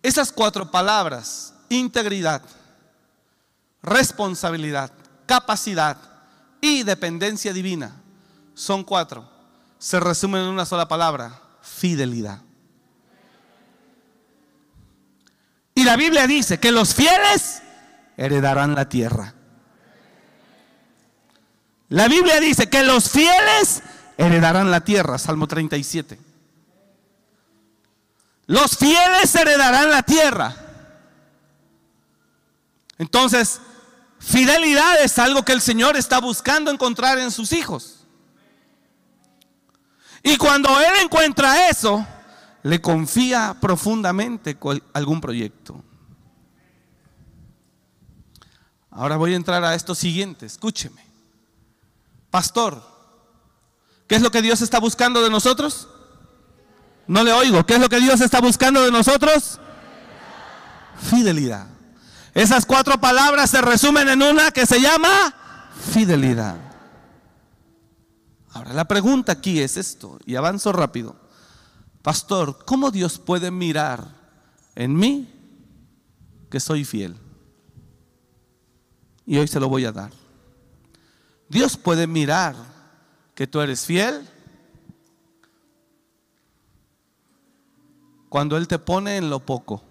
esas 0.05 0.30
cuatro 0.30 0.70
palabras, 0.70 1.53
integridad, 1.68 2.42
responsabilidad, 3.82 4.92
capacidad 5.26 5.96
y 6.61 6.84
dependencia 6.84 7.53
divina, 7.53 8.01
son 8.55 8.84
cuatro. 8.84 9.28
Se 9.80 9.99
resumen 9.99 10.42
en 10.42 10.49
una 10.51 10.64
sola 10.64 10.86
palabra, 10.86 11.42
fidelidad. 11.61 12.40
Y 15.74 15.82
la 15.82 15.96
Biblia 15.96 16.28
dice 16.28 16.61
que 16.61 16.70
los 16.70 16.94
fieles 16.94 17.62
heredarán 18.16 18.76
la 18.76 18.88
tierra. 18.88 19.34
La 21.88 22.07
Biblia 22.07 22.38
dice 22.38 22.70
que 22.70 22.84
los 22.84 23.11
fieles 23.11 23.82
heredarán 24.16 24.70
la 24.70 24.82
tierra, 24.82 25.18
Salmo 25.18 25.49
37. 25.49 26.27
Los 28.49 28.78
fieles 28.78 29.34
heredarán 29.34 29.90
la 29.90 30.03
tierra. 30.03 30.57
Entonces, 32.96 33.61
fidelidad 34.18 35.03
es 35.03 35.18
algo 35.18 35.44
que 35.44 35.53
el 35.53 35.61
Señor 35.61 35.99
está 35.99 36.18
buscando 36.18 36.70
encontrar 36.70 37.18
en 37.18 37.30
sus 37.30 37.53
hijos. 37.53 38.07
Y 40.22 40.38
cuando 40.38 40.80
Él 40.80 40.94
encuentra 41.03 41.68
eso, 41.68 42.05
le 42.62 42.80
confía 42.80 43.55
profundamente 43.61 44.59
algún 44.94 45.20
proyecto. 45.20 45.84
Ahora 48.90 49.18
voy 49.18 49.34
a 49.34 49.36
entrar 49.36 49.62
a 49.62 49.74
esto 49.74 49.94
siguiente, 49.94 50.46
escúcheme. 50.46 51.05
Pastor, 52.30 52.82
¿qué 54.07 54.14
es 54.14 54.22
lo 54.22 54.30
que 54.30 54.40
Dios 54.40 54.62
está 54.62 54.80
buscando 54.80 55.22
de 55.22 55.28
nosotros? 55.28 55.86
No 57.09 57.24
le 57.24 57.32
oigo. 57.32 57.64
¿Qué 57.64 57.74
es 57.74 57.80
lo 57.80 57.88
que 57.88 57.98
Dios 57.98 58.20
está 58.20 58.40
buscando 58.40 58.82
de 58.82 58.92
nosotros? 58.92 59.59
Fidelidad. 61.00 61.66
Esas 62.34 62.66
cuatro 62.66 63.00
palabras 63.00 63.50
se 63.50 63.61
resumen 63.62 64.09
en 64.09 64.22
una 64.22 64.50
que 64.50 64.66
se 64.66 64.80
llama 64.80 65.34
fidelidad. 65.92 66.56
Ahora, 68.50 68.72
la 68.74 68.86
pregunta 68.86 69.32
aquí 69.32 69.61
es 69.61 69.76
esto, 69.76 70.18
y 70.24 70.36
avanzo 70.36 70.72
rápido. 70.72 71.16
Pastor, 72.02 72.64
¿cómo 72.64 72.90
Dios 72.90 73.18
puede 73.18 73.50
mirar 73.50 74.06
en 74.74 74.94
mí 74.94 75.32
que 76.50 76.61
soy 76.61 76.84
fiel? 76.84 77.16
Y 79.26 79.38
hoy 79.38 79.48
se 79.48 79.61
lo 79.61 79.68
voy 79.68 79.84
a 79.84 79.92
dar. 79.92 80.11
Dios 81.48 81.76
puede 81.76 82.06
mirar 82.06 82.54
que 83.34 83.46
tú 83.46 83.61
eres 83.61 83.84
fiel 83.84 84.28
cuando 88.28 88.56
Él 88.56 88.68
te 88.68 88.78
pone 88.78 89.16
en 89.16 89.30
lo 89.30 89.40
poco. 89.40 89.82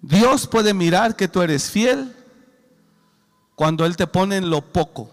Dios 0.00 0.46
puede 0.46 0.74
mirar 0.74 1.14
que 1.14 1.28
tú 1.28 1.42
eres 1.42 1.70
fiel 1.70 2.14
cuando 3.54 3.86
Él 3.86 3.96
te 3.96 4.06
pone 4.06 4.36
en 4.36 4.50
lo 4.50 4.60
poco 4.60 5.10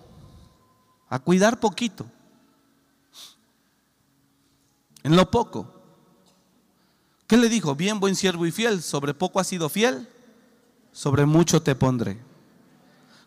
a 1.09 1.19
cuidar 1.19 1.59
poquito. 1.59 2.05
En 5.03 5.15
lo 5.15 5.29
poco. 5.31 5.73
¿Qué 7.27 7.37
le 7.37 7.49
dijo? 7.49 7.75
Bien, 7.75 7.99
buen 7.99 8.15
siervo 8.15 8.45
y 8.45 8.51
fiel, 8.51 8.81
sobre 8.81 9.13
poco 9.13 9.39
has 9.39 9.47
sido 9.47 9.69
fiel, 9.69 10.07
sobre 10.91 11.25
mucho 11.25 11.61
te 11.61 11.75
pondré. 11.75 12.19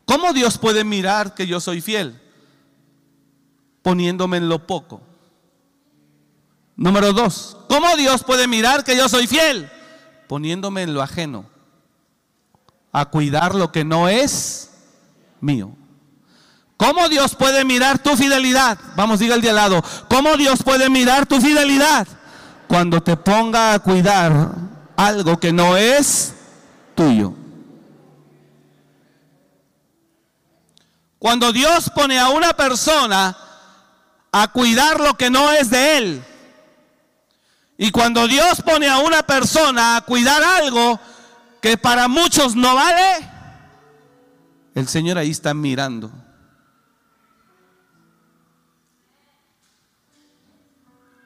¿Cómo 0.04 0.32
Dios 0.32 0.58
puede 0.58 0.84
mirar 0.84 1.34
que 1.34 1.46
yo 1.46 1.60
soy 1.60 1.80
fiel? 1.80 2.22
Poniéndome 3.83 4.37
en 4.37 4.49
lo 4.49 4.66
poco. 4.66 5.01
Número 6.76 7.12
dos, 7.12 7.57
¿cómo 7.68 7.97
Dios 7.97 8.24
puede 8.24 8.49
mirar 8.49 8.85
que 8.85 8.97
yo 8.97 9.09
soy 9.09 9.26
fiel? 9.26 9.70
Poniéndome 10.28 10.83
en 10.83 10.95
lo 10.95 11.03
ajeno. 11.03 11.45
A 12.93 13.07
cuidar 13.07 13.55
lo 13.55 13.70
que 13.72 13.85
no 13.85 14.09
es 14.09 14.70
mío. 15.41 15.76
¿Cómo 16.76 17.09
Dios 17.09 17.37
puede 17.37 17.64
mirar 17.64 17.99
tu 18.01 18.16
fidelidad? 18.16 18.78
Vamos, 18.97 19.20
diga 19.20 19.35
el 19.35 19.41
de 19.41 19.51
al 19.51 19.57
lado. 19.57 19.85
¿Cómo 20.09 20.37
Dios 20.37 20.62
puede 20.62 20.91
mirar 20.91 21.26
tu 21.26 21.41
fidelidad? 21.41 22.09
Cuando 22.66 23.01
te 23.03 23.16
ponga 23.16 23.74
a 23.74 23.78
cuidar 23.78 24.51
algo 24.97 25.39
que 25.39 25.53
no 25.53 25.76
es 25.76 26.35
tuyo. 26.95 27.35
Cuando 31.18 31.53
Dios 31.53 31.89
pone 31.91 32.18
a 32.18 32.30
una 32.30 32.53
persona 32.53 33.37
a 34.33 34.49
cuidar 34.49 34.99
lo 34.99 35.14
que 35.14 35.30
no 35.30 35.53
es 35.53 35.70
de 35.70 35.99
él. 35.99 36.24
Y 37.78 37.91
cuando 37.91 38.26
Dios 38.26 38.62
pone 38.62 38.89
a 38.89 38.99
una 38.99 39.22
persona 39.22 39.97
a 39.97 40.01
cuidar 40.01 40.43
algo 40.43 40.99
que 41.61 41.76
para 41.76 42.09
muchos 42.09 42.57
no 42.57 42.74
vale, 42.74 43.30
el 44.74 44.89
Señor 44.89 45.18
ahí 45.18 45.30
está 45.30 45.55
mirando. 45.55 46.11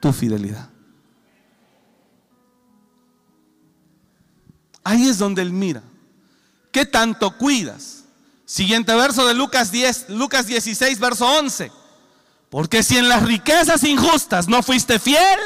tu 0.00 0.12
fidelidad. 0.12 0.68
Ahí 4.84 5.08
es 5.08 5.18
donde 5.18 5.42
Él 5.42 5.52
mira. 5.52 5.82
¿Qué 6.70 6.86
tanto 6.86 7.36
cuidas? 7.36 8.04
Siguiente 8.44 8.94
verso 8.94 9.26
de 9.26 9.34
Lucas 9.34 9.72
10, 9.72 10.10
Lucas 10.10 10.46
16, 10.46 11.00
verso 11.00 11.26
11. 11.26 11.72
Porque 12.50 12.82
si 12.82 12.96
en 12.96 13.08
las 13.08 13.22
riquezas 13.22 13.82
injustas 13.84 14.48
no 14.48 14.62
fuiste 14.62 14.98
fiel, 14.98 15.38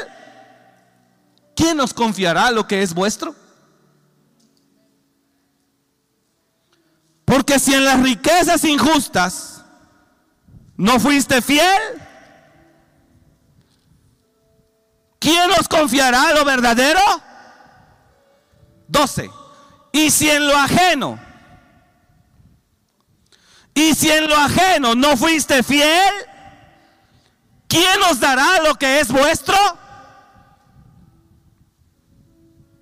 ¿quién 1.55 1.79
os 1.79 1.93
confiará 1.93 2.51
lo 2.51 2.67
que 2.67 2.83
es 2.83 2.93
vuestro? 2.93 3.35
Porque 7.25 7.59
si 7.59 7.73
en 7.73 7.85
las 7.85 8.01
riquezas 8.01 8.63
injustas 8.65 9.63
no 10.77 10.99
fuiste 10.99 11.41
fiel, 11.41 11.81
¿quién 15.17 15.49
os 15.59 15.67
confiará 15.67 16.33
lo 16.33 16.43
verdadero? 16.43 16.99
12. 18.87 19.31
Y 19.93 20.11
si 20.11 20.29
en 20.29 20.47
lo 20.47 20.55
ajeno, 20.55 21.19
y 23.73 23.95
si 23.95 24.11
en 24.11 24.27
lo 24.27 24.35
ajeno 24.35 24.95
no 24.95 25.15
fuiste 25.15 25.63
fiel, 25.63 26.11
¿quién 27.71 28.03
os 28.11 28.19
dará 28.19 28.61
lo 28.67 28.75
que 28.75 28.99
es 28.99 29.09
vuestro? 29.09 29.55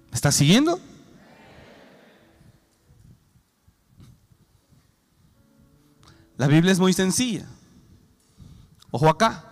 ¿Me 0.09 0.15
está 0.15 0.31
siguiendo? 0.31 0.79
La 6.37 6.47
Biblia 6.47 6.71
es 6.71 6.79
muy 6.79 6.93
sencilla. 6.93 7.45
Ojo 8.89 9.07
acá. 9.07 9.45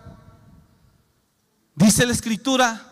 Dice 1.76 2.04
la 2.04 2.12
escritura 2.12 2.84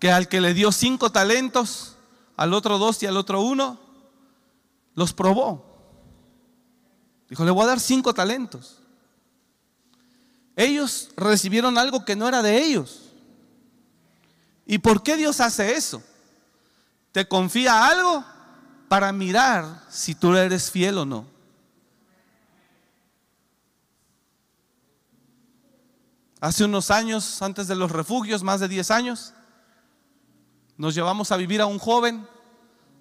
que 0.00 0.10
al 0.10 0.28
que 0.28 0.40
le 0.40 0.54
dio 0.54 0.72
cinco 0.72 1.12
talentos, 1.12 1.96
al 2.38 2.54
otro 2.54 2.78
dos 2.78 3.02
y 3.02 3.06
al 3.06 3.18
otro 3.18 3.42
uno, 3.42 3.78
los 4.94 5.12
probó. 5.12 5.74
Dijo, 7.28 7.44
le 7.44 7.50
voy 7.50 7.64
a 7.64 7.68
dar 7.68 7.80
cinco 7.80 8.14
talentos. 8.14 8.83
Ellos 10.56 11.10
recibieron 11.16 11.78
algo 11.78 12.04
que 12.04 12.16
no 12.16 12.28
era 12.28 12.42
de 12.42 12.62
ellos. 12.62 13.12
¿Y 14.66 14.78
por 14.78 15.02
qué 15.02 15.16
Dios 15.16 15.40
hace 15.40 15.74
eso? 15.74 16.02
Te 17.12 17.26
confía 17.26 17.86
algo 17.86 18.24
para 18.88 19.12
mirar 19.12 19.82
si 19.88 20.14
tú 20.14 20.34
eres 20.36 20.70
fiel 20.70 20.98
o 20.98 21.04
no. 21.04 21.26
Hace 26.40 26.64
unos 26.64 26.90
años, 26.90 27.40
antes 27.40 27.68
de 27.68 27.74
los 27.74 27.90
refugios, 27.90 28.42
más 28.42 28.60
de 28.60 28.68
10 28.68 28.90
años, 28.90 29.32
nos 30.76 30.94
llevamos 30.94 31.32
a 31.32 31.38
vivir 31.38 31.60
a 31.62 31.66
un 31.66 31.78
joven 31.78 32.28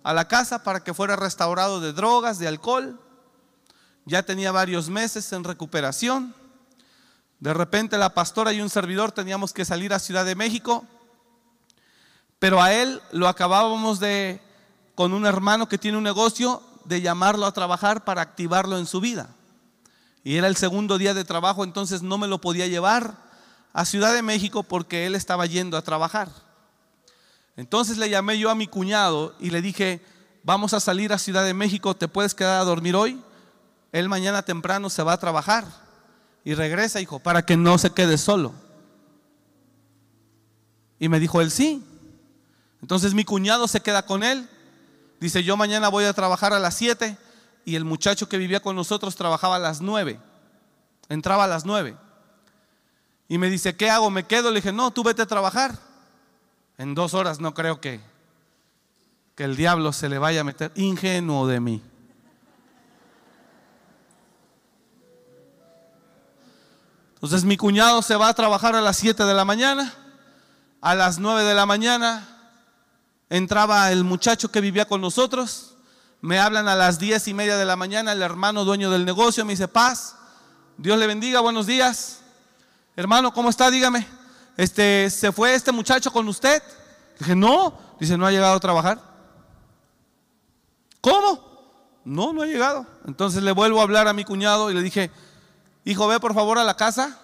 a 0.04 0.14
la 0.14 0.28
casa 0.28 0.64
para 0.64 0.84
que 0.84 0.93
fuera 0.93 1.16
restaurado 1.16 1.82
de 1.82 1.91
drogas, 1.91 2.39
de 2.39 2.47
alcohol. 2.47 2.99
Ya 4.06 4.24
tenía 4.24 4.51
varios 4.51 4.89
meses 4.89 5.32
en 5.34 5.43
recuperación. 5.43 6.34
De 7.44 7.54
repente 7.54 7.98
la 7.98 8.14
pastora 8.14 8.54
y 8.54 8.62
un 8.62 8.70
servidor 8.70 9.12
teníamos 9.12 9.52
que 9.52 9.66
salir 9.66 9.94
a 9.94 10.00
Ciudad 10.00 10.24
de 10.24 10.34
México, 10.34 10.86
pero 12.39 12.62
a 12.62 12.72
él 12.72 13.02
lo 13.12 13.28
acabábamos 13.28 14.00
de, 14.00 14.41
con 14.96 15.14
un 15.14 15.26
hermano 15.26 15.68
que 15.68 15.78
tiene 15.78 15.98
un 15.98 16.06
negocio, 16.06 16.64
de 16.86 17.02
llamarlo 17.02 17.46
a 17.46 17.52
trabajar 17.52 18.06
para 18.06 18.22
activarlo 18.22 18.78
en 18.78 18.86
su 18.86 19.02
vida. 19.02 19.28
Y 20.24 20.38
era 20.38 20.48
el 20.48 20.56
segundo 20.56 20.98
día 20.98 21.14
de 21.14 21.26
trabajo, 21.26 21.66
entonces 21.66 22.02
no 22.02 22.18
me 22.18 22.30
lo 22.30 22.39
podía 22.39 22.66
llevar 22.68 23.18
a 23.74 23.84
Ciudad 23.84 24.14
de 24.14 24.22
México 24.22 24.64
porque 24.64 25.06
él 25.06 25.14
estaba 25.14 25.46
yendo 25.46 25.76
a 25.76 25.82
trabajar. 25.82 26.30
Entonces 27.58 27.98
le 27.98 28.10
llamé 28.10 28.39
yo 28.39 28.52
a 28.52 28.56
mi 28.56 28.68
cuñado 28.68 29.36
y 29.38 29.50
le 29.50 29.62
dije, 29.62 30.02
vamos 30.44 30.74
a 30.74 30.80
salir 30.80 31.12
a 31.12 31.18
Ciudad 31.18 31.44
de 31.44 31.54
México, 31.54 31.94
¿te 31.94 32.08
puedes 32.08 32.34
quedar 32.36 32.62
a 32.62 32.64
dormir 32.64 32.96
hoy? 32.96 33.22
Él 33.91 34.08
mañana 34.08 34.44
temprano 34.44 34.89
se 34.89 35.04
va 35.04 35.12
a 35.12 35.20
trabajar 35.20 35.83
y 36.44 36.54
regresa, 36.54 37.00
hijo, 37.00 37.20
para 37.20 37.46
que 37.46 37.56
no 37.56 37.78
se 37.78 37.91
quede 37.91 38.18
solo. 38.18 38.54
Y 41.00 41.10
me 41.10 41.20
dijo 41.20 41.41
él, 41.41 41.52
sí. 41.52 41.84
Entonces 42.82 43.14
mi 43.14 43.24
cuñado 43.24 43.68
se 43.68 43.82
queda 43.82 44.06
con 44.06 44.24
él. 44.24 44.48
Dice, 45.20 45.44
yo 45.44 45.56
mañana 45.56 45.88
voy 45.88 46.06
a 46.06 46.14
trabajar 46.14 46.54
a 46.54 46.60
las 46.60 46.76
7 46.76 47.18
y 47.66 47.76
el 47.76 47.86
muchacho 47.86 48.28
que 48.28 48.38
vivía 48.38 48.60
con 48.60 48.76
nosotros 48.76 49.16
trabajaba 49.16 49.56
a 49.56 49.60
las 49.60 49.80
9. 49.80 50.20
Entraba 51.08 51.46
a 51.46 51.48
las 51.48 51.66
9. 51.66 51.96
Y 53.30 53.38
me 53.38 53.50
dice, 53.50 53.76
¿qué 53.76 53.89
hago? 53.89 54.10
¿Me 54.10 54.26
quedo? 54.26 54.50
Le 54.50 54.58
dije, 54.58 54.74
no, 54.74 54.91
tú 54.91 55.04
vete 55.04 55.22
a 55.22 55.26
trabajar. 55.26 55.80
En 56.78 56.94
dos 56.94 57.14
horas 57.14 57.39
no 57.39 57.54
creo 57.54 57.80
que, 57.80 58.02
que 59.36 59.46
el 59.46 59.56
diablo 59.56 59.94
se 59.94 60.10
le 60.10 60.18
vaya 60.18 60.41
a 60.41 60.44
meter. 60.44 60.72
Ingenuo 60.76 61.48
de 61.48 61.60
mí. 61.62 61.82
Entonces 67.24 67.45
mi 67.45 67.55
cuñado 67.55 68.01
se 68.01 68.17
va 68.17 68.28
a 68.28 68.34
trabajar 68.34 68.76
a 68.76 68.82
las 68.82 68.97
7 68.97 69.24
de 69.24 69.34
la 69.34 69.45
mañana. 69.45 69.93
A 70.82 70.93
las 70.93 71.19
9 71.19 71.43
de 71.43 71.53
la 71.53 71.65
mañana 71.65 72.28
entraba 73.30 73.89
el 73.93 74.03
muchacho 74.03 74.51
que 74.51 74.59
vivía 74.59 74.84
con 74.84 74.99
nosotros. 74.99 75.76
Me 76.19 76.38
hablan 76.38 76.67
a 76.67 76.76
las 76.76 76.99
10 76.99 77.30
y 77.30 77.34
media 77.34 77.55
de 77.55 77.63
la 77.63 77.78
mañana 77.78 78.11
el 78.11 78.21
hermano 78.21 78.65
dueño 78.65 78.91
del 78.91 79.05
negocio. 79.05 79.45
Me 79.45 79.53
dice, 79.53 79.69
paz, 79.69 80.17
Dios 80.78 80.99
le 80.99 81.07
bendiga, 81.07 81.39
buenos 81.39 81.65
días. 81.65 82.19
Hermano, 82.97 83.34
¿cómo 83.34 83.49
está? 83.49 83.71
Dígame. 83.71 84.05
Este, 84.57 85.09
¿Se 85.09 85.32
fue 85.32 85.55
este 85.55 85.71
muchacho 85.71 86.11
con 86.11 86.28
usted? 86.28 86.61
Dije, 87.19 87.38
no. 87.38 87.80
Dice, 88.01 88.17
no 88.17 88.26
ha 88.26 88.32
llegado 88.32 88.55
a 88.55 88.59
trabajar. 88.59 89.01
¿Cómo? 90.99 92.01
No, 92.03 92.34
no 92.34 92.41
ha 92.41 92.47
llegado. 92.47 92.86
Entonces 93.07 93.43
le 93.43 93.53
vuelvo 93.53 93.80
a 93.80 93.84
hablar 93.84 94.09
a 94.09 94.13
mi 94.13 94.26
cuñado 94.26 94.69
y 94.69 94.74
le 94.74 94.82
dije, 94.82 95.09
hijo, 95.86 96.08
ve 96.08 96.20
por 96.20 96.34
favor 96.34 96.58
a 96.58 96.64
la 96.64 96.76
casa 96.76 97.20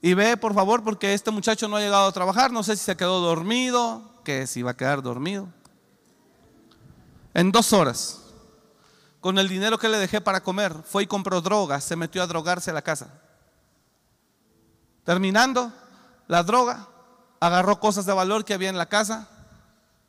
y 0.00 0.14
ve 0.14 0.36
por 0.36 0.54
favor 0.54 0.84
porque 0.84 1.14
este 1.14 1.30
muchacho 1.30 1.68
no 1.68 1.76
ha 1.76 1.80
llegado 1.80 2.06
a 2.06 2.12
trabajar. 2.12 2.52
No 2.52 2.62
sé 2.62 2.76
si 2.76 2.84
se 2.84 2.96
quedó 2.96 3.20
dormido, 3.20 4.02
que 4.24 4.46
si 4.46 4.62
va 4.62 4.72
a 4.72 4.76
quedar 4.76 5.02
dormido. 5.02 5.48
En 7.34 7.52
dos 7.52 7.72
horas, 7.72 8.20
con 9.20 9.38
el 9.38 9.48
dinero 9.48 9.78
que 9.78 9.88
le 9.88 9.98
dejé 9.98 10.20
para 10.20 10.42
comer, 10.42 10.72
fue 10.84 11.02
y 11.02 11.06
compró 11.06 11.40
drogas, 11.40 11.84
se 11.84 11.96
metió 11.96 12.22
a 12.22 12.26
drogarse 12.26 12.70
a 12.70 12.74
la 12.74 12.82
casa. 12.82 13.08
Terminando 15.04 15.72
la 16.28 16.42
droga, 16.42 16.88
agarró 17.40 17.78
cosas 17.78 18.06
de 18.06 18.12
valor 18.12 18.44
que 18.44 18.54
había 18.54 18.70
en 18.70 18.78
la 18.78 18.86
casa, 18.86 19.28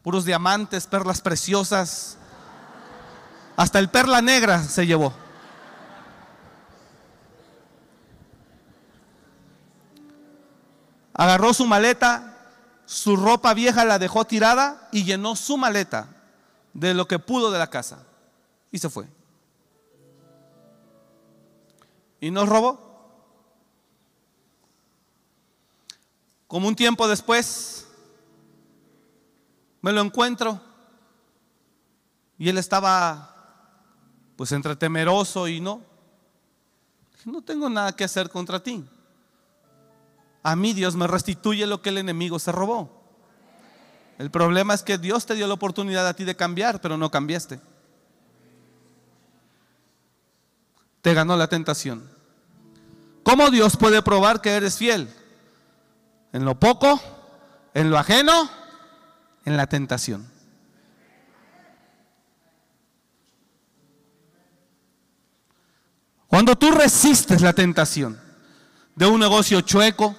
puros 0.01 0.25
diamantes, 0.25 0.87
perlas 0.87 1.21
preciosas, 1.21 2.17
hasta 3.55 3.79
el 3.79 3.89
perla 3.89 4.21
negra 4.21 4.63
se 4.63 4.85
llevó. 4.85 5.13
Agarró 11.17 11.51
su 11.53 11.65
maleta, 11.65 12.37
su 12.85 13.17
ropa 13.17 13.55
vieja 13.55 13.83
la 13.83 13.97
dejó 13.97 14.25
tirada 14.25 14.87
y 14.91 15.03
llenó 15.03 15.35
su 15.35 15.57
maleta 15.57 16.07
de 16.73 16.93
lo 16.93 17.07
que 17.07 17.17
pudo 17.17 17.49
de 17.51 17.57
la 17.57 17.69
casa. 17.69 18.05
Y 18.71 18.77
se 18.77 18.89
fue. 18.89 19.07
Y 22.21 22.29
nos 22.29 22.47
robó. 22.47 22.85
Como 26.47 26.67
un 26.67 26.75
tiempo 26.75 27.07
después, 27.07 27.87
me 29.81 29.91
lo 29.91 30.01
encuentro 30.01 30.61
y 32.37 32.47
él 32.49 32.57
estaba 32.57 33.33
pues 34.35 34.51
entre 34.51 34.75
temeroso 34.75 35.47
y 35.47 35.59
no. 35.59 35.81
No 37.25 37.41
tengo 37.41 37.69
nada 37.69 37.91
que 37.95 38.03
hacer 38.03 38.29
contra 38.29 38.61
ti. 38.61 38.85
A 40.47 40.55
mí 40.55 40.71
Dios 40.71 40.95
me 40.95 41.07
restituye 41.07 41.67
lo 41.67 41.81
que 41.81 41.89
el 41.89 41.97
enemigo 41.97 42.39
se 42.39 42.53
robó. 42.53 43.03
El 44.17 44.31
problema 44.31 44.73
es 44.73 44.81
que 44.81 44.97
Dios 44.97 45.25
te 45.25 45.35
dio 45.35 45.45
la 45.45 45.55
oportunidad 45.55 46.07
a 46.07 46.13
ti 46.13 46.23
de 46.23 46.37
cambiar, 46.37 46.79
pero 46.79 46.95
no 46.95 47.11
cambiaste. 47.11 47.59
Te 51.01 51.13
ganó 51.13 51.35
la 51.35 51.49
tentación. 51.49 52.09
¿Cómo 53.23 53.49
Dios 53.49 53.75
puede 53.75 54.01
probar 54.01 54.39
que 54.39 54.51
eres 54.51 54.77
fiel? 54.77 55.13
En 56.31 56.45
lo 56.45 56.57
poco, 56.57 56.97
en 57.73 57.89
lo 57.89 57.97
ajeno, 57.97 58.49
en 59.43 59.57
la 59.57 59.67
tentación. 59.67 60.31
Cuando 66.27 66.55
tú 66.55 66.71
resistes 66.71 67.41
la 67.41 67.51
tentación 67.51 68.17
de 68.95 69.07
un 69.07 69.19
negocio 69.19 69.59
chueco, 69.59 70.15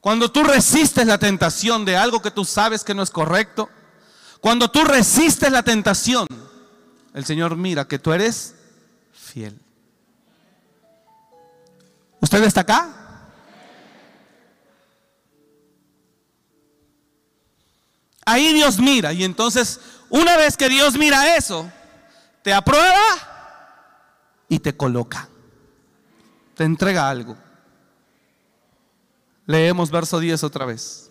cuando 0.00 0.30
tú 0.30 0.42
resistes 0.42 1.06
la 1.06 1.18
tentación 1.18 1.84
de 1.84 1.96
algo 1.96 2.22
que 2.22 2.30
tú 2.30 2.44
sabes 2.44 2.84
que 2.84 2.94
no 2.94 3.02
es 3.02 3.10
correcto, 3.10 3.68
cuando 4.40 4.70
tú 4.70 4.84
resistes 4.84 5.52
la 5.52 5.62
tentación, 5.62 6.26
el 7.12 7.24
Señor 7.24 7.56
mira 7.56 7.86
que 7.86 7.98
tú 7.98 8.12
eres 8.12 8.54
fiel. 9.12 9.60
¿Usted 12.20 12.42
está 12.44 12.62
acá? 12.62 12.96
Ahí 18.24 18.52
Dios 18.52 18.78
mira 18.78 19.12
y 19.12 19.24
entonces 19.24 19.80
una 20.08 20.36
vez 20.36 20.56
que 20.56 20.68
Dios 20.68 20.96
mira 20.96 21.36
eso, 21.36 21.70
te 22.42 22.54
aprueba 22.54 24.44
y 24.48 24.58
te 24.58 24.76
coloca. 24.76 25.28
Te 26.54 26.64
entrega 26.64 27.08
algo. 27.08 27.36
Leemos 29.50 29.90
verso 29.90 30.20
10 30.20 30.44
otra 30.44 30.64
vez. 30.64 31.10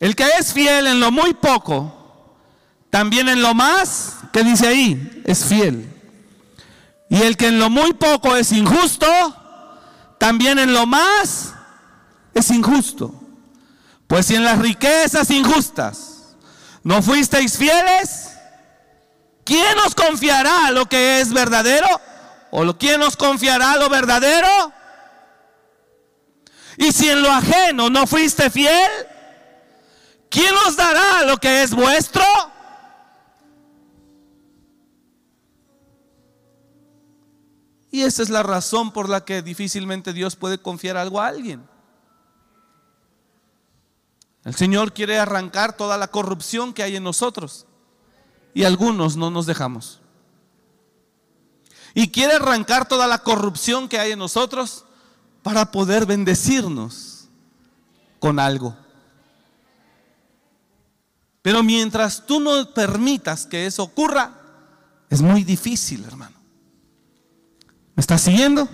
El 0.00 0.16
que 0.16 0.26
es 0.38 0.54
fiel 0.54 0.86
en 0.86 0.98
lo 0.98 1.12
muy 1.12 1.34
poco, 1.34 2.36
también 2.88 3.28
en 3.28 3.42
lo 3.42 3.52
más 3.52 4.16
¿qué 4.32 4.42
dice 4.42 4.66
ahí? 4.66 5.22
Es 5.26 5.44
fiel. 5.44 5.92
Y 7.10 7.20
el 7.20 7.36
que 7.36 7.48
en 7.48 7.58
lo 7.58 7.68
muy 7.68 7.92
poco 7.92 8.34
es 8.34 8.50
injusto, 8.50 9.06
también 10.18 10.58
en 10.58 10.72
lo 10.72 10.86
más 10.86 11.52
es 12.32 12.50
injusto. 12.50 13.14
Pues 14.06 14.24
si 14.24 14.34
en 14.34 14.44
las 14.44 14.58
riquezas 14.58 15.30
injustas 15.30 16.34
no 16.82 17.02
fuisteis 17.02 17.58
fieles, 17.58 18.30
¿quién 19.44 19.78
os 19.86 19.94
confiará 19.94 20.70
lo 20.70 20.86
que 20.86 21.20
es 21.20 21.30
verdadero? 21.30 21.88
¿O 22.50 22.74
quién 22.78 23.02
os 23.02 23.18
confiará 23.18 23.76
lo 23.76 23.90
verdadero? 23.90 24.48
Y 26.76 26.92
si 26.92 27.08
en 27.08 27.22
lo 27.22 27.30
ajeno 27.30 27.90
no 27.90 28.06
fuiste 28.06 28.50
fiel, 28.50 28.90
¿quién 30.28 30.54
os 30.66 30.76
dará 30.76 31.24
lo 31.24 31.36
que 31.36 31.62
es 31.62 31.74
vuestro? 31.74 32.24
Y 37.90 38.02
esa 38.02 38.24
es 38.24 38.30
la 38.30 38.42
razón 38.42 38.92
por 38.92 39.08
la 39.08 39.24
que 39.24 39.40
difícilmente 39.40 40.12
Dios 40.12 40.34
puede 40.34 40.58
confiar 40.58 40.96
algo 40.96 41.20
a 41.20 41.28
alguien. 41.28 41.64
El 44.44 44.54
Señor 44.54 44.92
quiere 44.92 45.18
arrancar 45.18 45.76
toda 45.76 45.96
la 45.96 46.08
corrupción 46.08 46.74
que 46.74 46.82
hay 46.82 46.96
en 46.96 47.04
nosotros. 47.04 47.66
Y 48.52 48.64
algunos 48.64 49.16
no 49.16 49.30
nos 49.30 49.46
dejamos. 49.46 50.00
Y 51.94 52.10
quiere 52.10 52.34
arrancar 52.34 52.88
toda 52.88 53.06
la 53.06 53.20
corrupción 53.20 53.88
que 53.88 54.00
hay 54.00 54.12
en 54.12 54.18
nosotros 54.18 54.84
para 55.44 55.70
poder 55.70 56.06
bendecirnos 56.06 57.28
con 58.18 58.40
algo. 58.40 58.74
Pero 61.42 61.62
mientras 61.62 62.24
tú 62.24 62.40
no 62.40 62.72
permitas 62.72 63.44
que 63.44 63.66
eso 63.66 63.82
ocurra, 63.82 64.32
es 65.10 65.20
muy 65.20 65.44
difícil, 65.44 66.02
hermano. 66.06 66.34
¿Me 67.94 68.00
estás 68.00 68.22
siguiendo? 68.22 68.66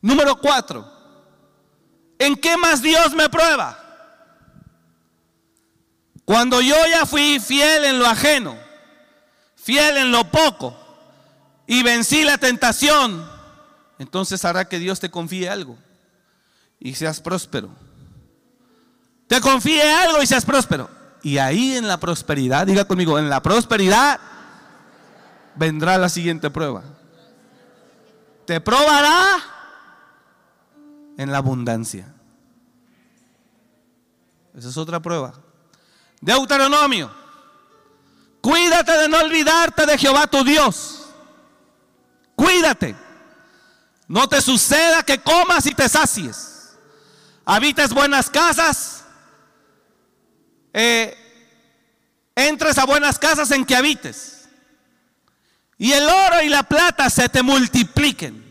Número 0.00 0.36
cuatro. 0.40 0.84
¿En 2.18 2.34
qué 2.34 2.56
más 2.56 2.82
Dios 2.82 3.14
me 3.14 3.28
prueba? 3.28 3.78
Cuando 6.24 6.60
yo 6.60 6.74
ya 6.90 7.06
fui 7.06 7.38
fiel 7.38 7.84
en 7.84 8.00
lo 8.00 8.06
ajeno, 8.06 8.58
fiel 9.54 9.98
en 9.98 10.10
lo 10.10 10.28
poco, 10.28 10.76
y 11.68 11.84
vencí 11.84 12.24
la 12.24 12.36
tentación, 12.36 13.35
entonces 13.98 14.44
hará 14.44 14.68
que 14.68 14.78
Dios 14.78 15.00
te 15.00 15.10
confíe 15.10 15.48
algo 15.48 15.76
y 16.78 16.94
seas 16.94 17.20
próspero. 17.20 17.70
Te 19.26 19.40
confíe 19.40 19.82
algo 19.82 20.22
y 20.22 20.26
seas 20.26 20.44
próspero. 20.44 20.88
Y 21.22 21.38
ahí 21.38 21.76
en 21.76 21.88
la 21.88 21.98
prosperidad, 21.98 22.66
diga 22.66 22.84
conmigo, 22.84 23.18
en 23.18 23.28
la 23.28 23.42
prosperidad 23.42 24.20
vendrá 25.56 25.98
la 25.98 26.08
siguiente 26.08 26.50
prueba. 26.50 26.84
Te 28.46 28.60
probará 28.60 29.38
en 31.16 31.32
la 31.32 31.38
abundancia. 31.38 32.12
Esa 34.54 34.68
es 34.68 34.76
otra 34.76 35.00
prueba. 35.00 35.34
Deuteronomio. 36.20 37.10
Cuídate 38.40 38.92
de 38.92 39.08
no 39.08 39.18
olvidarte 39.18 39.86
de 39.86 39.98
Jehová 39.98 40.28
tu 40.28 40.44
Dios. 40.44 41.08
Cuídate. 42.36 42.94
No 44.08 44.28
te 44.28 44.40
suceda 44.40 45.02
que 45.02 45.18
comas 45.18 45.66
y 45.66 45.74
te 45.74 45.88
sacies. 45.88 46.76
Habites 47.44 47.92
buenas 47.92 48.30
casas. 48.30 49.04
Eh, 50.72 51.16
entres 52.34 52.78
a 52.78 52.86
buenas 52.86 53.18
casas 53.18 53.50
en 53.50 53.64
que 53.64 53.74
habites. 53.74 54.48
Y 55.78 55.92
el 55.92 56.08
oro 56.08 56.42
y 56.42 56.48
la 56.48 56.62
plata 56.62 57.10
se 57.10 57.28
te 57.28 57.42
multipliquen. 57.42 58.44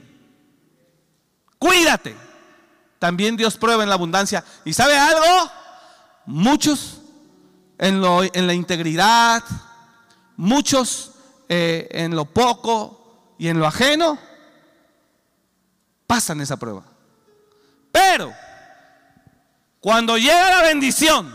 Cuídate. 1.58 2.16
También 3.00 3.38
Dios 3.38 3.58
prueba 3.58 3.84
en 3.84 3.90
la 3.90 3.96
abundancia. 3.96 4.44
¿Y 4.64 4.74
sabe 4.74 4.98
algo? 4.98 5.52
Muchos 6.26 7.02
en, 7.78 8.04
en 8.34 8.48
la 8.48 8.54
integridad, 8.54 9.44
muchos 10.38 11.12
eh, 11.50 11.88
en 11.92 12.16
lo 12.16 12.26
poco 12.26 13.36
y 13.38 13.48
en 13.48 13.60
lo 13.60 13.68
ajeno, 13.68 14.18
pasan 16.16 16.40
esa 16.40 16.56
prueba. 16.56 16.82
Pero 17.92 18.34
cuando 19.82 20.18
llega 20.18 20.50
la 20.50 20.62
bendición, 20.64 21.34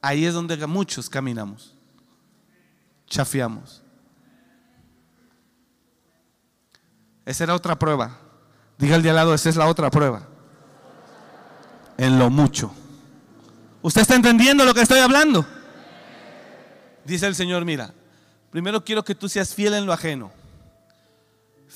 ahí 0.00 0.24
es 0.24 0.32
donde 0.32 0.64
muchos 0.68 1.10
caminamos, 1.10 1.74
chafiamos. 3.08 3.82
Esa 7.26 7.44
era 7.44 7.54
otra 7.54 7.76
prueba. 7.76 8.16
Diga 8.78 8.94
el 8.94 9.02
de 9.02 9.10
al 9.10 9.16
lado, 9.16 9.34
esa 9.34 9.48
es 9.48 9.56
la 9.56 9.66
otra 9.66 9.90
prueba. 9.90 10.28
En 11.98 12.16
lo 12.16 12.30
mucho. 12.30 12.72
¿Usted 13.82 14.02
está 14.02 14.14
entendiendo 14.14 14.64
lo 14.64 14.72
que 14.72 14.82
estoy 14.82 15.00
hablando? 15.00 15.44
Dice 17.04 17.26
el 17.26 17.34
Señor, 17.34 17.64
mira, 17.64 17.92
primero 18.50 18.84
quiero 18.84 19.02
que 19.04 19.16
tú 19.16 19.28
seas 19.28 19.52
fiel 19.52 19.74
en 19.74 19.86
lo 19.86 19.92
ajeno 19.92 20.39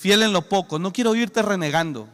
fiel 0.05 0.23
en 0.23 0.35
lo 0.35 0.51
poco. 0.51 0.79
No 0.79 0.93
quiero 0.93 1.13
oírte 1.13 1.41
renegando. 1.41 2.07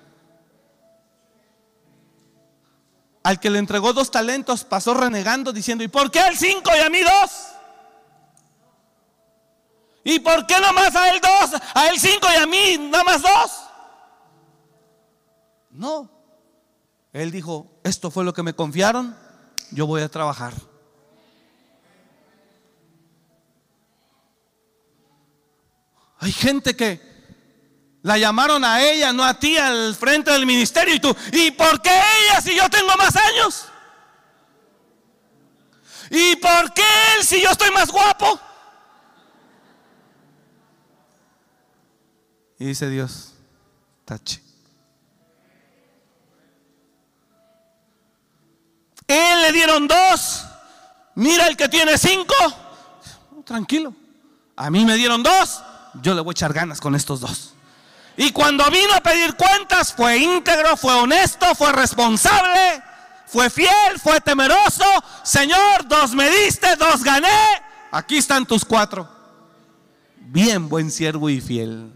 Al 3.25 3.41
que 3.41 3.51
le 3.51 3.59
entregó 3.59 3.93
dos 3.93 4.13
talentos 4.13 4.63
pasó 4.63 4.95
renegando 4.95 5.53
diciendo, 5.53 5.83
¿y 5.83 5.89
por 5.89 6.09
qué 6.09 6.21
el 6.21 6.39
cinco 6.39 6.71
y 6.73 6.79
a 6.79 6.89
mí 6.89 7.01
dos? 7.01 7.49
¿Y 10.05 10.21
por 10.21 10.47
qué 10.47 10.61
nomás 10.61 10.95
a 10.95 11.11
él 11.11 11.21
dos, 11.21 11.61
a 11.75 11.89
él 11.89 11.99
cinco 11.99 12.29
y 12.33 12.37
a 12.37 12.47
mí 12.47 12.79
nada 12.79 13.03
más 13.03 13.23
dos? 13.23 13.61
No. 15.73 16.09
Él 17.13 17.33
dijo, 17.33 17.67
esto 17.83 18.13
fue 18.13 18.23
lo 18.23 18.33
que 18.33 18.45
me 18.45 18.55
confiaron, 18.55 19.17
yo 19.73 19.89
voy 19.89 20.03
a 20.03 20.09
trabajar. 20.09 20.55
Hay 26.21 26.31
gente 26.31 26.77
que 26.77 27.10
la 28.03 28.17
llamaron 28.17 28.65
a 28.65 28.83
ella, 28.83 29.13
no 29.13 29.25
a 29.25 29.35
ti, 29.35 29.57
al 29.57 29.95
frente 29.95 30.31
del 30.31 30.47
ministerio. 30.47 30.95
Y 30.95 31.01
tú, 31.01 31.15
¿y 31.33 31.51
por 31.51 31.81
qué 31.83 31.91
ella 31.91 32.41
si 32.41 32.57
yo 32.57 32.69
tengo 32.69 32.97
más 32.97 33.15
años? 33.17 33.67
¿Y 36.11 36.37
por 36.37 36.73
qué 36.73 36.83
él 37.17 37.25
si 37.25 37.41
yo 37.41 37.51
estoy 37.51 37.71
más 37.71 37.91
guapo? 37.91 38.41
Y 42.59 42.67
dice 42.67 42.89
Dios, 42.91 43.35
tache. 44.05 44.43
Él 49.07 49.43
le 49.43 49.53
dieron 49.53 49.89
dos. 49.89 50.45
Mira 51.15 51.47
el 51.49 51.57
que 51.57 51.69
tiene 51.69 51.99
cinco. 51.99 52.35
Tranquilo. 53.45 53.95
A 54.57 54.71
mí 54.71 54.85
me 54.85 54.95
dieron 54.97 55.23
dos. 55.23 55.63
Yo 56.03 56.15
le 56.15 56.21
voy 56.21 56.31
a 56.31 56.33
echar 56.33 56.53
ganas 56.53 56.81
con 56.81 56.95
estos 56.95 57.21
dos. 57.21 57.50
Y 58.17 58.33
cuando 58.33 58.69
vino 58.71 58.93
a 58.95 59.01
pedir 59.01 59.35
cuentas, 59.35 59.93
fue 59.93 60.19
íntegro, 60.19 60.77
fue 60.77 60.93
honesto, 60.95 61.55
fue 61.55 61.73
responsable, 61.73 62.83
fue 63.27 63.49
fiel, 63.49 63.99
fue 64.03 64.21
temeroso. 64.21 64.85
Señor, 65.23 65.87
dos 65.89 66.15
me 66.15 66.29
diste, 66.29 66.77
dos 66.77 67.03
gané. 67.03 67.29
Aquí 67.91 68.19
están 68.19 68.47
tus 68.47 68.65
cuatro. 68.65 69.09
Bien, 70.17 70.69
buen 70.69 70.91
siervo 70.91 71.31
y 71.31 71.41
fiel. 71.41 71.93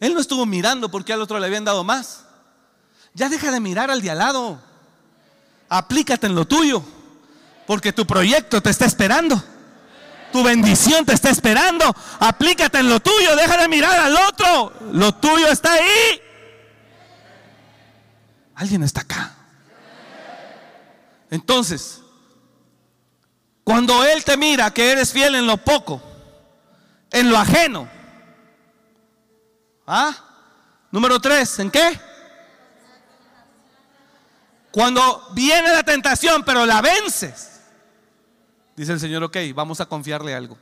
Él 0.00 0.14
no 0.14 0.20
estuvo 0.20 0.44
mirando 0.46 0.90
porque 0.90 1.12
al 1.12 1.22
otro 1.22 1.38
le 1.38 1.46
habían 1.46 1.64
dado 1.64 1.84
más. 1.84 2.24
Ya 3.14 3.28
deja 3.28 3.50
de 3.50 3.60
mirar 3.60 3.90
al 3.90 4.02
de 4.02 4.10
al 4.10 4.18
lado. 4.18 4.60
Aplícate 5.68 6.26
en 6.26 6.34
lo 6.34 6.44
tuyo, 6.44 6.82
porque 7.66 7.92
tu 7.92 8.06
proyecto 8.06 8.60
te 8.60 8.70
está 8.70 8.84
esperando. 8.84 9.42
Tu 10.32 10.42
bendición 10.42 11.04
te 11.04 11.12
está 11.12 11.30
esperando. 11.30 11.94
Aplícate 12.18 12.78
en 12.78 12.88
lo 12.88 13.00
tuyo. 13.00 13.36
Deja 13.36 13.56
de 13.58 13.68
mirar 13.68 13.98
al 14.00 14.16
otro. 14.16 14.72
Lo 14.92 15.14
tuyo 15.14 15.48
está 15.48 15.74
ahí. 15.74 16.22
Alguien 18.54 18.82
está 18.82 19.02
acá. 19.02 19.34
Entonces, 21.30 22.00
cuando 23.64 24.04
Él 24.04 24.24
te 24.24 24.36
mira 24.36 24.72
que 24.72 24.90
eres 24.90 25.12
fiel 25.12 25.34
en 25.34 25.46
lo 25.46 25.56
poco, 25.56 26.02
en 27.10 27.30
lo 27.30 27.38
ajeno. 27.38 27.88
¿Ah? 29.86 30.14
Número 30.90 31.20
tres, 31.20 31.58
¿en 31.58 31.70
qué? 31.70 32.00
Cuando 34.70 35.28
viene 35.32 35.70
la 35.70 35.82
tentación, 35.82 36.44
pero 36.44 36.64
la 36.64 36.80
vences. 36.80 37.51
Dice 38.76 38.92
el 38.92 39.00
Señor, 39.00 39.22
ok, 39.24 39.36
vamos 39.54 39.80
a 39.80 39.86
confiarle 39.86 40.34
algo. 40.34 40.56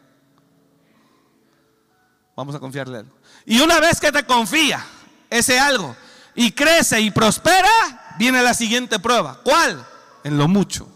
Vamos 2.36 2.54
a 2.54 2.58
confiarle 2.58 2.98
algo. 2.98 3.12
Y 3.44 3.60
una 3.60 3.80
vez 3.80 4.00
que 4.00 4.10
te 4.10 4.24
confía 4.24 4.84
ese 5.28 5.58
algo 5.58 5.94
y 6.34 6.52
crece 6.52 7.00
y 7.00 7.10
prospera, 7.10 8.16
viene 8.18 8.42
la 8.42 8.54
siguiente 8.54 8.98
prueba. 8.98 9.40
¿Cuál? 9.44 9.86
En 10.24 10.38
lo 10.38 10.48
mucho. 10.48 10.88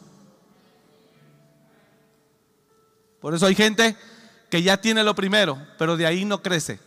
Por 3.20 3.34
eso 3.34 3.46
hay 3.46 3.54
gente 3.54 3.96
que 4.50 4.62
ya 4.62 4.76
tiene 4.76 5.02
lo 5.02 5.14
primero, 5.14 5.58
pero 5.78 5.96
de 5.96 6.06
ahí 6.06 6.24
no 6.24 6.42
crece. 6.42 6.78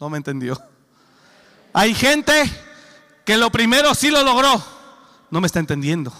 No 0.00 0.10
me 0.10 0.16
entendió. 0.16 0.60
Hay 1.72 1.94
gente 1.94 2.32
que 3.24 3.36
lo 3.36 3.50
primero 3.50 3.94
sí 3.94 4.10
lo 4.10 4.22
logró. 4.22 4.62
No 5.30 5.40
me 5.40 5.46
está 5.46 5.60
entendiendo. 5.60 6.12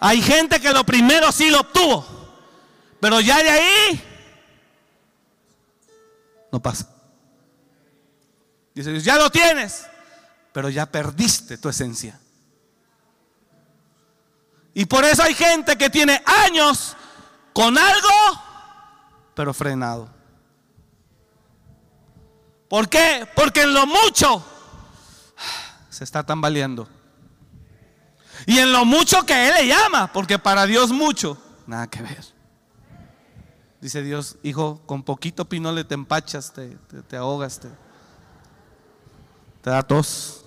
Hay 0.00 0.22
gente 0.22 0.58
que 0.58 0.72
lo 0.72 0.84
primero 0.84 1.30
sí 1.30 1.50
lo 1.50 1.60
obtuvo. 1.60 2.06
Pero 3.00 3.20
ya 3.20 3.42
de 3.42 3.50
ahí 3.50 4.04
no 6.50 6.60
pasa. 6.60 6.88
Dice 8.74 8.90
Dios, 8.92 9.04
ya 9.04 9.16
lo 9.16 9.30
tienes, 9.30 9.86
pero 10.52 10.68
ya 10.68 10.86
perdiste 10.86 11.58
tu 11.58 11.68
esencia. 11.68 12.18
Y 14.72 14.86
por 14.86 15.04
eso 15.04 15.22
hay 15.22 15.34
gente 15.34 15.76
que 15.76 15.90
tiene 15.90 16.22
años 16.46 16.96
con 17.52 17.76
algo, 17.76 18.42
pero 19.34 19.52
frenado. 19.52 20.08
¿Por 22.68 22.88
qué? 22.88 23.28
Porque 23.34 23.62
en 23.62 23.74
lo 23.74 23.86
mucho 23.86 24.44
se 25.88 26.04
está 26.04 26.24
tambaleando. 26.24 26.88
Y 28.46 28.58
en 28.58 28.72
lo 28.72 28.84
mucho 28.84 29.24
que 29.24 29.48
Él 29.48 29.54
le 29.54 29.66
llama, 29.66 30.12
porque 30.12 30.38
para 30.38 30.66
Dios 30.66 30.90
mucho, 30.90 31.38
nada 31.66 31.88
que 31.88 32.02
ver. 32.02 32.24
Dice 33.80 34.02
Dios, 34.02 34.36
hijo, 34.42 34.82
con 34.86 35.02
poquito 35.02 35.46
pinole 35.48 35.84
te 35.84 35.94
empachas, 35.94 36.52
te, 36.52 36.76
te, 37.08 37.16
ahogas, 37.16 37.60
te, 37.60 37.68
te 39.62 39.70
da 39.70 39.82
tos. 39.82 40.44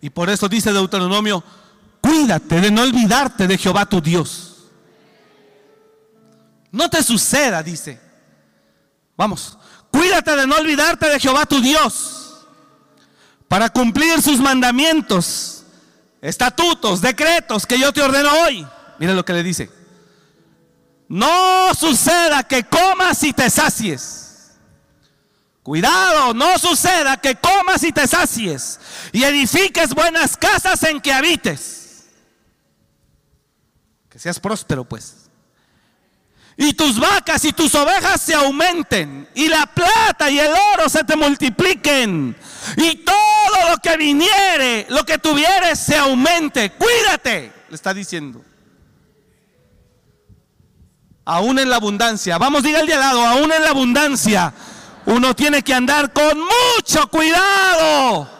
Y 0.00 0.10
por 0.10 0.30
eso 0.30 0.48
dice 0.48 0.72
Deuteronomio, 0.72 1.42
cuídate 2.00 2.60
de 2.60 2.70
no 2.70 2.82
olvidarte 2.82 3.48
de 3.48 3.58
Jehová 3.58 3.86
tu 3.86 4.00
Dios. 4.00 4.68
No 6.70 6.88
te 6.88 7.02
suceda, 7.02 7.62
dice. 7.62 8.00
Vamos, 9.16 9.58
cuídate 9.90 10.36
de 10.36 10.46
no 10.46 10.56
olvidarte 10.56 11.08
de 11.08 11.18
Jehová 11.18 11.46
tu 11.46 11.60
Dios 11.60 12.25
para 13.48 13.68
cumplir 13.68 14.20
sus 14.22 14.40
mandamientos, 14.40 15.64
estatutos, 16.20 17.00
decretos 17.00 17.66
que 17.66 17.78
yo 17.78 17.92
te 17.92 18.02
ordeno 18.02 18.30
hoy. 18.42 18.66
Mira 18.98 19.14
lo 19.14 19.24
que 19.24 19.32
le 19.32 19.42
dice. 19.42 19.70
No 21.08 21.74
suceda 21.74 22.42
que 22.42 22.64
comas 22.64 23.22
y 23.22 23.32
te 23.32 23.48
sacies. 23.48 24.52
Cuidado, 25.62 26.32
no 26.32 26.58
suceda 26.58 27.16
que 27.16 27.34
comas 27.36 27.82
y 27.82 27.92
te 27.92 28.06
sacies 28.06 28.78
y 29.12 29.24
edifiques 29.24 29.94
buenas 29.94 30.36
casas 30.36 30.82
en 30.84 31.00
que 31.00 31.12
habites. 31.12 32.06
Que 34.08 34.18
seas 34.18 34.38
próspero, 34.38 34.84
pues. 34.84 35.25
Y 36.56 36.72
tus 36.72 36.98
vacas 36.98 37.44
y 37.44 37.52
tus 37.52 37.74
ovejas 37.74 38.20
se 38.20 38.34
aumenten 38.34 39.28
y 39.34 39.48
la 39.48 39.66
plata 39.66 40.30
y 40.30 40.38
el 40.38 40.52
oro 40.74 40.88
se 40.88 41.04
te 41.04 41.14
multipliquen 41.14 42.34
y 42.78 42.94
todo 42.96 43.70
lo 43.70 43.76
que 43.76 43.96
viniere, 43.98 44.86
lo 44.88 45.04
que 45.04 45.18
tuvieres 45.18 45.78
se 45.78 45.96
aumente. 45.96 46.70
Cuídate, 46.70 47.52
le 47.68 47.74
está 47.74 47.92
diciendo 47.92 48.42
aún 51.26 51.58
en 51.58 51.68
la 51.68 51.76
abundancia, 51.76 52.38
vamos, 52.38 52.62
diga 52.62 52.80
el 52.80 52.86
de 52.86 52.94
al 52.94 53.00
lado, 53.00 53.26
aún 53.26 53.52
en 53.52 53.62
la 53.62 53.70
abundancia, 53.70 54.54
uno 55.06 55.34
tiene 55.34 55.62
que 55.62 55.74
andar 55.74 56.12
con 56.12 56.38
mucho 56.38 57.08
cuidado. 57.08 58.30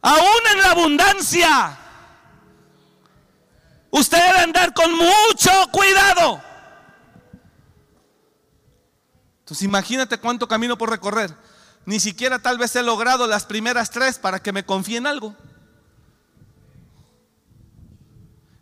Aún 0.00 0.40
en 0.52 0.62
la 0.62 0.70
abundancia, 0.70 1.78
usted 3.90 4.18
debe 4.18 4.38
andar 4.38 4.74
con 4.74 4.90
mucho 4.94 5.50
cuidado. 5.72 6.40
Entonces 9.40 9.64
imagínate 9.64 10.18
cuánto 10.18 10.46
camino 10.46 10.76
por 10.76 10.90
recorrer. 10.90 11.34
Ni 11.86 12.00
siquiera 12.00 12.38
tal 12.38 12.58
vez 12.58 12.76
he 12.76 12.82
logrado 12.82 13.26
las 13.26 13.46
primeras 13.46 13.90
tres 13.90 14.18
para 14.18 14.42
que 14.42 14.52
me 14.52 14.64
confíen 14.64 15.06
algo. 15.06 15.34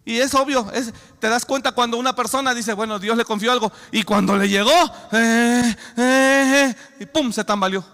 Y 0.04 0.20
es 0.20 0.32
obvio, 0.34 0.70
te 1.18 1.28
das 1.28 1.44
cuenta 1.44 1.72
cuando 1.72 1.96
una 1.96 2.14
persona 2.14 2.54
dice, 2.54 2.72
bueno, 2.74 3.00
Dios 3.00 3.16
le 3.16 3.24
confió 3.24 3.50
algo, 3.50 3.72
y 3.90 4.04
cuando 4.04 4.36
le 4.36 4.48
llegó, 4.48 4.70
eh, 5.10 5.76
eh, 5.96 6.64
eh, 6.68 6.74
y 7.00 7.06
pum, 7.06 7.32
se 7.32 7.42
tambaleó. 7.42 7.84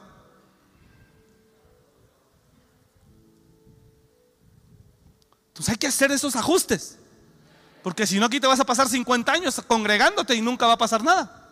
Entonces 5.48 5.70
hay 5.70 5.78
que 5.78 5.86
hacer 5.86 6.12
esos 6.12 6.36
ajustes, 6.36 6.98
porque 7.82 8.06
si 8.06 8.18
no 8.18 8.26
aquí 8.26 8.40
te 8.40 8.46
vas 8.46 8.60
a 8.60 8.64
pasar 8.64 8.88
50 8.88 9.32
años 9.32 9.60
congregándote 9.66 10.34
y 10.34 10.40
nunca 10.40 10.66
va 10.66 10.74
a 10.74 10.78
pasar 10.78 11.02
nada. 11.02 11.48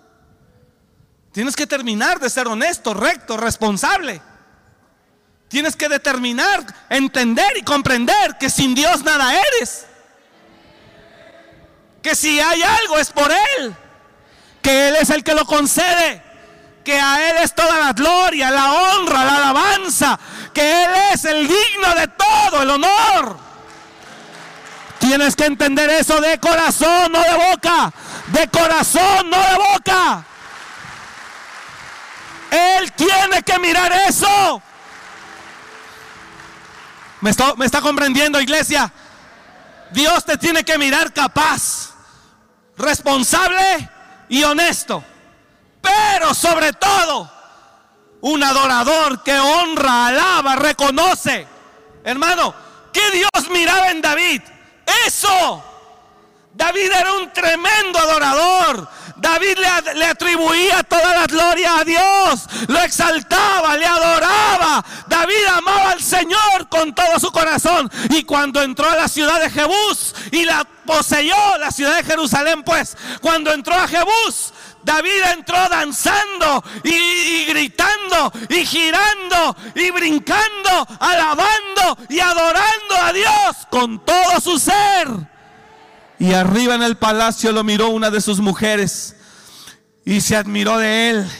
Tienes 1.32 1.54
que 1.54 1.66
terminar 1.66 2.18
de 2.18 2.28
ser 2.30 2.48
honesto, 2.48 2.94
recto, 2.94 3.36
responsable. 3.36 4.20
Tienes 5.48 5.76
que 5.76 5.88
determinar, 5.88 6.64
entender 6.88 7.56
y 7.56 7.62
comprender 7.62 8.36
que 8.38 8.50
sin 8.50 8.74
Dios 8.74 9.02
nada 9.02 9.34
eres 9.34 9.86
que 12.02 12.14
si 12.14 12.40
hay 12.40 12.62
algo 12.62 12.98
es 12.98 13.10
por 13.10 13.30
Él, 13.30 13.74
que 14.62 14.88
Él 14.88 14.96
es 14.96 15.10
el 15.10 15.22
que 15.22 15.34
lo 15.34 15.44
concede, 15.44 16.22
que 16.84 16.98
a 16.98 17.30
Él 17.30 17.36
es 17.42 17.54
toda 17.54 17.78
la 17.78 17.92
gloria, 17.92 18.50
la 18.50 18.72
honra, 18.72 19.24
la 19.24 19.36
alabanza, 19.36 20.18
que 20.52 20.84
Él 20.84 20.90
es 21.12 21.24
el 21.24 21.46
digno 21.46 21.94
de 21.96 22.08
todo 22.08 22.62
el 22.62 22.70
honor. 22.70 23.49
Tienes 25.00 25.34
que 25.34 25.46
entender 25.46 25.88
eso 25.88 26.20
de 26.20 26.38
corazón, 26.38 27.10
no 27.10 27.22
de 27.22 27.50
boca, 27.50 27.90
de 28.26 28.48
corazón, 28.48 29.30
no 29.30 29.38
de 29.38 29.56
boca. 29.56 30.24
Él 32.50 32.92
tiene 32.92 33.42
que 33.42 33.58
mirar 33.58 33.90
eso. 33.92 34.62
¿Me 37.22 37.30
está, 37.30 37.80
comprendiendo, 37.80 38.40
iglesia? 38.40 38.92
Dios 39.90 40.24
te 40.24 40.36
tiene 40.36 40.64
que 40.64 40.76
mirar 40.76 41.14
capaz 41.14 41.94
responsable 42.76 43.88
y 44.28 44.42
honesto. 44.42 45.02
Pero 45.80 46.34
sobre 46.34 46.74
todo, 46.74 47.30
un 48.20 48.42
adorador 48.42 49.22
que 49.22 49.38
honra, 49.38 50.08
alaba, 50.08 50.56
reconoce. 50.56 51.46
Hermano, 52.04 52.54
¿qué 52.92 53.10
Dios 53.12 53.50
miraba 53.50 53.90
en 53.90 54.02
David? 54.02 54.42
Eso. 55.06 55.64
David 56.52 56.90
era 56.92 57.12
un 57.14 57.32
tremendo 57.32 57.98
adorador. 57.98 58.88
David 59.16 59.58
le, 59.96 60.06
atribuía 60.06 60.82
toda 60.82 61.14
la 61.14 61.26
gloria 61.26 61.76
a 61.78 61.84
Dios, 61.84 62.46
lo 62.68 62.80
exaltaba, 62.80 63.76
le 63.76 63.84
adoraba. 63.84 64.84
David 65.06 65.44
amaba 65.56 65.90
al 65.90 66.02
Señor 66.02 66.68
con 66.70 66.94
todo 66.94 67.18
su 67.20 67.30
corazón. 67.30 67.90
Y 68.10 68.22
cuando 68.22 68.62
entró 68.62 68.88
a 68.88 68.96
la 68.96 69.08
ciudad 69.08 69.38
de 69.40 69.50
Jebús 69.50 70.14
y 70.32 70.44
la 70.44 70.66
poseyó, 70.86 71.58
la 71.58 71.70
ciudad 71.70 71.96
de 71.96 72.04
Jerusalén, 72.04 72.62
pues, 72.62 72.96
cuando 73.20 73.52
entró 73.52 73.74
a 73.74 73.86
Jebús, 73.86 74.54
David 74.82 75.22
entró 75.34 75.56
danzando 75.68 76.62
y, 76.84 77.44
gritando 77.46 78.32
y 78.48 78.64
girando 78.64 79.56
y 79.74 79.90
brincando, 79.90 80.86
alabando 80.98 81.98
y 82.08 82.20
adorando 82.20 82.94
a 83.02 83.12
Dios 83.12 83.66
con 83.70 84.04
todo 84.04 84.40
su 84.40 84.58
ser. 84.58 85.08
Y 86.18 86.34
arriba 86.34 86.74
en 86.74 86.82
el 86.82 86.96
palacio 86.96 87.52
lo 87.52 87.64
miró 87.64 87.88
una 87.88 88.10
de 88.10 88.20
sus 88.20 88.40
mujeres 88.40 89.16
y 90.04 90.20
se 90.20 90.36
admiró 90.36 90.78
de 90.78 91.10
él 91.10 91.30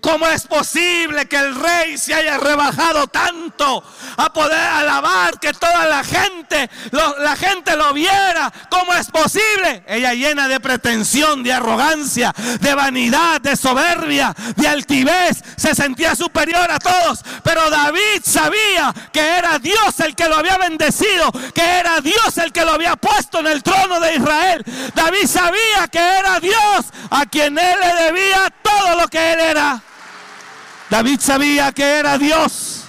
¿Cómo 0.00 0.26
es 0.26 0.46
posible 0.46 1.26
que 1.26 1.36
el 1.36 1.54
rey 1.54 1.98
se 1.98 2.14
haya 2.14 2.38
rebajado 2.38 3.06
tanto 3.08 3.84
a 4.16 4.32
poder 4.32 4.58
alabar 4.58 5.38
que 5.38 5.52
toda 5.52 5.86
la 5.86 6.02
gente, 6.02 6.70
la 6.90 7.36
gente 7.36 7.76
lo 7.76 7.92
viera? 7.92 8.50
¿Cómo 8.70 8.94
es 8.94 9.10
posible? 9.10 9.84
Ella 9.86 10.14
llena 10.14 10.48
de 10.48 10.58
pretensión, 10.58 11.42
de 11.42 11.52
arrogancia, 11.52 12.32
de 12.60 12.74
vanidad, 12.74 13.40
de 13.40 13.56
soberbia, 13.56 14.34
de 14.56 14.68
altivez, 14.68 15.42
se 15.56 15.74
sentía 15.74 16.16
superior 16.16 16.70
a 16.70 16.78
todos. 16.78 17.20
Pero 17.42 17.68
David 17.68 18.22
sabía 18.24 18.94
que 19.12 19.20
era 19.20 19.58
Dios 19.58 20.00
el 20.00 20.16
que 20.16 20.28
lo 20.28 20.36
había 20.36 20.56
bendecido, 20.56 21.30
que 21.54 21.62
era 21.62 22.00
Dios 22.00 22.38
el 22.38 22.52
que 22.52 22.64
lo 22.64 22.72
había 22.72 22.96
puesto 22.96 23.40
en 23.40 23.48
el 23.48 23.62
trono 23.62 24.00
de 24.00 24.16
Israel. 24.16 24.64
David 24.94 25.26
sabía 25.26 25.88
que 25.90 25.98
era 25.98 26.40
Dios 26.40 26.86
a 27.10 27.26
quien 27.26 27.58
él 27.58 27.78
le 27.80 28.04
debía 28.04 28.50
todo 28.62 28.96
lo 28.96 29.08
que 29.08 29.32
él 29.32 29.40
era. 29.40 29.82
David 30.90 31.20
sabía 31.20 31.70
que 31.72 31.84
era 31.84 32.18
Dios. 32.18 32.84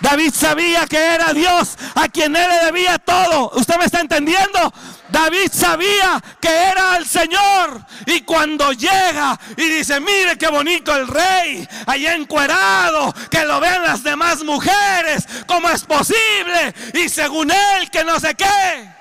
David 0.00 0.32
sabía 0.32 0.86
que 0.86 0.96
era 0.96 1.32
Dios 1.32 1.76
a 1.94 2.08
quien 2.08 2.34
él 2.36 2.48
le 2.48 2.64
debía 2.66 2.98
todo. 2.98 3.50
¿Usted 3.54 3.76
me 3.78 3.84
está 3.84 4.00
entendiendo? 4.00 4.72
David 5.08 5.50
sabía 5.52 6.22
que 6.40 6.48
era 6.48 6.96
el 6.96 7.06
Señor. 7.06 7.84
Y 8.06 8.20
cuando 8.22 8.72
llega 8.72 9.38
y 9.56 9.68
dice, 9.68 10.00
mire 10.00 10.36
qué 10.38 10.48
bonito 10.48 10.94
el 10.94 11.08
rey, 11.08 11.66
allá 11.86 12.14
encuerado, 12.14 13.14
que 13.30 13.44
lo 13.44 13.60
vean 13.60 13.82
las 13.82 14.02
demás 14.02 14.44
mujeres, 14.44 15.26
¿cómo 15.46 15.68
es 15.70 15.84
posible? 15.84 16.74
Y 16.94 17.08
según 17.08 17.50
él, 17.50 17.90
que 17.90 18.04
no 18.04 18.20
sé 18.20 18.34
qué. 18.34 18.98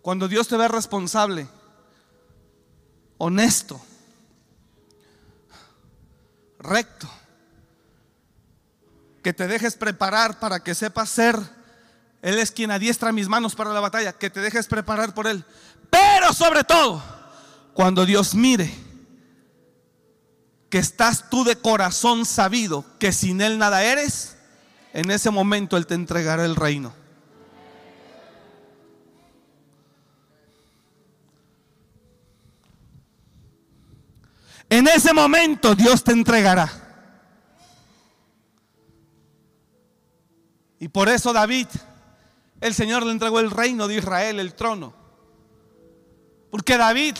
Cuando 0.00 0.28
Dios 0.28 0.46
te 0.46 0.56
ve 0.56 0.68
responsable, 0.68 1.48
honesto, 3.18 3.80
recto, 6.58 7.08
que 9.22 9.32
te 9.32 9.48
dejes 9.48 9.74
preparar 9.74 10.38
para 10.38 10.60
que 10.60 10.74
sepas 10.74 11.10
ser, 11.10 11.36
Él 12.22 12.38
es 12.38 12.50
quien 12.50 12.70
adiestra 12.70 13.12
mis 13.12 13.28
manos 13.28 13.54
para 13.54 13.72
la 13.72 13.80
batalla, 13.80 14.12
que 14.12 14.30
te 14.30 14.40
dejes 14.40 14.66
preparar 14.66 15.14
por 15.14 15.26
Él. 15.26 15.44
Pero 15.90 16.32
sobre 16.32 16.64
todo, 16.64 17.02
cuando 17.74 18.06
Dios 18.06 18.34
mire 18.34 18.72
que 20.70 20.78
estás 20.78 21.30
tú 21.30 21.44
de 21.44 21.56
corazón 21.56 22.26
sabido 22.26 22.84
que 22.98 23.12
sin 23.12 23.40
Él 23.40 23.58
nada 23.58 23.82
eres, 23.84 24.36
en 24.92 25.10
ese 25.10 25.30
momento 25.30 25.76
Él 25.76 25.86
te 25.86 25.94
entregará 25.94 26.44
el 26.44 26.56
reino. 26.56 26.92
En 34.68 34.88
ese 34.88 35.12
momento 35.12 35.74
Dios 35.74 36.02
te 36.02 36.12
entregará. 36.12 36.70
Y 40.78 40.88
por 40.88 41.08
eso 41.08 41.32
David, 41.32 41.68
el 42.60 42.74
Señor 42.74 43.04
le 43.04 43.12
entregó 43.12 43.40
el 43.40 43.50
reino 43.50 43.88
de 43.88 43.96
Israel, 43.96 44.40
el 44.40 44.54
trono. 44.54 44.92
Porque 46.50 46.76
David, 46.76 47.16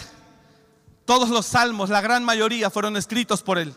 todos 1.05 1.31
los 1.31 1.47
salmos, 1.47 1.89
la 1.89 2.01
gran 2.01 2.25
mayoría 2.25 2.69
fueron 2.71 2.97
escritos 2.97 3.43
por 3.43 3.59
él. 3.59 3.75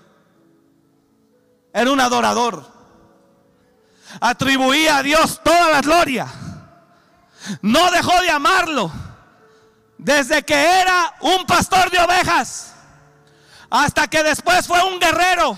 Era 1.73 1.91
un 1.91 2.01
adorador. 2.01 2.65
Atribuía 4.19 4.97
a 4.97 5.03
Dios 5.03 5.41
toda 5.43 5.69
la 5.69 5.81
gloria. 5.81 6.27
No 7.61 7.91
dejó 7.91 8.19
de 8.21 8.31
amarlo 8.31 8.91
desde 9.97 10.43
que 10.43 10.81
era 10.81 11.15
un 11.21 11.45
pastor 11.45 11.91
de 11.91 11.99
ovejas 11.99 12.73
hasta 13.69 14.07
que 14.07 14.23
después 14.23 14.65
fue 14.65 14.83
un 14.83 14.99
guerrero 14.99 15.57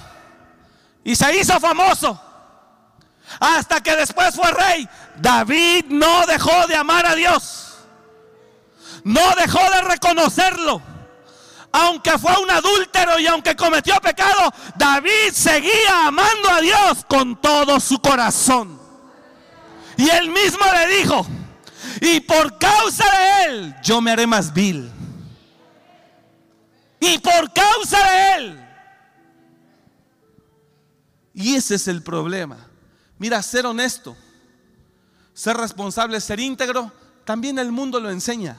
y 1.04 1.16
se 1.16 1.36
hizo 1.38 1.60
famoso. 1.60 2.20
Hasta 3.40 3.82
que 3.82 3.96
después 3.96 4.36
fue 4.36 4.52
rey. 4.52 4.88
David 5.18 5.86
no 5.88 6.26
dejó 6.26 6.68
de 6.68 6.76
amar 6.76 7.06
a 7.06 7.16
Dios. 7.16 7.76
No 9.04 9.22
dejó 9.36 9.60
de 9.72 9.82
reconocerlo. 9.82 10.82
Aunque 11.72 12.18
fue 12.20 12.36
un 12.42 12.52
adúltero 12.52 13.18
y 13.18 13.28
aunque 13.28 13.56
cometió 13.56 13.96
pecado, 14.02 14.54
David 14.76 15.32
seguía 15.32 16.08
amando 16.08 16.50
a 16.50 16.60
Dios 16.60 17.06
con 17.08 17.40
todo 17.40 17.80
su 17.80 18.00
corazón. 18.00 18.80
Y 19.96 20.10
él 20.10 20.30
mismo 20.30 20.66
le 20.74 20.98
dijo, 20.98 21.26
y 22.02 22.20
por 22.20 22.58
causa 22.58 23.06
de 23.06 23.46
él, 23.46 23.76
yo 23.82 24.02
me 24.02 24.12
haré 24.12 24.28
más 24.28 24.54
vil 24.54 24.92
y 27.02 27.18
por 27.18 27.52
causa 27.52 27.98
de 28.12 28.36
Él. 28.36 28.68
Y 31.34 31.56
ese 31.56 31.76
es 31.76 31.88
el 31.88 32.04
problema. 32.04 32.58
Mira, 33.18 33.42
ser 33.42 33.66
honesto, 33.66 34.16
ser 35.34 35.58
responsable, 35.58 36.22
ser 36.22 36.40
íntegro, 36.40 36.92
también 37.26 37.58
el 37.58 37.72
mundo 37.72 38.00
lo 38.00 38.12
enseña. 38.12 38.58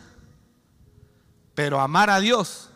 Pero 1.55 1.81
amar 1.81 2.11
a 2.11 2.19
Dios, 2.19 2.71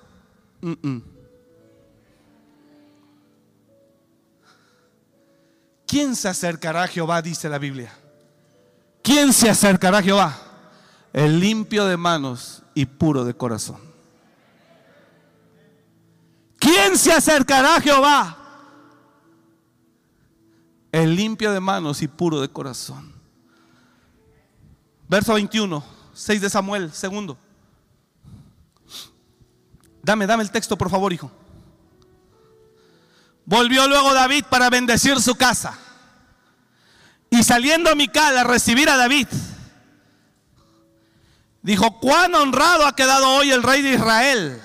¿quién 5.86 6.14
se 6.14 6.28
acercará 6.28 6.84
a 6.84 6.88
Jehová? 6.88 7.22
Dice 7.22 7.48
la 7.48 7.58
Biblia. 7.58 7.92
¿Quién 9.02 9.32
se 9.32 9.50
acercará 9.50 9.98
a 9.98 10.02
Jehová? 10.02 10.36
El 11.12 11.40
limpio 11.40 11.86
de 11.86 11.96
manos 11.96 12.62
y 12.74 12.86
puro 12.86 13.24
de 13.24 13.34
corazón. 13.34 13.85
¿Quién 16.66 16.98
se 16.98 17.12
acercará 17.12 17.76
a 17.76 17.80
Jehová? 17.80 18.36
El 20.90 21.14
limpio 21.14 21.52
de 21.52 21.60
manos 21.60 22.02
y 22.02 22.08
puro 22.08 22.40
de 22.40 22.48
corazón. 22.48 23.14
Verso 25.08 25.34
21, 25.34 25.84
6 26.12 26.40
de 26.40 26.50
Samuel, 26.50 26.92
segundo. 26.92 27.38
Dame, 30.02 30.26
dame 30.26 30.42
el 30.42 30.50
texto, 30.50 30.76
por 30.76 30.90
favor, 30.90 31.12
hijo. 31.12 31.30
Volvió 33.44 33.86
luego 33.86 34.12
David 34.12 34.46
para 34.50 34.68
bendecir 34.68 35.20
su 35.20 35.36
casa. 35.36 35.78
Y 37.30 37.44
saliendo 37.44 37.94
Mical 37.94 38.36
a 38.38 38.42
recibir 38.42 38.90
a 38.90 38.96
David, 38.96 39.28
dijo, 41.62 42.00
cuán 42.00 42.34
honrado 42.34 42.86
ha 42.86 42.96
quedado 42.96 43.36
hoy 43.36 43.52
el 43.52 43.62
rey 43.62 43.82
de 43.82 43.94
Israel 43.94 44.62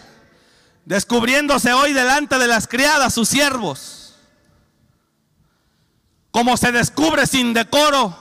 descubriéndose 0.86 1.74
hoy 1.74 1.94
delante 1.94 2.38
de 2.38 2.48
las 2.48 2.68
criadas, 2.68 3.14
sus 3.14 3.30
siervos, 3.30 4.16
como 6.32 6.58
se 6.58 6.72
descubre 6.72 7.28
sin 7.28 7.54
decoro 7.54 8.18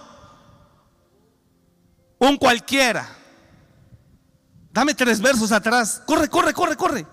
un 2.19 2.37
cualquiera. 2.37 3.09
Dame 4.73 4.95
tres 4.95 5.21
versos 5.21 5.51
atrás. 5.53 6.03
Corre, 6.07 6.29
corre, 6.29 6.53
corre, 6.53 6.77
corre. 6.77 7.07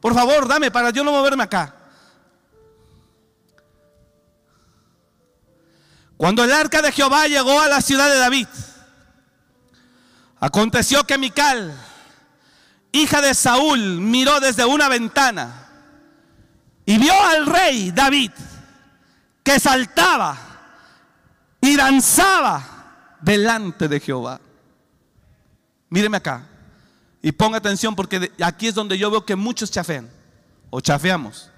Por 0.00 0.14
favor, 0.14 0.48
dame 0.48 0.70
para 0.70 0.90
yo 0.90 1.04
no 1.04 1.12
moverme 1.12 1.44
acá. 1.44 1.76
Cuando 6.16 6.44
el 6.44 6.52
arca 6.52 6.82
de 6.82 6.92
Jehová 6.92 7.26
llegó 7.26 7.60
a 7.60 7.68
la 7.68 7.80
ciudad 7.80 8.08
de 8.08 8.18
David, 8.18 8.46
aconteció 10.38 11.04
que 11.04 11.18
Mical, 11.18 11.74
hija 12.92 13.20
de 13.20 13.34
Saúl, 13.34 13.80
miró 14.00 14.38
desde 14.38 14.64
una 14.64 14.88
ventana 14.88 15.68
y 16.84 16.98
vio 16.98 17.14
al 17.24 17.46
rey 17.46 17.90
David 17.90 18.30
que 19.42 19.58
saltaba 19.58 20.38
y 21.60 21.76
danzaba 21.76 23.16
delante 23.20 23.88
de 23.88 24.00
Jehová. 24.00 24.40
Míreme 25.88 26.18
acá 26.18 26.46
y 27.22 27.32
ponga 27.32 27.58
atención 27.58 27.94
porque 27.94 28.32
aquí 28.42 28.68
es 28.68 28.74
donde 28.74 28.98
yo 28.98 29.10
veo 29.10 29.24
que 29.24 29.36
muchos 29.36 29.70
chafean 29.70 30.10
o 30.70 30.80
chafeamos. 30.80 31.50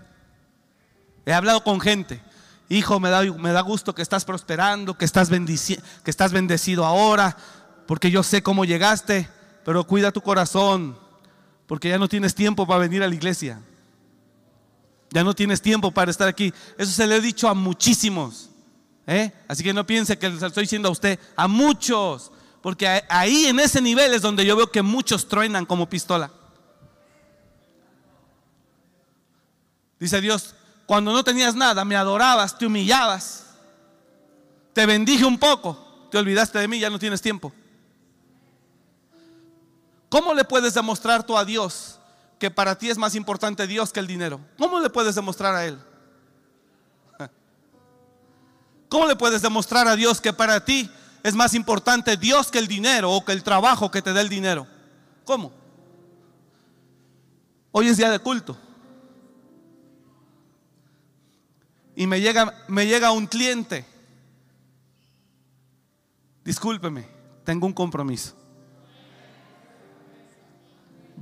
He 1.26 1.32
hablado 1.32 1.64
con 1.64 1.80
gente. 1.80 2.20
Hijo, 2.68 2.98
me 3.00 3.10
da, 3.10 3.22
me 3.22 3.52
da 3.52 3.60
gusto 3.60 3.94
que 3.94 4.02
estás 4.02 4.24
prosperando, 4.24 4.96
que 4.96 5.04
estás, 5.04 5.28
que 5.28 6.10
estás 6.10 6.32
bendecido 6.32 6.84
ahora, 6.84 7.36
porque 7.86 8.10
yo 8.10 8.22
sé 8.22 8.42
cómo 8.42 8.64
llegaste, 8.64 9.28
pero 9.64 9.84
cuida 9.84 10.12
tu 10.12 10.20
corazón, 10.20 10.98
porque 11.66 11.88
ya 11.88 11.98
no 11.98 12.08
tienes 12.08 12.34
tiempo 12.34 12.66
para 12.66 12.80
venir 12.80 13.02
a 13.02 13.08
la 13.08 13.14
iglesia. 13.14 13.60
Ya 15.10 15.24
no 15.24 15.34
tienes 15.34 15.62
tiempo 15.62 15.90
para 15.90 16.10
estar 16.10 16.28
aquí. 16.28 16.52
Eso 16.76 16.92
se 16.92 17.06
le 17.06 17.16
he 17.16 17.20
dicho 17.20 17.48
a 17.48 17.54
muchísimos. 17.54 18.50
¿eh? 19.06 19.32
Así 19.48 19.62
que 19.62 19.72
no 19.72 19.86
piense 19.86 20.18
que 20.18 20.28
lo 20.28 20.46
estoy 20.46 20.64
diciendo 20.64 20.88
a 20.88 20.92
usted, 20.92 21.18
a 21.36 21.46
muchos. 21.48 22.32
Porque 22.60 23.02
ahí 23.08 23.46
en 23.46 23.60
ese 23.60 23.80
nivel 23.80 24.12
es 24.14 24.22
donde 24.22 24.44
yo 24.44 24.56
veo 24.56 24.70
que 24.70 24.82
muchos 24.82 25.28
truenan 25.28 25.66
como 25.66 25.88
pistola. 25.88 26.30
Dice 30.00 30.20
Dios, 30.20 30.54
cuando 30.86 31.12
no 31.12 31.24
tenías 31.24 31.54
nada, 31.54 31.84
me 31.84 31.96
adorabas, 31.96 32.58
te 32.58 32.66
humillabas, 32.66 33.46
te 34.72 34.84
bendije 34.84 35.24
un 35.24 35.38
poco, 35.38 36.08
te 36.10 36.18
olvidaste 36.18 36.58
de 36.58 36.68
mí, 36.68 36.78
ya 36.78 36.90
no 36.90 36.98
tienes 36.98 37.22
tiempo. 37.22 37.52
¿Cómo 40.14 40.32
le 40.32 40.44
puedes 40.44 40.72
demostrar 40.74 41.26
tú 41.26 41.36
a 41.36 41.44
Dios 41.44 41.98
que 42.38 42.48
para 42.48 42.78
ti 42.78 42.88
es 42.88 42.96
más 42.96 43.16
importante 43.16 43.66
Dios 43.66 43.92
que 43.92 43.98
el 43.98 44.06
dinero? 44.06 44.38
¿Cómo 44.56 44.78
le 44.78 44.88
puedes 44.88 45.16
demostrar 45.16 45.56
a 45.56 45.66
Él? 45.66 45.76
¿Cómo 48.88 49.06
le 49.06 49.16
puedes 49.16 49.42
demostrar 49.42 49.88
a 49.88 49.96
Dios 49.96 50.20
que 50.20 50.32
para 50.32 50.64
ti 50.64 50.88
es 51.24 51.34
más 51.34 51.52
importante 51.52 52.16
Dios 52.16 52.52
que 52.52 52.60
el 52.60 52.68
dinero 52.68 53.10
o 53.10 53.24
que 53.24 53.32
el 53.32 53.42
trabajo 53.42 53.90
que 53.90 54.02
te 54.02 54.12
da 54.12 54.20
el 54.20 54.28
dinero? 54.28 54.68
¿Cómo? 55.24 55.50
Hoy 57.72 57.88
es 57.88 57.96
día 57.96 58.12
de 58.12 58.20
culto. 58.20 58.56
Y 61.96 62.06
me 62.06 62.20
llega, 62.20 62.54
me 62.68 62.86
llega 62.86 63.10
un 63.10 63.26
cliente. 63.26 63.84
Discúlpeme, 66.44 67.04
tengo 67.42 67.66
un 67.66 67.72
compromiso. 67.72 68.43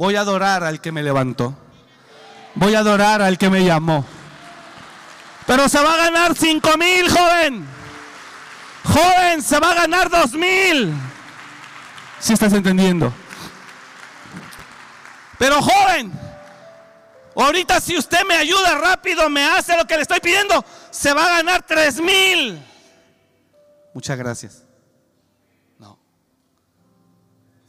Voy 0.02 0.16
a 0.16 0.22
adorar 0.22 0.64
al 0.64 0.80
que 0.80 0.90
me 0.90 1.00
levantó. 1.00 1.56
Voy 2.56 2.74
a 2.74 2.80
adorar 2.80 3.22
al 3.22 3.38
que 3.38 3.48
me 3.48 3.64
llamó. 3.64 4.04
Pero 5.46 5.68
se 5.68 5.80
va 5.80 5.94
a 5.94 5.96
ganar 5.96 6.36
cinco 6.36 6.76
mil, 6.76 7.08
joven. 7.08 7.64
Joven, 8.82 9.42
se 9.42 9.60
va 9.60 9.70
a 9.70 9.74
ganar 9.74 10.10
dos 10.10 10.32
mil. 10.32 10.92
Si 12.18 12.32
estás 12.32 12.52
entendiendo. 12.52 13.12
Pero 15.38 15.62
joven, 15.62 16.12
ahorita 17.36 17.80
si 17.80 17.96
usted 17.96 18.26
me 18.26 18.34
ayuda 18.34 18.76
rápido, 18.78 19.30
me 19.30 19.44
hace 19.44 19.76
lo 19.76 19.84
que 19.84 19.94
le 19.94 20.02
estoy 20.02 20.18
pidiendo, 20.18 20.64
se 20.90 21.12
va 21.12 21.26
a 21.26 21.36
ganar 21.36 21.64
tres 21.64 22.00
mil. 22.00 22.60
Muchas 23.94 24.18
gracias. 24.18 24.64
No. 25.78 25.96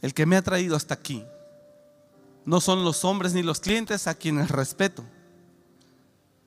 El 0.02 0.12
que 0.12 0.26
me 0.26 0.36
ha 0.36 0.42
traído 0.42 0.74
hasta 0.74 0.94
aquí 0.94 1.24
no 2.44 2.60
son 2.60 2.84
los 2.84 3.04
hombres 3.04 3.32
ni 3.32 3.42
los 3.42 3.60
clientes 3.60 4.06
a 4.06 4.14
quienes 4.14 4.50
respeto, 4.50 5.04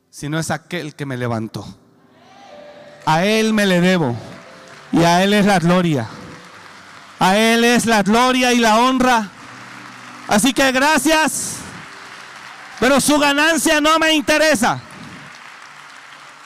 sino 0.10 0.40
es 0.40 0.52
aquel 0.52 0.96
que 0.96 1.06
me 1.06 1.18
levantó. 1.18 1.66
A 3.06 3.26
Él 3.26 3.54
me 3.54 3.66
le 3.66 3.82
debo 3.82 4.16
y 4.92 5.04
a 5.04 5.24
Él 5.24 5.34
es 5.34 5.46
la 5.46 5.60
gloria. 5.60 6.08
A 7.20 7.38
Él 7.38 7.64
es 7.64 7.86
la 7.86 8.04
gloria 8.04 8.54
y 8.54 8.60
la 8.60 8.80
honra. 8.80 9.32
Así 10.28 10.54
que 10.54 10.72
gracias, 10.72 11.56
pero 12.80 13.00
su 13.00 13.18
ganancia 13.18 13.80
no 13.82 13.98
me 13.98 14.14
interesa. 14.14 14.82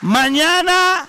Mañana, 0.00 1.06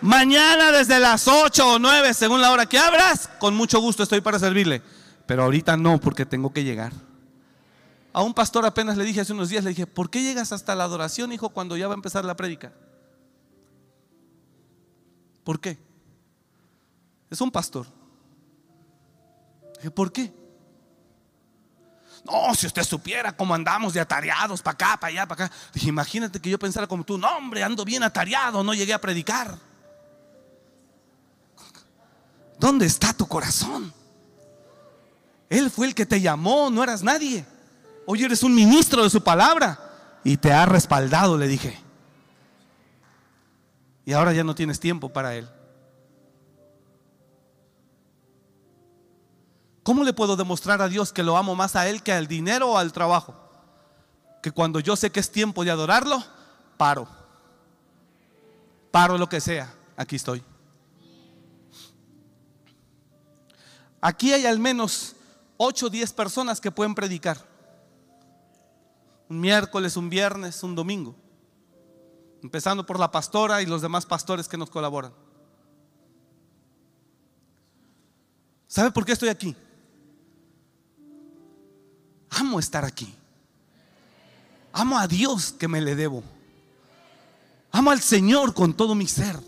mañana 0.00 0.72
desde 0.72 0.98
las 0.98 1.28
8 1.28 1.74
o 1.74 1.78
9, 1.78 2.14
según 2.14 2.40
la 2.40 2.52
hora 2.52 2.66
que 2.66 2.78
abras, 2.78 3.28
con 3.38 3.54
mucho 3.54 3.80
gusto 3.80 4.02
estoy 4.02 4.20
para 4.20 4.38
servirle. 4.38 4.82
Pero 5.26 5.44
ahorita 5.44 5.76
no, 5.76 5.98
porque 5.98 6.26
tengo 6.26 6.52
que 6.52 6.64
llegar. 6.64 6.92
A 8.12 8.22
un 8.22 8.34
pastor 8.34 8.66
apenas 8.66 8.96
le 8.96 9.04
dije 9.04 9.20
hace 9.20 9.32
unos 9.32 9.48
días, 9.48 9.64
le 9.64 9.70
dije, 9.70 9.86
¿por 9.86 10.10
qué 10.10 10.22
llegas 10.22 10.52
hasta 10.52 10.74
la 10.74 10.84
adoración, 10.84 11.32
hijo, 11.32 11.48
cuando 11.48 11.76
ya 11.76 11.88
va 11.88 11.94
a 11.94 11.96
empezar 11.96 12.24
la 12.24 12.36
prédica? 12.36 12.72
¿Por 15.44 15.60
qué? 15.60 15.78
Es 17.30 17.40
un 17.40 17.50
pastor. 17.50 17.86
Dije, 19.76 19.90
¿por 19.90 20.12
qué? 20.12 20.32
No, 22.24 22.54
si 22.54 22.66
usted 22.66 22.84
supiera 22.84 23.36
cómo 23.36 23.54
andamos 23.54 23.94
de 23.94 24.00
atareados 24.00 24.62
para 24.62 24.74
acá, 24.74 25.00
para 25.00 25.10
allá, 25.10 25.26
para 25.26 25.46
acá. 25.46 25.54
Dije, 25.72 25.88
imagínate 25.88 26.38
que 26.38 26.50
yo 26.50 26.58
pensara 26.58 26.86
como 26.86 27.04
tú, 27.04 27.18
no, 27.18 27.28
hombre, 27.36 27.64
ando 27.64 27.84
bien 27.84 28.02
atareado, 28.02 28.62
no 28.62 28.74
llegué 28.74 28.92
a 28.92 29.00
predicar. 29.00 29.58
¿Dónde 32.58 32.86
está 32.86 33.12
tu 33.12 33.26
corazón? 33.26 33.92
Él 35.48 35.70
fue 35.70 35.88
el 35.88 35.94
que 35.94 36.06
te 36.06 36.20
llamó, 36.20 36.70
no 36.70 36.82
eras 36.82 37.02
nadie. 37.02 37.44
Hoy 38.06 38.24
eres 38.24 38.42
un 38.42 38.54
ministro 38.54 39.02
de 39.04 39.10
su 39.10 39.22
palabra 39.22 39.78
y 40.24 40.36
te 40.36 40.52
ha 40.52 40.66
respaldado, 40.66 41.36
le 41.36 41.48
dije. 41.48 41.78
Y 44.04 44.12
ahora 44.12 44.32
ya 44.32 44.44
no 44.44 44.54
tienes 44.54 44.80
tiempo 44.80 45.08
para 45.08 45.34
él. 45.36 45.48
¿Cómo 49.82 50.04
le 50.04 50.12
puedo 50.12 50.36
demostrar 50.36 50.80
a 50.80 50.88
Dios 50.88 51.12
que 51.12 51.22
lo 51.22 51.36
amo 51.36 51.56
más 51.56 51.74
a 51.74 51.88
Él 51.88 52.02
que 52.02 52.12
al 52.12 52.28
dinero 52.28 52.70
o 52.70 52.78
al 52.78 52.92
trabajo? 52.92 53.34
Que 54.40 54.52
cuando 54.52 54.78
yo 54.78 54.94
sé 54.94 55.10
que 55.10 55.20
es 55.20 55.30
tiempo 55.30 55.64
de 55.64 55.72
adorarlo, 55.72 56.22
paro. 56.76 57.08
Paro 58.92 59.18
lo 59.18 59.28
que 59.28 59.40
sea. 59.40 59.74
Aquí 59.96 60.16
estoy. 60.16 60.42
Aquí 64.00 64.32
hay 64.32 64.46
al 64.46 64.58
menos 64.58 65.16
8 65.56 65.86
o 65.86 65.90
10 65.90 66.12
personas 66.12 66.60
que 66.60 66.70
pueden 66.70 66.94
predicar. 66.94 67.51
Un 69.32 69.40
miércoles, 69.40 69.96
un 69.96 70.10
viernes, 70.10 70.62
un 70.62 70.74
domingo. 70.74 71.16
Empezando 72.42 72.84
por 72.84 73.00
la 73.00 73.10
pastora 73.10 73.62
y 73.62 73.66
los 73.66 73.80
demás 73.80 74.04
pastores 74.04 74.46
que 74.46 74.58
nos 74.58 74.68
colaboran. 74.68 75.10
¿Sabe 78.66 78.90
por 78.90 79.06
qué 79.06 79.12
estoy 79.12 79.30
aquí? 79.30 79.56
Amo 82.28 82.58
estar 82.58 82.84
aquí. 82.84 83.14
Amo 84.70 84.98
a 84.98 85.08
Dios 85.08 85.52
que 85.52 85.66
me 85.66 85.80
le 85.80 85.96
debo. 85.96 86.22
Amo 87.70 87.90
al 87.90 88.02
Señor 88.02 88.52
con 88.52 88.74
todo 88.74 88.94
mi 88.94 89.06
ser. 89.06 89.40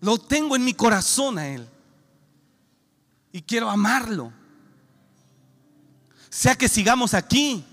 Lo 0.00 0.18
tengo 0.18 0.56
en 0.56 0.64
mi 0.64 0.74
corazón 0.74 1.38
a 1.38 1.46
Él. 1.46 1.68
Y 3.30 3.42
quiero 3.42 3.70
amarlo. 3.70 4.39
Sea 6.30 6.54
que 6.54 6.68
sigamos 6.68 7.12
aquí 7.12 7.64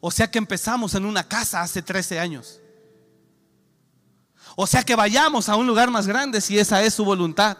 o 0.00 0.10
sea 0.10 0.30
que 0.30 0.38
empezamos 0.38 0.94
en 0.94 1.06
una 1.06 1.22
casa 1.22 1.62
hace 1.62 1.80
13 1.80 2.18
años. 2.18 2.60
O 4.56 4.66
sea 4.66 4.82
que 4.82 4.96
vayamos 4.96 5.48
a 5.48 5.56
un 5.56 5.66
lugar 5.66 5.90
más 5.90 6.06
grande 6.06 6.40
si 6.40 6.58
esa 6.58 6.82
es 6.82 6.94
su 6.94 7.04
voluntad. 7.04 7.56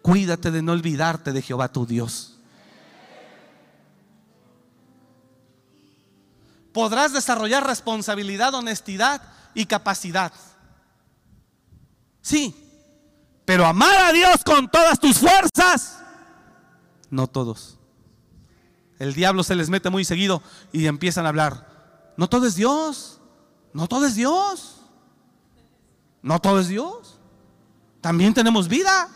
Cuídate 0.00 0.50
de 0.50 0.62
no 0.62 0.72
olvidarte 0.72 1.32
de 1.32 1.42
Jehová 1.42 1.68
tu 1.68 1.84
Dios. 1.84 2.36
podrás 6.76 7.14
desarrollar 7.14 7.66
responsabilidad, 7.66 8.52
honestidad 8.52 9.22
y 9.54 9.64
capacidad. 9.64 10.30
Sí, 12.20 12.54
pero 13.46 13.64
amar 13.64 13.96
a 13.98 14.12
Dios 14.12 14.44
con 14.44 14.70
todas 14.70 15.00
tus 15.00 15.18
fuerzas, 15.18 16.00
no 17.08 17.26
todos. 17.28 17.75
El 18.98 19.14
diablo 19.14 19.42
se 19.42 19.54
les 19.54 19.68
mete 19.68 19.90
muy 19.90 20.04
seguido 20.04 20.42
y 20.72 20.86
empiezan 20.86 21.26
a 21.26 21.30
hablar, 21.30 22.14
no 22.16 22.28
todo 22.28 22.46
es 22.46 22.54
Dios, 22.54 23.20
no 23.72 23.88
todo 23.88 24.06
es 24.06 24.14
Dios, 24.14 24.80
no 26.22 26.40
todo 26.40 26.60
es 26.60 26.68
Dios. 26.68 27.18
También 28.00 28.32
tenemos 28.32 28.68
vida, 28.68 29.08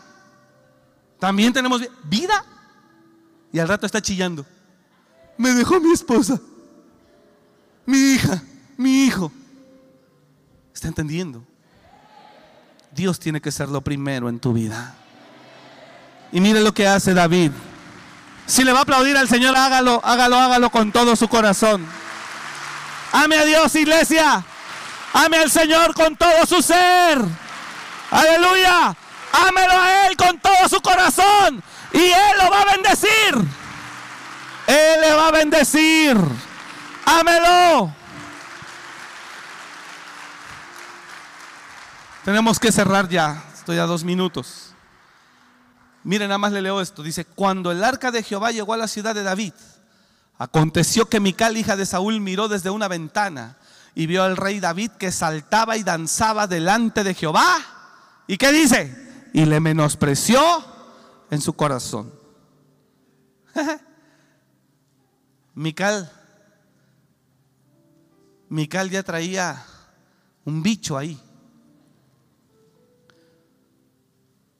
también 1.19 1.53
tenemos 1.53 1.81
vida. 2.03 2.45
Y 3.51 3.59
al 3.59 3.67
rato 3.67 3.85
está 3.85 4.01
chillando, 4.01 4.45
me 5.37 5.51
dejó 5.53 5.79
mi 5.79 5.91
esposa 5.91 6.39
mi 7.85 8.13
hija, 8.13 8.41
mi 8.77 9.05
hijo. 9.05 9.31
¿Está 10.73 10.87
entendiendo? 10.87 11.43
Dios 12.91 13.19
tiene 13.19 13.41
que 13.41 13.51
ser 13.51 13.69
lo 13.69 13.81
primero 13.81 14.29
en 14.29 14.39
tu 14.39 14.53
vida. 14.53 14.95
Y 16.31 16.39
mire 16.39 16.61
lo 16.61 16.73
que 16.73 16.87
hace 16.87 17.13
David. 17.13 17.51
Si 18.51 18.65
le 18.65 18.73
va 18.73 18.79
a 18.79 18.81
aplaudir 18.81 19.15
al 19.15 19.29
Señor, 19.29 19.55
hágalo, 19.55 20.01
hágalo, 20.03 20.35
hágalo 20.35 20.69
con 20.71 20.91
todo 20.91 21.15
su 21.15 21.29
corazón. 21.29 21.87
Ame 23.13 23.37
a 23.37 23.45
Dios, 23.45 23.73
iglesia. 23.75 24.43
Ame 25.13 25.37
al 25.37 25.49
Señor 25.49 25.93
con 25.93 26.17
todo 26.17 26.45
su 26.45 26.61
ser. 26.61 27.17
Aleluya. 28.11 28.93
Ámelo 29.47 29.81
a 29.81 30.05
Él 30.05 30.17
con 30.17 30.37
todo 30.39 30.67
su 30.67 30.81
corazón. 30.81 31.63
Y 31.93 31.99
Él 31.99 32.37
lo 32.43 32.51
va 32.51 32.63
a 32.63 32.65
bendecir. 32.65 33.35
Él 34.67 34.99
le 34.99 35.13
va 35.13 35.27
a 35.29 35.31
bendecir. 35.31 36.17
Ámelo. 37.05 37.95
Tenemos 42.25 42.59
que 42.59 42.73
cerrar 42.73 43.07
ya. 43.07 43.41
Estoy 43.53 43.77
a 43.77 43.85
dos 43.85 44.03
minutos. 44.03 44.70
Miren, 46.03 46.29
nada 46.29 46.37
más 46.37 46.51
le 46.51 46.61
leo 46.61 46.81
esto. 46.81 47.03
Dice, 47.03 47.25
cuando 47.25 47.71
el 47.71 47.83
arca 47.83 48.11
de 48.11 48.23
Jehová 48.23 48.51
llegó 48.51 48.73
a 48.73 48.77
la 48.77 48.87
ciudad 48.87 49.13
de 49.13 49.23
David, 49.23 49.53
aconteció 50.37 51.07
que 51.07 51.19
Mical, 51.19 51.57
hija 51.57 51.75
de 51.75 51.85
Saúl, 51.85 52.19
miró 52.19 52.47
desde 52.47 52.69
una 52.69 52.87
ventana 52.87 53.57
y 53.93 54.07
vio 54.07 54.23
al 54.23 54.37
rey 54.37 54.59
David 54.59 54.91
que 54.91 55.11
saltaba 55.11 55.77
y 55.77 55.83
danzaba 55.83 56.47
delante 56.47 57.03
de 57.03 57.13
Jehová. 57.13 57.57
¿Y 58.27 58.37
qué 58.37 58.51
dice? 58.51 59.29
Y 59.33 59.45
le 59.45 59.59
menospreció 59.59 60.41
en 61.29 61.41
su 61.41 61.53
corazón. 61.53 62.11
Mical 65.53 66.09
Mical 68.51 68.89
ya 68.89 69.01
traía 69.01 69.63
un 70.43 70.61
bicho 70.61 70.97
ahí. 70.97 71.17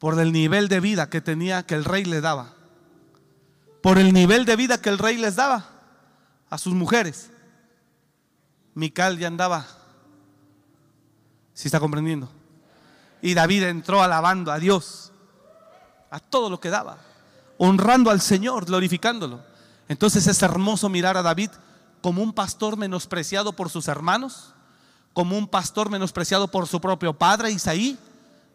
Por 0.02 0.20
el 0.20 0.32
nivel 0.32 0.68
de 0.68 0.80
vida 0.80 1.12
que 1.12 1.22
tenía, 1.22 1.62
que 1.62 1.76
el 1.76 1.86
rey 1.86 2.06
le 2.06 2.22
daba. 2.22 2.56
Por 3.84 4.00
el 4.00 4.14
nivel 4.14 4.46
de 4.46 4.56
vida 4.56 4.82
que 4.82 4.90
el 4.90 4.98
rey 4.98 5.16
les 5.16 5.36
daba 5.36 5.70
a 6.50 6.58
sus 6.58 6.74
mujeres. 6.74 7.30
Mical 8.74 9.20
ya 9.20 9.28
andaba. 9.28 9.68
Si 11.54 11.68
está 11.68 11.80
comprendiendo? 11.80 12.32
Y 13.22 13.36
David 13.36 13.66
entró 13.66 14.02
alabando 14.02 14.52
a 14.52 14.58
Dios, 14.58 15.12
a 16.10 16.20
todo 16.20 16.50
lo 16.50 16.60
que 16.60 16.72
daba, 16.72 16.98
honrando 17.60 18.10
al 18.10 18.22
Señor, 18.22 18.66
glorificándolo. 18.66 19.44
Entonces 19.88 20.26
es 20.26 20.42
hermoso 20.42 20.90
mirar 20.90 21.16
a 21.16 21.22
David 21.22 21.52
como 22.02 22.24
un 22.24 22.34
pastor 22.34 22.76
menospreciado 22.76 23.54
por 23.54 23.70
sus 23.70 23.88
hermanos, 23.88 24.56
como 25.14 25.38
un 25.38 25.48
pastor 25.48 25.92
menospreciado 25.92 26.48
por 26.48 26.68
su 26.68 26.82
propio 26.82 27.14
padre 27.14 27.52
Isaí. 27.52 28.00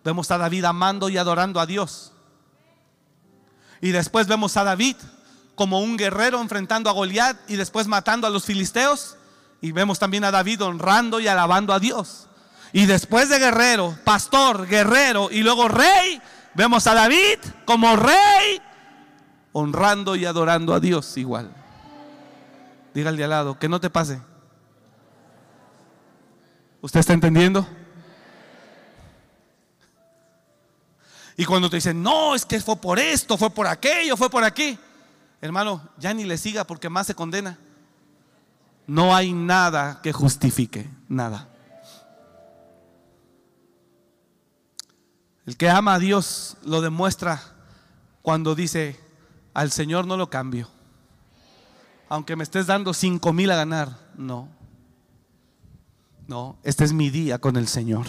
Vemos 0.07 0.31
a 0.31 0.39
David 0.39 0.65
amando 0.65 1.09
y 1.09 1.19
adorando 1.19 1.59
a 1.59 1.67
Dios. 1.67 2.13
Y 3.81 3.91
después 3.91 4.29
vemos 4.29 4.57
a 4.57 4.63
David 4.63 4.95
como 5.57 5.81
un 5.81 5.97
guerrero 5.97 6.41
enfrentando 6.41 6.89
a 6.89 6.93
Goliat 6.93 7.37
y 7.51 7.57
después 7.57 7.89
matando 7.89 8.29
a 8.29 8.31
los 8.31 8.45
filisteos. 8.45 9.17
Y 9.61 9.73
vemos 9.73 9.99
también 9.99 10.23
a 10.23 10.31
David 10.31 10.63
honrando 10.63 11.19
y 11.19 11.27
alabando 11.27 11.73
a 11.73 11.81
Dios. 11.81 12.29
Y 12.73 12.87
después 12.87 13.29
de 13.29 13.41
guerrero, 13.41 13.99
pastor, 14.05 14.69
guerrero 14.69 15.29
y 15.29 15.43
luego 15.43 15.67
rey, 15.67 16.23
vemos 16.55 16.87
a 16.87 16.95
David 16.95 17.41
como 17.65 17.97
rey, 17.97 18.63
honrando 19.51 20.15
y 20.15 20.25
adorando 20.25 20.73
a 20.73 20.79
Dios 20.79 21.17
igual. 21.17 21.53
Dígale 22.95 23.25
al 23.25 23.31
lado, 23.31 23.59
que 23.59 23.69
no 23.69 23.81
te 23.81 23.91
pase. 23.91 24.21
¿Usted 26.81 27.01
está 27.01 27.13
entendiendo? 27.13 27.67
Y 31.37 31.45
cuando 31.45 31.69
te 31.69 31.77
dicen, 31.77 32.03
no, 32.03 32.35
es 32.35 32.47
que 32.47 32.61
fue 32.61 32.77
por 32.77 32.99
esto, 32.99 33.37
fue 33.37 33.51
por 33.51 33.67
aquello, 33.67 34.17
fue 34.17 34.31
por 34.31 34.43
aquí. 34.43 34.79
Hermano, 35.41 35.91
ya 35.99 36.15
ni 36.15 36.25
le 36.25 36.39
siga 36.39 36.65
porque 36.65 36.89
más 36.89 37.07
se 37.07 37.15
condena. 37.15 37.59
No 38.87 39.15
hay 39.15 39.33
nada 39.33 40.01
que 40.03 40.13
justifique, 40.13 40.89
nada. 41.09 41.49
El 45.45 45.57
que 45.57 45.69
ama 45.69 45.95
a 45.95 45.99
Dios 45.99 46.57
lo 46.65 46.81
demuestra 46.81 47.43
cuando 48.23 48.55
dice, 48.55 48.99
al 49.53 49.71
Señor 49.71 50.07
no 50.07 50.17
lo 50.17 50.31
cambio. 50.31 50.69
Aunque 52.09 52.35
me 52.37 52.45
estés 52.45 52.67
dando 52.67 52.95
cinco 52.95 53.33
mil 53.33 53.51
a 53.51 53.57
ganar, 53.57 53.99
no. 54.17 54.49
No, 56.27 56.57
este 56.63 56.85
es 56.85 56.93
mi 56.93 57.11
día 57.11 57.39
con 57.39 57.57
el 57.57 57.69
Señor. 57.69 58.07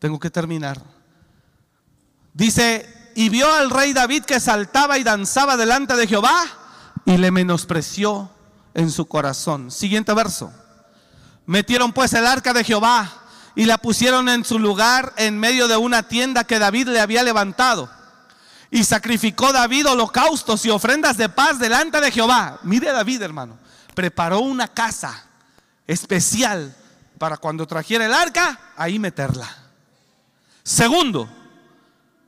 Tengo 0.00 0.18
que 0.18 0.30
terminar. 0.30 0.82
Dice, 2.32 3.12
y 3.14 3.28
vio 3.28 3.52
al 3.52 3.70
rey 3.70 3.92
David 3.92 4.24
que 4.24 4.40
saltaba 4.40 4.98
y 4.98 5.04
danzaba 5.04 5.56
delante 5.56 5.94
de 5.94 6.06
Jehová 6.06 6.42
y 7.04 7.18
le 7.18 7.30
menospreció 7.30 8.30
en 8.72 8.90
su 8.90 9.06
corazón. 9.06 9.70
Siguiente 9.70 10.14
verso. 10.14 10.52
Metieron 11.44 11.92
pues 11.92 12.14
el 12.14 12.26
arca 12.26 12.54
de 12.54 12.64
Jehová 12.64 13.12
y 13.54 13.66
la 13.66 13.76
pusieron 13.76 14.30
en 14.30 14.44
su 14.44 14.58
lugar 14.58 15.12
en 15.16 15.38
medio 15.38 15.68
de 15.68 15.76
una 15.76 16.02
tienda 16.04 16.44
que 16.44 16.58
David 16.58 16.88
le 16.88 17.00
había 17.00 17.22
levantado. 17.22 17.90
Y 18.70 18.84
sacrificó 18.84 19.52
David 19.52 19.86
holocaustos 19.86 20.64
y 20.64 20.70
ofrendas 20.70 21.18
de 21.18 21.28
paz 21.28 21.58
delante 21.58 22.00
de 22.00 22.10
Jehová. 22.10 22.58
Mire 22.62 22.90
David, 22.90 23.20
hermano. 23.20 23.58
Preparó 23.94 24.38
una 24.38 24.68
casa 24.68 25.26
especial 25.86 26.74
para 27.18 27.36
cuando 27.36 27.66
trajera 27.66 28.06
el 28.06 28.14
arca, 28.14 28.58
ahí 28.76 28.98
meterla. 28.98 29.59
Segundo, 30.70 31.28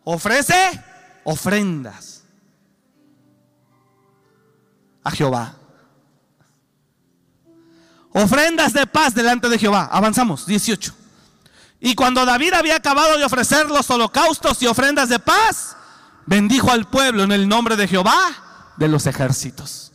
ofrece 0.02 0.82
ofrendas 1.22 2.24
a 5.04 5.12
Jehová. 5.12 5.54
Ofrendas 8.12 8.72
de 8.72 8.84
paz 8.88 9.14
delante 9.14 9.48
de 9.48 9.60
Jehová. 9.60 9.88
Avanzamos, 9.92 10.44
18. 10.44 10.92
Y 11.78 11.94
cuando 11.94 12.26
David 12.26 12.54
había 12.54 12.74
acabado 12.74 13.16
de 13.16 13.24
ofrecer 13.24 13.70
los 13.70 13.88
holocaustos 13.88 14.60
y 14.60 14.66
ofrendas 14.66 15.08
de 15.08 15.20
paz, 15.20 15.76
bendijo 16.26 16.72
al 16.72 16.90
pueblo 16.90 17.22
en 17.22 17.30
el 17.30 17.48
nombre 17.48 17.76
de 17.76 17.86
Jehová 17.86 18.74
de 18.76 18.88
los 18.88 19.06
ejércitos. 19.06 19.92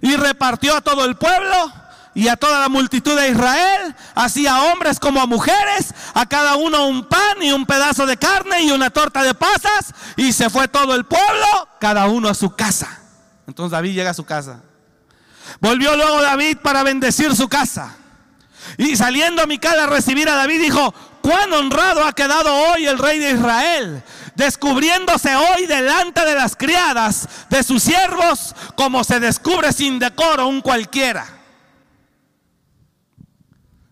Y 0.00 0.14
repartió 0.14 0.76
a 0.76 0.82
todo 0.82 1.04
el 1.04 1.16
pueblo 1.16 1.72
y 2.14 2.28
a 2.28 2.36
toda 2.36 2.60
la 2.60 2.68
multitud 2.68 3.18
de 3.18 3.30
Israel, 3.30 3.94
así 4.14 4.46
a 4.46 4.62
hombres 4.62 5.00
como 5.00 5.20
a 5.20 5.26
mujeres, 5.26 5.92
a 6.14 6.26
cada 6.26 6.54
uno 6.54 6.86
un 6.86 7.08
pan 7.08 7.42
y 7.42 7.52
un 7.52 7.66
pedazo 7.66 8.06
de 8.06 8.16
carne 8.16 8.62
y 8.62 8.70
una 8.70 8.90
torta 8.90 9.22
de 9.22 9.34
pasas, 9.34 9.92
y 10.16 10.32
se 10.32 10.48
fue 10.48 10.68
todo 10.68 10.94
el 10.94 11.04
pueblo, 11.04 11.68
cada 11.80 12.06
uno 12.06 12.28
a 12.28 12.34
su 12.34 12.54
casa. 12.54 13.00
Entonces 13.46 13.72
David 13.72 13.94
llega 13.94 14.10
a 14.10 14.14
su 14.14 14.24
casa. 14.24 14.60
Volvió 15.60 15.96
luego 15.96 16.22
David 16.22 16.58
para 16.62 16.82
bendecir 16.84 17.34
su 17.34 17.48
casa. 17.48 17.96
Y 18.78 18.96
saliendo 18.96 19.46
Mical 19.46 19.78
a 19.78 19.86
recibir 19.86 20.28
a 20.28 20.36
David, 20.36 20.60
dijo, 20.60 20.94
cuán 21.20 21.52
honrado 21.52 22.04
ha 22.04 22.12
quedado 22.12 22.54
hoy 22.54 22.86
el 22.86 22.98
rey 22.98 23.18
de 23.18 23.32
Israel, 23.32 24.02
descubriéndose 24.36 25.34
hoy 25.34 25.66
delante 25.66 26.24
de 26.24 26.34
las 26.34 26.56
criadas 26.56 27.28
de 27.50 27.62
sus 27.62 27.82
siervos, 27.82 28.54
como 28.74 29.04
se 29.04 29.20
descubre 29.20 29.72
sin 29.72 29.98
decoro 29.98 30.46
un 30.46 30.60
cualquiera. 30.60 31.33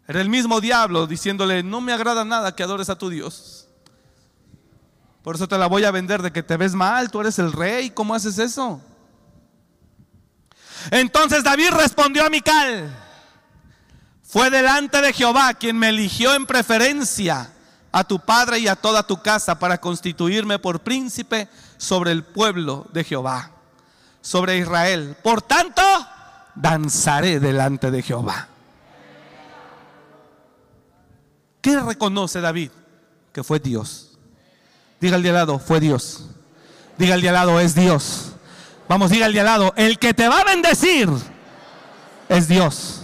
Era 0.07 0.21
el 0.21 0.29
mismo 0.29 0.61
diablo 0.61 1.07
diciéndole, 1.07 1.63
no 1.63 1.81
me 1.81 1.93
agrada 1.93 2.25
nada 2.25 2.55
que 2.55 2.63
adores 2.63 2.91
a 2.91 2.99
tu 2.99 3.09
Dios. 3.09 3.69
Por 5.23 5.37
eso 5.37 5.47
te 5.47 5.57
la 5.57 5.67
voy 5.67 5.85
a 5.85 5.93
vender 5.93 6.21
de 6.23 6.33
que 6.33 6.43
te 6.43 6.57
ves 6.57 6.75
mal, 6.75 7.11
tú 7.11 7.21
eres 7.21 7.39
el 7.39 7.53
rey, 7.53 7.91
¿cómo 7.91 8.15
haces 8.15 8.39
eso? 8.39 8.81
Entonces 10.91 11.45
David 11.45 11.71
respondió 11.71 12.27
a 12.27 12.31
Mical, 12.31 12.93
fue 14.23 14.51
delante 14.51 15.01
de 15.01 15.13
Jehová 15.13 15.55
quien 15.55 15.79
me 15.79 15.91
eligió 15.91 16.35
en 16.35 16.47
preferencia 16.47 17.53
a 17.93 18.03
tu 18.03 18.19
padre 18.19 18.59
y 18.59 18.67
a 18.67 18.75
toda 18.75 19.07
tu 19.07 19.23
casa 19.23 19.59
para 19.59 19.79
constituirme 19.79 20.59
por 20.59 20.81
príncipe 20.81 21.49
sobre 21.77 22.11
el 22.11 22.25
pueblo 22.25 22.87
de 22.93 23.05
Jehová, 23.05 23.51
sobre 24.21 24.57
Israel. 24.59 25.17
Por 25.23 25.43
tanto, 25.43 25.83
danzaré 26.55 27.39
delante 27.39 27.91
de 27.91 28.03
Jehová. 28.03 28.49
¿Qué 31.63 31.81
reconoce 31.81 32.41
David? 32.41 32.71
Que 33.33 33.43
fue 33.43 33.61
Dios. 33.61 34.19
Diga 35.01 35.17
al 35.17 35.23
de 35.23 35.31
al 35.31 35.37
lado, 35.37 35.59
fue 35.59 35.81
Dios. 35.81 36.27
Diga 36.99 37.15
al 37.15 37.23
de 37.23 37.29
al 37.29 37.35
lado, 37.35 37.61
es 37.61 37.75
Dios. 37.75 38.33
Vamos, 38.89 39.11
diga 39.11 39.27
al 39.27 39.33
de 39.33 39.41
al 39.41 39.47
lado, 39.47 39.73
el 39.77 39.99
que 39.99 40.13
te 40.13 40.29
va 40.29 40.41
a 40.41 40.45
bendecir 40.45 41.09
es 42.29 42.49
Dios. 42.49 43.03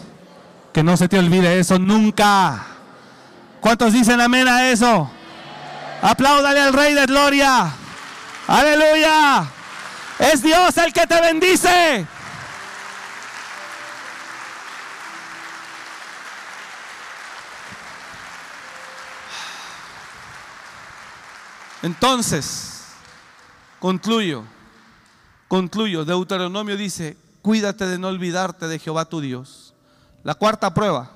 Que 0.72 0.82
no 0.82 0.96
se 0.96 1.08
te 1.08 1.18
olvide 1.18 1.58
eso 1.58 1.78
nunca. 1.78 2.66
¿Cuántos 3.60 3.92
dicen 3.92 4.20
amén 4.20 4.46
a 4.48 4.68
eso? 4.70 5.10
Apláudale 6.02 6.60
al 6.60 6.72
Rey 6.72 6.94
de 6.94 7.06
Gloria. 7.06 7.72
Aleluya. 8.46 9.46
Es 10.18 10.42
Dios 10.42 10.76
el 10.78 10.92
que 10.92 11.06
te 11.06 11.20
bendice. 11.20 12.06
Entonces, 21.82 22.82
concluyo, 23.78 24.44
concluyo. 25.46 26.04
Deuteronomio 26.04 26.76
dice, 26.76 27.16
cuídate 27.42 27.86
de 27.86 27.98
no 27.98 28.08
olvidarte 28.08 28.66
de 28.66 28.78
Jehová 28.78 29.04
tu 29.04 29.20
Dios. 29.20 29.74
La 30.24 30.34
cuarta 30.34 30.74
prueba 30.74 31.10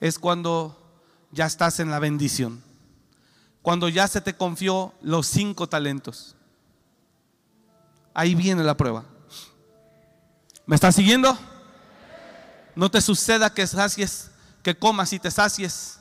es 0.00 0.18
cuando 0.18 0.76
ya 1.32 1.46
estás 1.46 1.80
en 1.80 1.90
la 1.90 1.98
bendición, 1.98 2.62
cuando 3.62 3.88
ya 3.88 4.06
se 4.08 4.20
te 4.20 4.36
confió 4.36 4.94
los 5.02 5.26
cinco 5.26 5.68
talentos. 5.68 6.36
Ahí 8.14 8.34
viene 8.34 8.62
la 8.64 8.76
prueba. 8.76 9.04
¿Me 10.66 10.74
estás 10.74 10.94
siguiendo? 10.94 11.36
No 12.74 12.90
te 12.90 13.00
suceda 13.00 13.52
que 13.52 13.66
sacies, 13.66 14.30
que 14.62 14.78
comas 14.78 15.12
y 15.12 15.18
te 15.18 15.30
sacies 15.30 15.98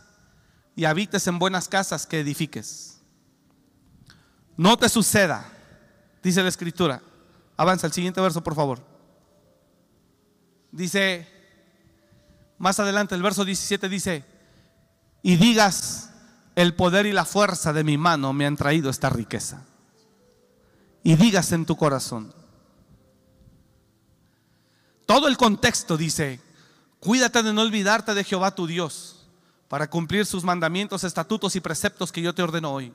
y 0.76 0.86
habites 0.86 1.26
en 1.28 1.40
buenas 1.40 1.68
casas 1.68 2.06
que 2.06 2.20
edifiques. 2.20 2.97
No 4.58 4.76
te 4.78 4.90
suceda, 4.90 5.46
dice 6.24 6.42
la 6.42 6.50
escritura. 6.50 7.02
Avanza 7.56 7.88
el 7.88 7.94
siguiente 7.94 8.20
verso, 8.20 8.44
por 8.44 8.56
favor. 8.56 8.84
Dice, 10.72 11.28
más 12.58 12.80
adelante 12.80 13.16
el 13.16 13.22
verso 13.22 13.46
17 13.46 13.88
dice, 13.88 14.26
y 15.22 15.36
digas, 15.38 16.12
el 16.56 16.74
poder 16.74 17.06
y 17.06 17.14
la 17.14 17.26
fuerza 17.26 17.72
de 17.72 17.84
mi 17.84 17.98
mano 17.98 18.34
me 18.34 18.48
han 18.48 18.58
traído 18.58 18.90
esta 18.90 19.10
riqueza. 19.10 19.64
Y 21.04 21.16
digas 21.16 21.52
en 21.52 21.66
tu 21.66 21.76
corazón. 21.78 22.34
Todo 25.06 25.28
el 25.28 25.38
contexto 25.38 25.98
dice, 25.98 26.42
cuídate 27.00 27.44
de 27.44 27.54
no 27.54 27.62
olvidarte 27.62 28.14
de 28.14 28.24
Jehová 28.24 28.54
tu 28.54 28.68
Dios 28.68 29.28
para 29.68 29.90
cumplir 29.90 30.26
sus 30.26 30.44
mandamientos, 30.44 31.04
estatutos 31.04 31.56
y 31.56 31.60
preceptos 31.60 32.12
que 32.12 32.22
yo 32.22 32.34
te 32.34 32.42
ordeno 32.42 32.74
hoy. 32.74 32.92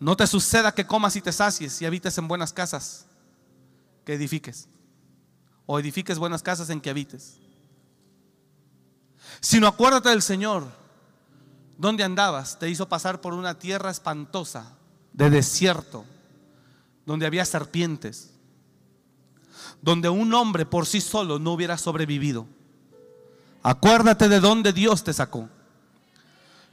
No 0.00 0.16
te 0.16 0.26
suceda 0.26 0.72
que 0.72 0.86
comas 0.86 1.14
y 1.16 1.20
te 1.20 1.30
sacies 1.30 1.80
y 1.82 1.86
habites 1.86 2.16
en 2.16 2.26
buenas 2.26 2.54
casas 2.54 3.06
que 4.06 4.14
edifiques. 4.14 4.66
O 5.66 5.78
edifiques 5.78 6.18
buenas 6.18 6.42
casas 6.42 6.70
en 6.70 6.80
que 6.80 6.88
habites. 6.88 7.38
Sino 9.40 9.68
acuérdate 9.68 10.08
del 10.08 10.22
Señor. 10.22 10.66
¿Dónde 11.76 12.02
andabas? 12.02 12.58
Te 12.58 12.70
hizo 12.70 12.88
pasar 12.88 13.20
por 13.20 13.34
una 13.34 13.58
tierra 13.58 13.90
espantosa, 13.90 14.74
de 15.12 15.28
desierto, 15.28 16.04
donde 17.04 17.26
había 17.26 17.44
serpientes, 17.44 18.32
donde 19.82 20.08
un 20.08 20.32
hombre 20.32 20.64
por 20.64 20.86
sí 20.86 21.00
solo 21.02 21.38
no 21.38 21.52
hubiera 21.52 21.76
sobrevivido. 21.76 22.46
Acuérdate 23.62 24.28
de 24.30 24.40
dónde 24.40 24.72
Dios 24.72 25.04
te 25.04 25.12
sacó 25.12 25.48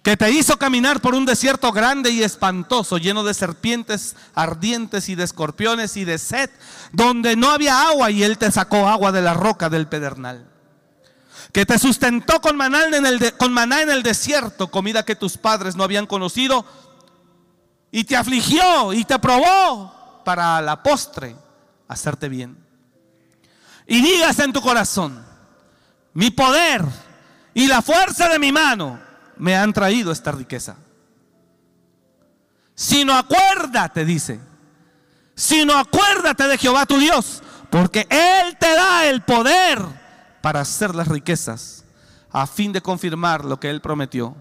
que 0.08 0.16
te 0.16 0.32
hizo 0.32 0.58
caminar 0.58 1.02
por 1.02 1.16
un 1.16 1.26
desierto 1.26 1.74
grande 1.74 2.12
y 2.12 2.24
espantoso, 2.24 2.98
lleno 2.98 3.26
de 3.26 3.34
serpientes 3.34 4.16
ardientes 4.34 5.10
y 5.10 5.16
de 5.16 5.26
escorpiones 5.26 5.98
y 5.98 6.06
de 6.06 6.18
sed, 6.18 6.50
donde 6.94 7.36
no 7.36 7.52
había 7.52 7.90
agua 7.90 8.10
y 8.10 8.24
Él 8.24 8.38
te 8.38 8.50
sacó 8.50 8.88
agua 8.88 9.12
de 9.12 9.22
la 9.22 9.34
roca 9.34 9.68
del 9.68 9.90
pedernal. 9.90 10.50
Que 11.52 11.66
te 11.66 11.78
sustentó 11.78 12.40
con 12.40 12.56
maná 12.56 12.86
en 12.86 13.06
el, 13.06 13.36
con 13.36 13.52
maná 13.52 13.82
en 13.82 13.90
el 13.90 14.02
desierto, 14.02 14.72
comida 14.72 15.04
que 15.04 15.18
tus 15.18 15.36
padres 15.36 15.76
no 15.76 15.84
habían 15.84 16.08
conocido, 16.08 16.66
y 17.92 18.06
te 18.06 18.16
afligió 18.16 18.94
y 18.94 19.04
te 19.04 19.20
probó 19.20 20.22
para 20.24 20.62
la 20.62 20.84
postre 20.84 21.36
hacerte 21.90 22.30
bien. 22.30 22.58
Y 23.86 24.02
digas 24.02 24.40
en 24.40 24.54
tu 24.54 24.62
corazón, 24.62 25.22
mi 26.14 26.32
poder 26.32 26.86
y 27.54 27.68
la 27.68 27.82
fuerza 27.82 28.30
de 28.30 28.40
mi 28.40 28.54
mano 28.54 29.06
me 29.40 29.56
han 29.56 29.74
traído 29.74 30.12
esta 30.12 30.32
riqueza. 30.32 30.78
Sino 32.76 33.14
acuérdate, 33.14 34.06
dice, 34.06 34.40
sino 35.36 35.78
acuérdate 35.78 36.48
de 36.48 36.58
Jehová 36.58 36.86
tu 36.86 36.98
Dios, 36.98 37.42
porque 37.70 38.08
Él 38.10 38.58
te 38.60 38.74
da 38.76 39.06
el 39.06 39.24
poder 39.24 39.80
para 40.42 40.62
hacer 40.62 40.94
las 40.94 41.08
riquezas, 41.08 41.84
a 42.32 42.46
fin 42.46 42.72
de 42.72 42.82
confirmar 42.82 43.46
lo 43.46 43.60
que 43.60 43.70
Él 43.70 43.82
prometió 43.82 44.36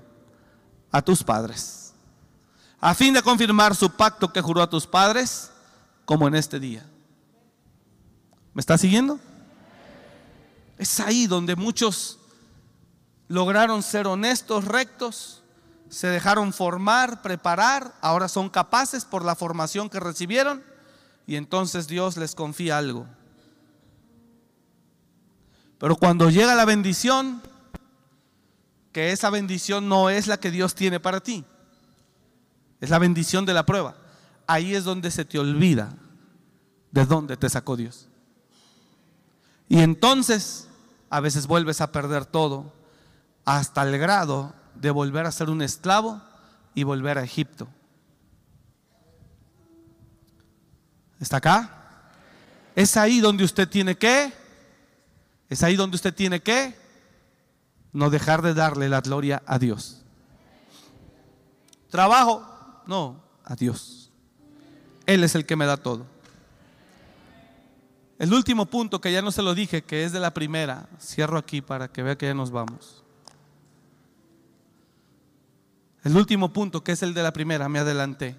a 0.93 1.03
tus 1.03 1.23
padres, 1.23 1.95
a 2.81 2.95
fin 2.95 3.15
de 3.15 3.23
confirmar 3.23 3.75
su 3.75 3.91
pacto 3.91 4.33
que 4.33 4.43
juró 4.43 4.63
a 4.63 4.71
tus 4.71 4.87
padres, 4.87 5.51
como 6.05 6.29
en 6.29 6.35
este 6.35 6.61
día. 6.61 6.87
¿Me 8.55 8.61
está 8.61 8.79
siguiendo? 8.79 9.19
Es 10.79 11.01
ahí 11.01 11.27
donde 11.27 11.57
muchos 11.57 12.19
lograron 13.29 13.83
ser 13.83 14.07
honestos, 14.07 14.65
rectos, 14.65 15.43
se 15.89 16.09
dejaron 16.09 16.53
formar, 16.53 17.23
preparar, 17.23 17.95
ahora 18.01 18.29
son 18.29 18.49
capaces 18.49 19.05
por 19.05 19.25
la 19.25 19.37
formación 19.37 19.89
que 19.89 20.01
recibieron 20.01 20.63
y 21.27 21.37
entonces 21.37 21.89
Dios 21.89 22.17
les 22.17 22.35
confía 22.35 22.79
algo. 22.79 23.07
Pero 25.79 25.97
cuando 25.97 26.31
llega 26.31 26.55
la 26.55 26.65
bendición, 26.65 27.43
que 28.93 29.13
esa 29.13 29.31
bendición 29.31 29.89
no 29.89 30.09
es 30.09 30.27
la 30.27 30.39
que 30.39 30.51
Dios 30.51 30.75
tiene 30.75 31.01
para 31.01 31.21
ti, 31.21 31.45
es 32.81 32.91
la 32.91 32.99
bendición 32.99 33.45
de 33.45 33.55
la 33.55 33.67
prueba, 33.67 33.97
ahí 34.47 34.75
es 34.75 34.85
donde 34.85 35.11
se 35.11 35.25
te 35.25 35.39
olvida 35.39 35.95
de 36.91 37.05
dónde 37.05 37.37
te 37.37 37.49
sacó 37.49 37.77
Dios. 37.77 38.09
Y 39.69 39.81
entonces 39.81 40.69
a 41.11 41.21
veces 41.21 41.47
vuelves 41.47 41.81
a 41.81 41.93
perder 41.93 42.25
todo 42.25 42.76
hasta 43.47 43.83
el 43.85 43.97
grado 43.97 44.53
de 44.75 44.91
volver 44.91 45.25
a 45.25 45.33
ser 45.33 45.49
un 45.49 45.63
esclavo 45.63 46.21
y 46.75 46.83
volver 46.83 47.17
a 47.17 47.23
Egipto. 47.23 47.69
¿Está 51.19 51.39
acá? 51.39 51.71
Es 52.75 52.99
ahí 52.99 53.21
donde 53.21 53.45
usted 53.45 53.67
tiene 53.69 53.97
que, 53.97 54.33
es 55.49 55.63
ahí 55.63 55.77
donde 55.77 55.95
usted 55.95 56.13
tiene 56.13 56.41
que 56.41 56.77
no 57.93 58.11
dejar 58.11 58.43
de 58.43 58.53
darle 58.53 58.91
la 58.91 59.01
gloria 59.01 59.43
a 59.47 59.59
Dios. 59.59 60.03
Trabajo, 61.89 62.45
no, 62.87 63.23
a 63.45 63.55
Dios. 63.55 64.11
Él 65.07 65.25
es 65.25 65.35
el 65.37 65.47
que 65.47 65.57
me 65.57 65.65
da 65.65 65.77
todo. 65.77 66.05
El 68.19 68.35
último 68.35 68.67
punto 68.67 69.01
que 69.01 69.13
ya 69.13 69.23
no 69.23 69.31
se 69.31 69.43
lo 69.43 69.55
dije, 69.55 69.83
que 69.83 70.05
es 70.05 70.13
de 70.13 70.21
la 70.21 70.35
primera, 70.35 70.89
cierro 71.01 71.39
aquí 71.39 71.63
para 71.63 71.89
que 71.89 72.03
vea 72.03 72.19
que 72.19 72.27
ya 72.27 72.35
nos 72.35 72.51
vamos. 72.51 73.06
El 76.07 76.17
último 76.17 76.53
punto, 76.53 76.85
que 76.85 76.93
es 76.93 77.03
el 77.03 77.15
de 77.15 77.23
la 77.25 77.33
primera, 77.33 77.69
me 77.69 77.81
adelanté. 77.81 78.37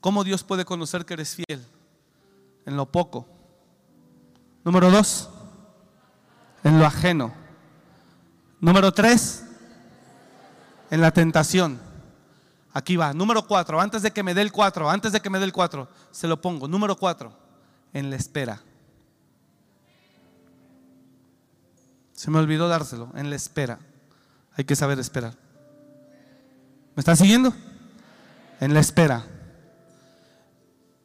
¿Cómo 0.00 0.22
Dios 0.22 0.44
puede 0.44 0.64
conocer 0.64 1.04
que 1.04 1.14
eres 1.14 1.34
fiel? 1.34 1.66
En 2.64 2.76
lo 2.76 2.86
poco. 2.86 3.26
Número 4.62 4.92
dos, 4.92 5.28
en 6.62 6.78
lo 6.78 6.86
ajeno. 6.86 7.34
Número 8.60 8.92
tres, 8.92 9.44
en 10.88 11.00
la 11.00 11.10
tentación. 11.10 11.80
Aquí 12.72 12.94
va. 12.94 13.12
Número 13.12 13.44
cuatro, 13.44 13.80
antes 13.80 14.02
de 14.02 14.12
que 14.12 14.22
me 14.22 14.34
dé 14.34 14.42
el 14.42 14.52
cuatro, 14.52 14.88
antes 14.88 15.10
de 15.10 15.20
que 15.20 15.30
me 15.30 15.40
dé 15.40 15.46
el 15.46 15.52
cuatro, 15.52 15.88
se 16.12 16.28
lo 16.28 16.40
pongo. 16.40 16.68
Número 16.68 16.96
cuatro, 16.96 17.36
en 17.92 18.08
la 18.08 18.14
espera. 18.14 18.62
Se 22.12 22.30
me 22.30 22.38
olvidó 22.38 22.68
dárselo, 22.68 23.10
en 23.16 23.30
la 23.30 23.34
espera. 23.34 23.80
Hay 24.54 24.62
que 24.64 24.76
saber 24.76 25.00
esperar. 25.00 25.45
¿Me 26.96 27.00
está 27.00 27.14
siguiendo? 27.14 27.52
En 28.58 28.72
la 28.72 28.80
espera. 28.80 29.26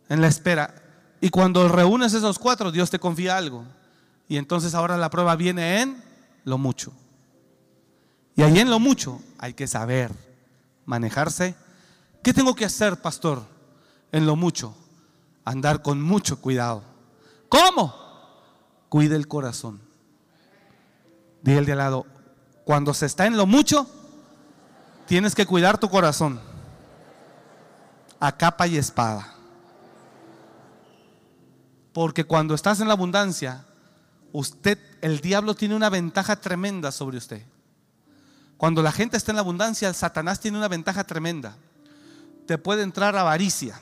En 0.08 0.22
la 0.22 0.28
espera. 0.28 0.74
Y 1.20 1.30
cuando 1.30 1.68
reúnes 1.68 2.14
esos 2.14 2.40
cuatro, 2.40 2.72
Dios 2.72 2.90
te 2.90 2.98
confía 2.98 3.36
algo. 3.36 3.66
Y 4.30 4.38
entonces 4.38 4.74
ahora 4.74 4.96
la 4.96 5.10
prueba 5.10 5.36
viene 5.36 5.82
en 5.82 6.02
lo 6.46 6.58
mucho. 6.58 6.94
Y 8.38 8.44
ahí 8.44 8.60
en 8.60 8.70
lo 8.70 8.80
mucho 8.80 9.22
hay 9.38 9.54
que 9.54 9.68
saber 9.68 10.12
manejarse. 10.86 11.56
¿Qué 12.24 12.34
tengo 12.34 12.56
que 12.56 12.64
hacer, 12.64 13.02
pastor? 13.02 13.44
En 14.14 14.26
lo 14.26 14.38
mucho. 14.38 14.74
Andar 15.44 15.82
con 15.82 16.02
mucho 16.02 16.40
cuidado. 16.40 16.84
¿Cómo? 17.50 17.94
Cuide 18.88 19.18
el 19.18 19.28
corazón. 19.28 19.82
Dile 21.42 21.58
el 21.58 21.66
de 21.66 21.74
al 21.74 21.80
lado, 21.80 22.06
cuando 22.64 22.94
se 22.94 23.08
está 23.08 23.26
en 23.26 23.36
lo 23.36 23.46
mucho, 23.46 23.90
Tienes 25.08 25.36
que 25.36 25.46
cuidar 25.46 25.78
tu 25.78 25.90
corazón 25.90 26.40
a 28.20 28.32
capa 28.38 28.68
y 28.68 28.78
espada. 28.78 29.36
Porque 31.92 32.24
cuando 32.24 32.54
estás 32.54 32.80
en 32.80 32.88
la 32.88 32.94
abundancia, 32.94 33.66
usted, 34.32 34.78
el 35.02 35.20
diablo 35.20 35.56
tiene 35.56 35.76
una 35.76 35.90
ventaja 35.90 36.36
tremenda 36.38 36.92
sobre 36.92 37.18
usted. 37.18 37.44
Cuando 38.58 38.84
la 38.84 38.92
gente 38.92 39.18
está 39.18 39.32
en 39.32 39.38
la 39.38 39.42
abundancia, 39.42 39.92
Satanás 39.94 40.40
tiene 40.40 40.58
una 40.58 40.68
ventaja 40.68 41.04
tremenda. 41.04 41.58
Te 42.46 42.58
puede 42.58 42.84
entrar 42.84 43.18
avaricia 43.18 43.82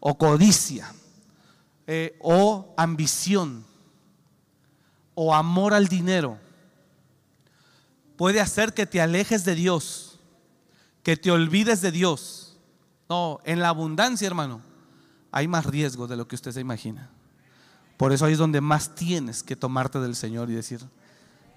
o 0.00 0.18
codicia 0.18 0.92
eh, 1.86 2.18
o 2.20 2.74
ambición 2.76 3.64
o 5.14 5.34
amor 5.34 5.74
al 5.74 5.86
dinero. 5.86 6.38
Puede 8.16 8.40
hacer 8.40 8.74
que 8.74 8.84
te 8.84 9.00
alejes 9.00 9.44
de 9.44 9.54
Dios 9.54 10.09
que 11.02 11.16
te 11.16 11.30
olvides 11.30 11.80
de 11.80 11.92
Dios. 11.92 12.58
No, 13.08 13.40
en 13.44 13.60
la 13.60 13.68
abundancia, 13.68 14.26
hermano, 14.26 14.62
hay 15.32 15.48
más 15.48 15.66
riesgo 15.66 16.06
de 16.06 16.16
lo 16.16 16.28
que 16.28 16.36
usted 16.36 16.52
se 16.52 16.60
imagina. 16.60 17.10
Por 17.96 18.12
eso 18.12 18.24
ahí 18.24 18.32
es 18.32 18.38
donde 18.38 18.60
más 18.60 18.94
tienes 18.94 19.42
que 19.42 19.56
tomarte 19.56 20.00
del 20.00 20.16
Señor 20.16 20.50
y 20.50 20.54
decir, 20.54 20.80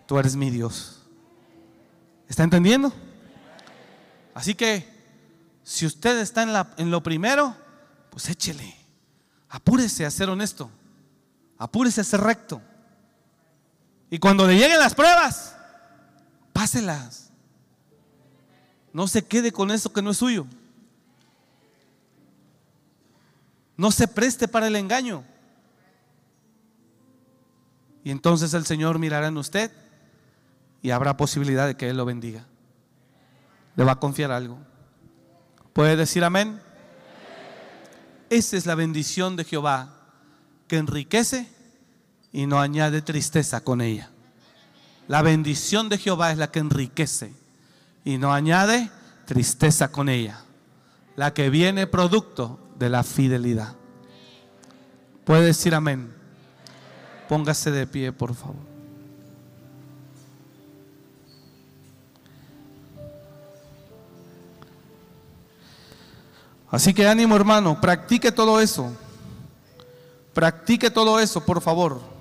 tú 0.08 0.20
eres 0.20 0.36
mi 0.36 0.50
Dios. 0.50 1.02
¿Está 2.28 2.44
entendiendo? 2.44 2.92
Así 4.34 4.56
que, 4.56 4.92
si 5.64 5.86
usted 5.86 6.20
está 6.20 6.44
en, 6.44 6.50
en 6.78 6.92
lo 6.92 7.02
primero, 7.02 7.56
pues 8.10 8.28
échele. 8.30 8.76
Apúrese 9.50 10.06
a 10.06 10.12
ser 10.12 10.30
honesto. 10.30 10.70
Apúrese 11.58 12.02
a 12.02 12.04
ser 12.04 12.22
recto. 12.22 12.62
Y 14.10 14.20
cuando 14.20 14.46
le 14.46 14.56
lleguen 14.56 14.80
las 14.80 14.94
pruebas, 14.94 15.56
páselas. 16.52 17.23
No 18.94 19.08
se 19.08 19.26
quede 19.26 19.52
con 19.52 19.72
eso 19.72 19.92
que 19.92 20.04
no 20.04 20.12
es 20.12 20.18
suyo. 20.18 20.46
No 23.76 23.92
se 23.92 24.08
preste 24.08 24.48
para 24.48 24.68
el 24.68 24.76
engaño. 24.76 25.24
Y 28.04 28.12
entonces 28.12 28.54
el 28.54 28.66
Señor 28.66 29.00
mirará 29.00 29.28
en 29.28 29.38
usted 29.38 29.72
y 30.84 30.92
habrá 30.92 31.18
posibilidad 31.18 31.66
de 31.66 31.76
que 31.76 31.90
Él 31.90 31.98
lo 31.98 32.06
bendiga. 32.06 32.46
Le 33.76 33.84
va 33.84 33.94
a 33.94 34.00
confiar 34.00 34.32
algo. 34.32 34.60
¿Puede 35.74 35.96
decir 35.96 36.24
amén? 36.24 36.62
Esa 38.30 38.58
es 38.58 38.68
la 38.68 38.76
bendición 38.76 39.36
de 39.36 39.44
Jehová 39.44 39.98
que 40.68 40.78
enriquece 40.78 41.48
y 42.32 42.46
no 42.46 42.60
añade 42.60 43.02
tristeza 43.02 43.62
con 43.62 43.82
ella. 43.82 44.12
La 45.08 45.24
bendición 45.24 45.90
de 45.90 45.98
Jehová 45.98 46.32
es 46.32 46.38
la 46.38 46.52
que 46.52 46.60
enriquece 46.60 47.34
y 48.04 48.18
no 48.18 48.34
añade 48.34 48.90
tristeza 49.26 49.92
con 49.92 50.10
ella, 50.10 50.42
la 51.16 51.34
que 51.34 51.50
viene 51.50 51.88
producto 51.88 52.60
de 52.78 52.90
la 52.90 53.04
fidelidad. 53.04 53.76
Puede 55.24 55.46
decir 55.46 55.74
amén. 55.74 56.14
Póngase 57.30 57.72
de 57.72 57.88
pie, 57.88 58.12
por 58.12 58.36
favor. 58.36 58.74
Así 66.70 66.94
que 66.94 67.08
ánimo 67.08 67.36
hermano, 67.36 67.80
practique 67.80 68.32
todo 68.32 68.60
eso. 68.60 68.92
Practique 70.34 70.90
todo 70.90 71.20
eso, 71.20 71.46
por 71.46 71.62
favor. 71.62 72.13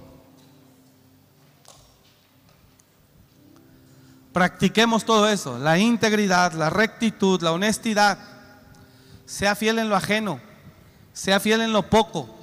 Practiquemos 4.32 5.04
todo 5.04 5.28
eso, 5.28 5.58
la 5.58 5.78
integridad, 5.78 6.52
la 6.52 6.70
rectitud, 6.70 7.42
la 7.42 7.52
honestidad. 7.52 8.18
Sea 9.26 9.54
fiel 9.54 9.78
en 9.78 9.88
lo 9.88 9.96
ajeno, 9.96 10.40
sea 11.12 11.38
fiel 11.38 11.60
en 11.60 11.72
lo 11.72 11.88
poco. 11.88 12.34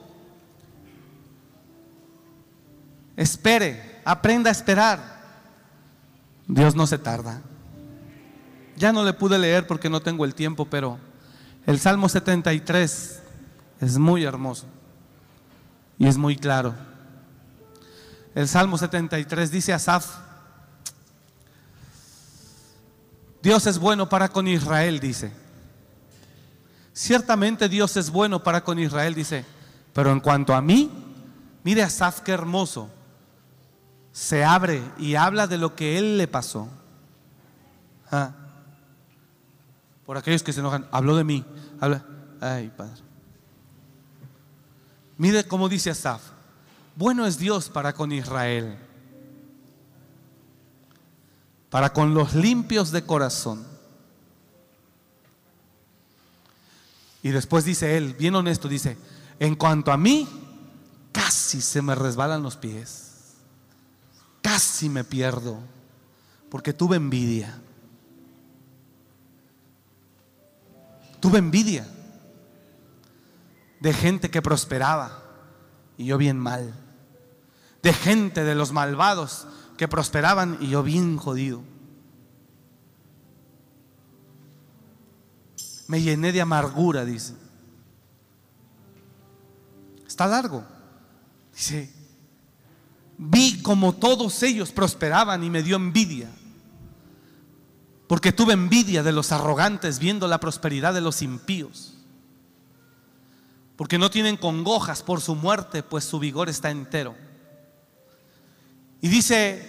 Espere, 3.18 4.02
aprenda 4.06 4.50
a 4.50 4.52
esperar. 4.52 5.20
Dios 6.48 6.76
no 6.76 6.88
se 6.88 6.98
tarda. 6.98 7.42
Ya 8.76 8.94
no 8.94 9.04
le 9.04 9.14
pude 9.14 9.38
leer 9.38 9.68
porque 9.68 9.90
no 9.90 10.00
tengo 10.00 10.26
el 10.26 10.36
tiempo, 10.36 10.66
pero 10.66 10.98
el 11.66 11.80
Salmo 11.80 12.08
73 12.08 13.22
es 13.82 13.98
muy 13.98 14.24
hermoso 14.24 14.68
y 15.98 16.08
es 16.08 16.18
muy 16.18 16.38
claro. 16.38 16.74
El 18.36 18.48
Salmo 18.48 18.78
73 18.78 19.52
dice 19.52 19.74
Asaf, 19.74 20.29
Dios 23.42 23.68
es 23.68 23.80
bueno 23.80 24.10
para 24.10 24.30
con 24.30 24.48
Israel, 24.48 25.00
dice. 25.00 25.32
Ciertamente 26.94 27.70
Dios 27.70 27.96
es 27.98 28.10
bueno 28.10 28.44
para 28.44 28.64
con 28.64 28.80
Israel, 28.80 29.16
dice. 29.16 29.46
Pero 29.94 30.12
en 30.12 30.20
cuanto 30.20 30.54
a 30.54 30.62
mí, 30.62 30.92
mire 31.64 31.84
Asaf 31.84 32.22
qué 32.22 32.32
hermoso. 32.32 32.90
Se 34.12 34.44
abre 34.44 34.82
y 34.98 35.16
habla 35.16 35.48
de 35.48 35.58
lo 35.58 35.76
que 35.76 35.98
él 35.98 36.18
le 36.18 36.28
pasó. 36.28 36.68
Ah. 38.12 38.32
Por 40.06 40.18
aquellos 40.18 40.44
que 40.44 40.52
se 40.52 40.60
enojan, 40.60 40.88
habló 40.92 41.16
de 41.16 41.24
mí. 41.24 41.46
Habla. 41.80 42.04
Ay, 42.42 42.72
Padre. 42.76 43.02
Mire 45.18 45.44
cómo 45.46 45.70
dice 45.70 45.90
Asaf. 45.90 46.22
Bueno 46.96 47.26
es 47.26 47.38
Dios 47.38 47.70
para 47.70 47.94
con 47.94 48.12
Israel, 48.12 48.78
para 51.70 51.94
con 51.94 52.14
los 52.14 52.34
limpios 52.34 52.92
de 52.92 53.06
corazón. 53.06 53.66
Y 57.22 57.30
después 57.30 57.66
dice 57.66 57.98
él, 57.98 58.14
bien 58.14 58.36
honesto, 58.36 58.68
dice, 58.68 58.98
en 59.40 59.56
cuanto 59.56 59.92
a 59.92 59.98
mí, 59.98 60.28
casi 61.12 61.62
se 61.62 61.82
me 61.82 61.96
resbalan 61.96 62.42
los 62.42 62.56
pies, 62.56 63.36
casi 64.42 64.90
me 64.90 65.04
pierdo, 65.04 65.60
porque 66.50 66.74
tuve 66.74 66.96
envidia. 66.98 67.62
Tuve 71.20 71.40
envidia 71.40 71.86
de 73.82 73.94
gente 73.94 74.32
que 74.32 74.42
prosperaba 74.42 75.22
y 75.98 76.06
yo 76.06 76.18
bien 76.18 76.40
mal 76.40 76.74
de 77.82 77.94
gente 77.94 78.44
de 78.44 78.56
los 78.56 78.72
malvados 78.72 79.48
que 79.80 79.88
prosperaban 79.88 80.58
y 80.60 80.68
yo 80.68 80.84
bien 80.84 81.16
jodido. 81.16 81.64
Me 85.88 86.02
llené 86.02 86.34
de 86.34 86.42
amargura, 86.42 87.06
dice. 87.06 87.34
Está 90.06 90.28
largo. 90.28 90.66
Dice, 91.54 91.90
vi 93.18 93.62
como 93.62 93.96
todos 93.96 94.44
ellos 94.44 94.74
prosperaban 94.74 95.46
y 95.46 95.50
me 95.50 95.64
dio 95.64 95.78
envidia. 95.78 96.30
Porque 98.06 98.34
tuve 98.34 98.52
envidia 98.52 99.02
de 99.02 99.14
los 99.14 99.32
arrogantes 99.32 99.98
viendo 99.98 100.28
la 100.28 100.42
prosperidad 100.42 100.94
de 100.94 101.00
los 101.00 101.22
impíos. 101.22 101.94
Porque 103.78 103.98
no 103.98 104.12
tienen 104.12 104.36
congojas 104.36 105.04
por 105.04 105.22
su 105.22 105.36
muerte, 105.36 105.84
pues 105.84 106.04
su 106.04 106.20
vigor 106.20 106.50
está 106.50 106.70
entero. 106.70 107.29
Y 109.02 109.08
dice, 109.08 109.68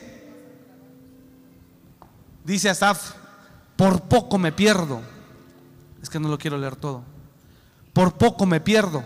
dice 2.44 2.68
Asaf, 2.68 3.14
por 3.76 4.02
poco 4.02 4.38
me 4.38 4.52
pierdo. 4.52 5.02
Es 6.02 6.10
que 6.10 6.18
no 6.18 6.28
lo 6.28 6.38
quiero 6.38 6.58
leer 6.58 6.76
todo. 6.76 7.04
Por 7.92 8.14
poco 8.18 8.46
me 8.46 8.60
pierdo. 8.60 9.04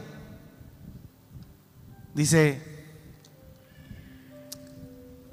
Dice, 2.14 2.62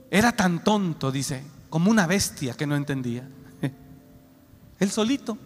era 0.10 0.36
tan 0.36 0.64
tonto, 0.64 1.12
dice, 1.12 1.44
como 1.70 1.90
una 1.90 2.08
bestia 2.08 2.54
que 2.54 2.68
no 2.68 2.76
entendía. 2.76 3.28
Él 4.80 4.92
solito, 4.92 5.38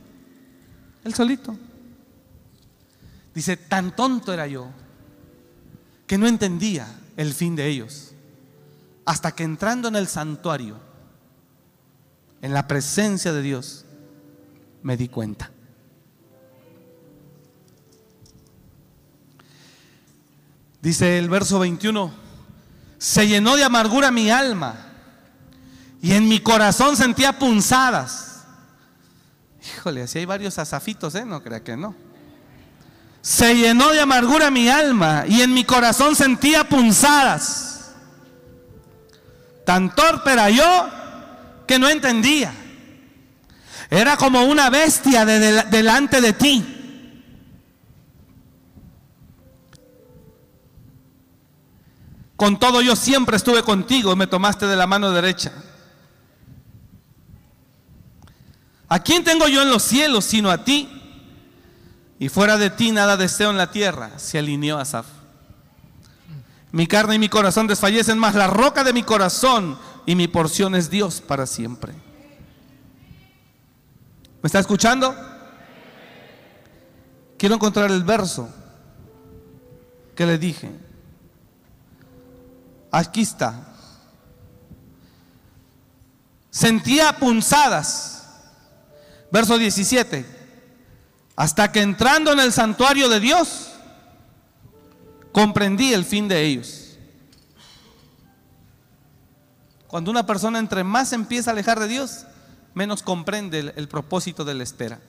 él 1.03 1.13
solito. 1.13 1.55
Dice, 3.33 3.57
tan 3.57 3.95
tonto 3.95 4.31
era 4.31 4.47
yo 4.47 4.69
que 6.07 6.17
no 6.17 6.25
entendía 6.25 6.87
el 7.17 7.33
fin 7.33 7.55
de 7.55 7.67
ellos 7.67 8.14
hasta 9.05 9.31
que 9.33 9.43
entrando 9.43 9.87
en 9.87 9.95
el 9.95 10.07
santuario, 10.07 10.79
en 12.41 12.53
la 12.53 12.67
presencia 12.67 13.31
de 13.31 13.41
Dios, 13.41 13.85
me 14.81 14.97
di 14.97 15.07
cuenta. 15.07 15.51
Dice 20.81 21.17
el 21.17 21.29
verso 21.29 21.59
21, 21.59 22.13
se 22.97 23.27
llenó 23.27 23.55
de 23.55 23.63
amargura 23.63 24.11
mi 24.11 24.29
alma 24.29 24.75
y 26.01 26.13
en 26.13 26.27
mi 26.27 26.39
corazón 26.39 26.95
sentía 26.95 27.39
punzadas. 27.39 28.43
Híjole, 29.77 30.03
así 30.03 30.19
hay 30.19 30.25
varios 30.25 30.59
asafitos, 30.59 31.15
¿eh? 31.15 31.25
No 31.25 31.41
crea 31.41 31.63
que 31.63 31.75
no. 31.75 31.95
Se 33.21 33.55
llenó 33.55 33.89
de 33.89 34.01
amargura 34.01 34.51
mi 34.51 34.69
alma 34.69 35.25
y 35.27 35.41
en 35.41 35.51
mi 35.51 35.63
corazón 35.63 36.15
sentía 36.15 36.69
punzadas. 36.69 37.74
Tan 39.65 39.93
torpe 39.93 40.31
era 40.31 40.49
yo 40.49 40.89
que 41.67 41.79
no 41.79 41.89
entendía. 41.89 42.53
Era 43.89 44.15
como 44.15 44.43
una 44.43 44.69
bestia 44.69 45.25
delante 45.25 46.21
de 46.21 46.33
ti. 46.33 46.71
Con 52.35 52.59
todo 52.59 52.81
yo 52.81 52.95
siempre 52.95 53.37
estuve 53.37 53.63
contigo 53.63 54.13
y 54.13 54.15
me 54.15 54.27
tomaste 54.27 54.67
de 54.67 54.75
la 54.75 54.87
mano 54.87 55.11
derecha. 55.11 55.51
¿A 58.87 58.99
quién 58.99 59.23
tengo 59.23 59.47
yo 59.47 59.61
en 59.61 59.69
los 59.69 59.83
cielos 59.83 60.25
sino 60.25 60.51
a 60.51 60.63
ti? 60.63 60.89
Y 62.19 62.29
fuera 62.29 62.57
de 62.57 62.69
ti 62.69 62.91
nada 62.91 63.17
deseo 63.17 63.49
en 63.51 63.57
la 63.57 63.71
tierra, 63.71 64.19
se 64.19 64.37
alineó 64.37 64.77
Asaf. 64.77 65.07
Mi 66.75 66.87
carne 66.87 67.15
y 67.15 67.19
mi 67.19 67.29
corazón 67.29 67.67
desfallecen, 67.67 68.17
más 68.17 68.35
la 68.35 68.47
roca 68.47 68.83
de 68.83 68.91
mi 68.91 69.01
corazón 69.01 69.79
y 70.05 70.13
mi 70.13 70.27
porción 70.27 70.75
es 70.75 70.89
Dios 70.89 71.21
para 71.21 71.45
siempre. 71.45 71.93
¿Me 74.41 74.47
está 74.47 74.59
escuchando? 74.59 75.15
Quiero 77.37 77.55
encontrar 77.55 77.89
el 77.91 78.03
verso 78.03 78.49
que 80.17 80.25
le 80.25 80.37
dije. 80.37 80.69
Aquí 82.91 83.21
está. 83.21 83.73
Sentía 86.49 87.17
punzadas. 87.17 88.27
Verso 89.31 89.57
17. 89.57 90.25
Hasta 91.37 91.71
que 91.71 91.81
entrando 91.81 92.33
en 92.33 92.41
el 92.41 92.51
santuario 92.51 93.07
de 93.07 93.21
Dios, 93.21 93.74
comprendí 95.35 95.93
el 95.93 96.05
fin 96.05 96.29
de 96.29 96.43
ellos. 96.43 96.97
Cuando 99.85 100.09
una 100.09 100.25
persona 100.25 100.59
entre 100.59 100.85
más 100.85 101.11
empieza 101.11 101.49
a 101.49 101.53
alejar 101.53 101.77
de 101.77 101.89
Dios, 101.89 102.25
menos 102.73 103.03
comprende 103.03 103.73
el, 103.75 103.87
propósito 103.89 104.45
de 104.45 104.53
la 104.53 104.63
espera. 104.63 105.01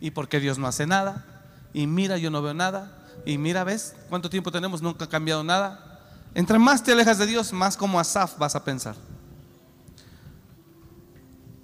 Y 0.00 0.10
porque 0.10 0.40
Dios 0.40 0.58
no 0.58 0.66
hace 0.66 0.84
nada, 0.84 1.24
y 1.72 1.86
mira, 1.86 2.18
yo 2.18 2.28
no 2.28 2.42
veo 2.42 2.54
nada, 2.54 3.06
y 3.24 3.38
mira, 3.38 3.62
ves 3.62 3.94
cuánto 4.08 4.28
tiempo 4.28 4.50
tenemos, 4.50 4.82
nunca 4.82 5.04
ha 5.04 5.08
cambiado 5.08 5.44
nada. 5.44 6.00
Entre 6.34 6.58
más 6.58 6.82
te 6.82 6.90
alejas 6.90 7.18
de 7.18 7.26
Dios, 7.26 7.52
más 7.52 7.76
como 7.76 8.00
Asaf 8.00 8.36
vas 8.36 8.56
a 8.56 8.64
pensar. 8.64 8.96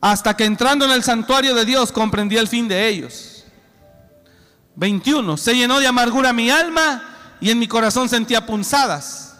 Hasta 0.01 0.37
que 0.37 0.45
entrando 0.45 0.85
en 0.85 0.93
el 0.93 1.03
santuario 1.03 1.53
de 1.57 1.65
Dios 1.65 1.91
comprendí 1.91 2.37
el 2.37 2.47
fin 2.47 2.69
de 2.69 2.87
ellos. 2.87 3.32
21. 4.77 5.37
Se 5.37 5.55
llenó 5.55 5.81
de 5.81 5.87
amargura 5.87 6.33
mi 6.33 6.51
alma 6.51 7.03
y 7.41 7.51
en 7.51 7.59
mi 7.59 7.69
corazón 7.69 8.09
sentía 8.09 8.47
punzadas. 8.47 9.37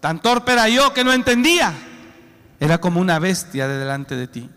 Tan 0.00 0.20
torpe 0.20 0.52
era 0.52 0.68
yo 0.68 0.92
que 0.92 1.04
no 1.04 1.12
entendía. 1.12 1.72
Era 2.60 2.78
como 2.78 3.00
una 3.00 3.18
bestia 3.18 3.66
de 3.68 3.78
delante 3.78 4.16
de 4.16 4.26
ti. 4.26 4.50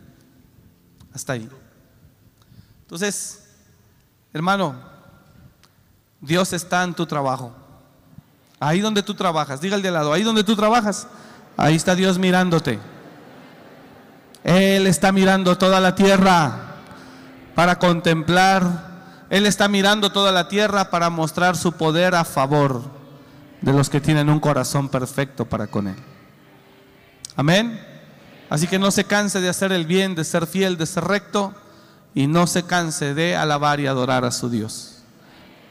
Hasta 1.13 1.33
ahí. 1.33 1.49
Entonces, 2.81 3.43
hermano, 4.33 4.75
Dios 6.21 6.53
está 6.53 6.83
en 6.83 6.93
tu 6.93 7.05
trabajo. 7.05 7.55
Ahí 8.59 8.79
donde 8.79 9.03
tú 9.03 9.13
trabajas, 9.13 9.61
diga 9.61 9.75
el 9.75 9.81
de 9.81 9.91
lado, 9.91 10.13
ahí 10.13 10.23
donde 10.23 10.43
tú 10.43 10.55
trabajas, 10.55 11.07
ahí 11.57 11.75
está 11.75 11.95
Dios 11.95 12.17
mirándote. 12.17 12.79
Él 14.43 14.87
está 14.87 15.11
mirando 15.11 15.57
toda 15.57 15.79
la 15.79 15.93
tierra 15.93 16.75
para 17.53 17.77
contemplar 17.77 18.86
él 19.29 19.45
está 19.45 19.67
mirando 19.67 20.11
toda 20.11 20.31
la 20.31 20.47
tierra 20.47 20.89
para 20.89 21.09
mostrar 21.09 21.57
su 21.57 21.73
poder 21.73 22.15
a 22.15 22.23
favor 22.23 22.83
de 23.61 23.73
los 23.73 23.89
que 23.89 23.99
tienen 23.99 24.29
un 24.29 24.39
corazón 24.39 24.87
perfecto 24.89 25.45
para 25.45 25.67
con 25.67 25.87
Él. 25.87 25.95
Amén. 27.35 27.79
Así 28.49 28.67
que 28.67 28.79
no 28.79 28.91
se 28.91 29.03
canse 29.03 29.41
de 29.41 29.49
hacer 29.49 29.71
el 29.71 29.85
bien, 29.85 30.15
de 30.15 30.23
ser 30.23 30.47
fiel, 30.47 30.77
de 30.77 30.85
ser 30.85 31.03
recto 31.03 31.53
y 32.15 32.27
no 32.27 32.47
se 32.47 32.63
canse 32.63 33.13
de 33.13 33.35
alabar 33.35 33.79
y 33.79 33.87
adorar 33.87 34.23
a 34.23 34.31
su 34.31 34.49
Dios. 34.49 34.99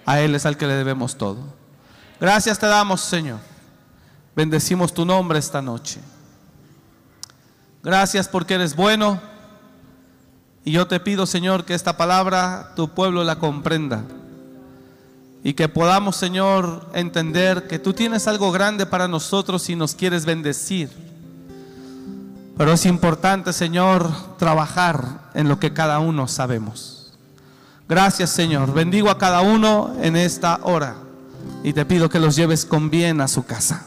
A 0.04 0.20
Él 0.20 0.34
es 0.34 0.44
al 0.44 0.56
que 0.56 0.66
le 0.66 0.74
debemos 0.74 1.16
todo. 1.16 1.38
Gracias 2.20 2.58
te 2.58 2.66
damos, 2.66 3.00
Señor. 3.00 3.38
Bendecimos 4.34 4.92
tu 4.92 5.06
nombre 5.06 5.38
esta 5.38 5.62
noche. 5.62 6.00
Gracias 7.82 8.28
porque 8.28 8.54
eres 8.54 8.76
bueno. 8.76 9.20
Y 10.66 10.72
yo 10.72 10.88
te 10.88 10.98
pido, 10.98 11.26
Señor, 11.26 11.64
que 11.64 11.74
esta 11.74 11.96
palabra 11.96 12.72
tu 12.74 12.88
pueblo 12.88 13.22
la 13.22 13.38
comprenda. 13.38 14.02
Y 15.44 15.54
que 15.54 15.68
podamos, 15.68 16.16
Señor, 16.16 16.90
entender 16.92 17.68
que 17.68 17.78
tú 17.78 17.92
tienes 17.92 18.26
algo 18.26 18.50
grande 18.50 18.84
para 18.84 19.06
nosotros 19.06 19.70
y 19.70 19.76
nos 19.76 19.94
quieres 19.94 20.24
bendecir. 20.24 20.90
Pero 22.58 22.72
es 22.72 22.84
importante, 22.84 23.52
Señor, 23.52 24.10
trabajar 24.38 25.30
en 25.34 25.48
lo 25.48 25.60
que 25.60 25.72
cada 25.72 26.00
uno 26.00 26.26
sabemos. 26.26 27.12
Gracias, 27.88 28.30
Señor. 28.30 28.74
Bendigo 28.74 29.08
a 29.08 29.18
cada 29.18 29.42
uno 29.42 29.94
en 30.02 30.16
esta 30.16 30.58
hora. 30.64 30.96
Y 31.62 31.74
te 31.74 31.84
pido 31.84 32.08
que 32.08 32.18
los 32.18 32.34
lleves 32.34 32.66
con 32.66 32.90
bien 32.90 33.20
a 33.20 33.28
su 33.28 33.46
casa. 33.46 33.86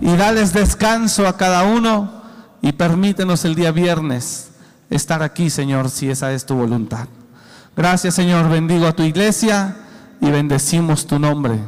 Y 0.00 0.16
dales 0.16 0.52
descanso 0.52 1.28
a 1.28 1.36
cada 1.36 1.62
uno 1.62 2.10
y 2.62 2.72
permítenos 2.72 3.44
el 3.44 3.54
día 3.54 3.70
viernes 3.70 4.50
estar 4.96 5.22
aquí, 5.22 5.50
Señor, 5.50 5.90
si 5.90 6.10
esa 6.10 6.32
es 6.32 6.46
tu 6.46 6.54
voluntad. 6.54 7.06
Gracias, 7.76 8.14
Señor. 8.14 8.48
Bendigo 8.48 8.86
a 8.86 8.92
tu 8.92 9.02
iglesia 9.02 9.76
y 10.20 10.30
bendecimos 10.30 11.06
tu 11.06 11.18
nombre. 11.18 11.58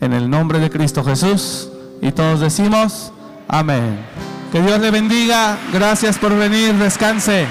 En 0.00 0.12
el 0.12 0.28
nombre 0.28 0.58
de 0.58 0.70
Cristo 0.70 1.04
Jesús. 1.04 1.70
Y 2.02 2.12
todos 2.12 2.40
decimos, 2.40 3.12
amén. 3.48 3.98
Que 4.52 4.60
Dios 4.60 4.80
le 4.80 4.90
bendiga. 4.90 5.58
Gracias 5.72 6.18
por 6.18 6.36
venir. 6.36 6.74
Descanse. 6.74 7.46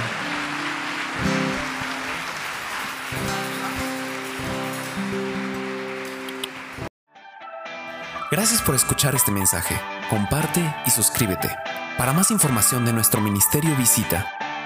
Gracias 8.31 8.61
por 8.61 8.75
escuchar 8.75 9.15
este 9.15 9.31
mensaje. 9.31 9.79
Comparte 10.09 10.75
y 10.85 10.91
suscríbete. 10.91 11.49
Para 11.97 12.11
más 12.11 12.31
información 12.31 12.83
de 12.83 12.91
nuestro 12.91 13.21
ministerio 13.21 13.73
visita 13.77 14.35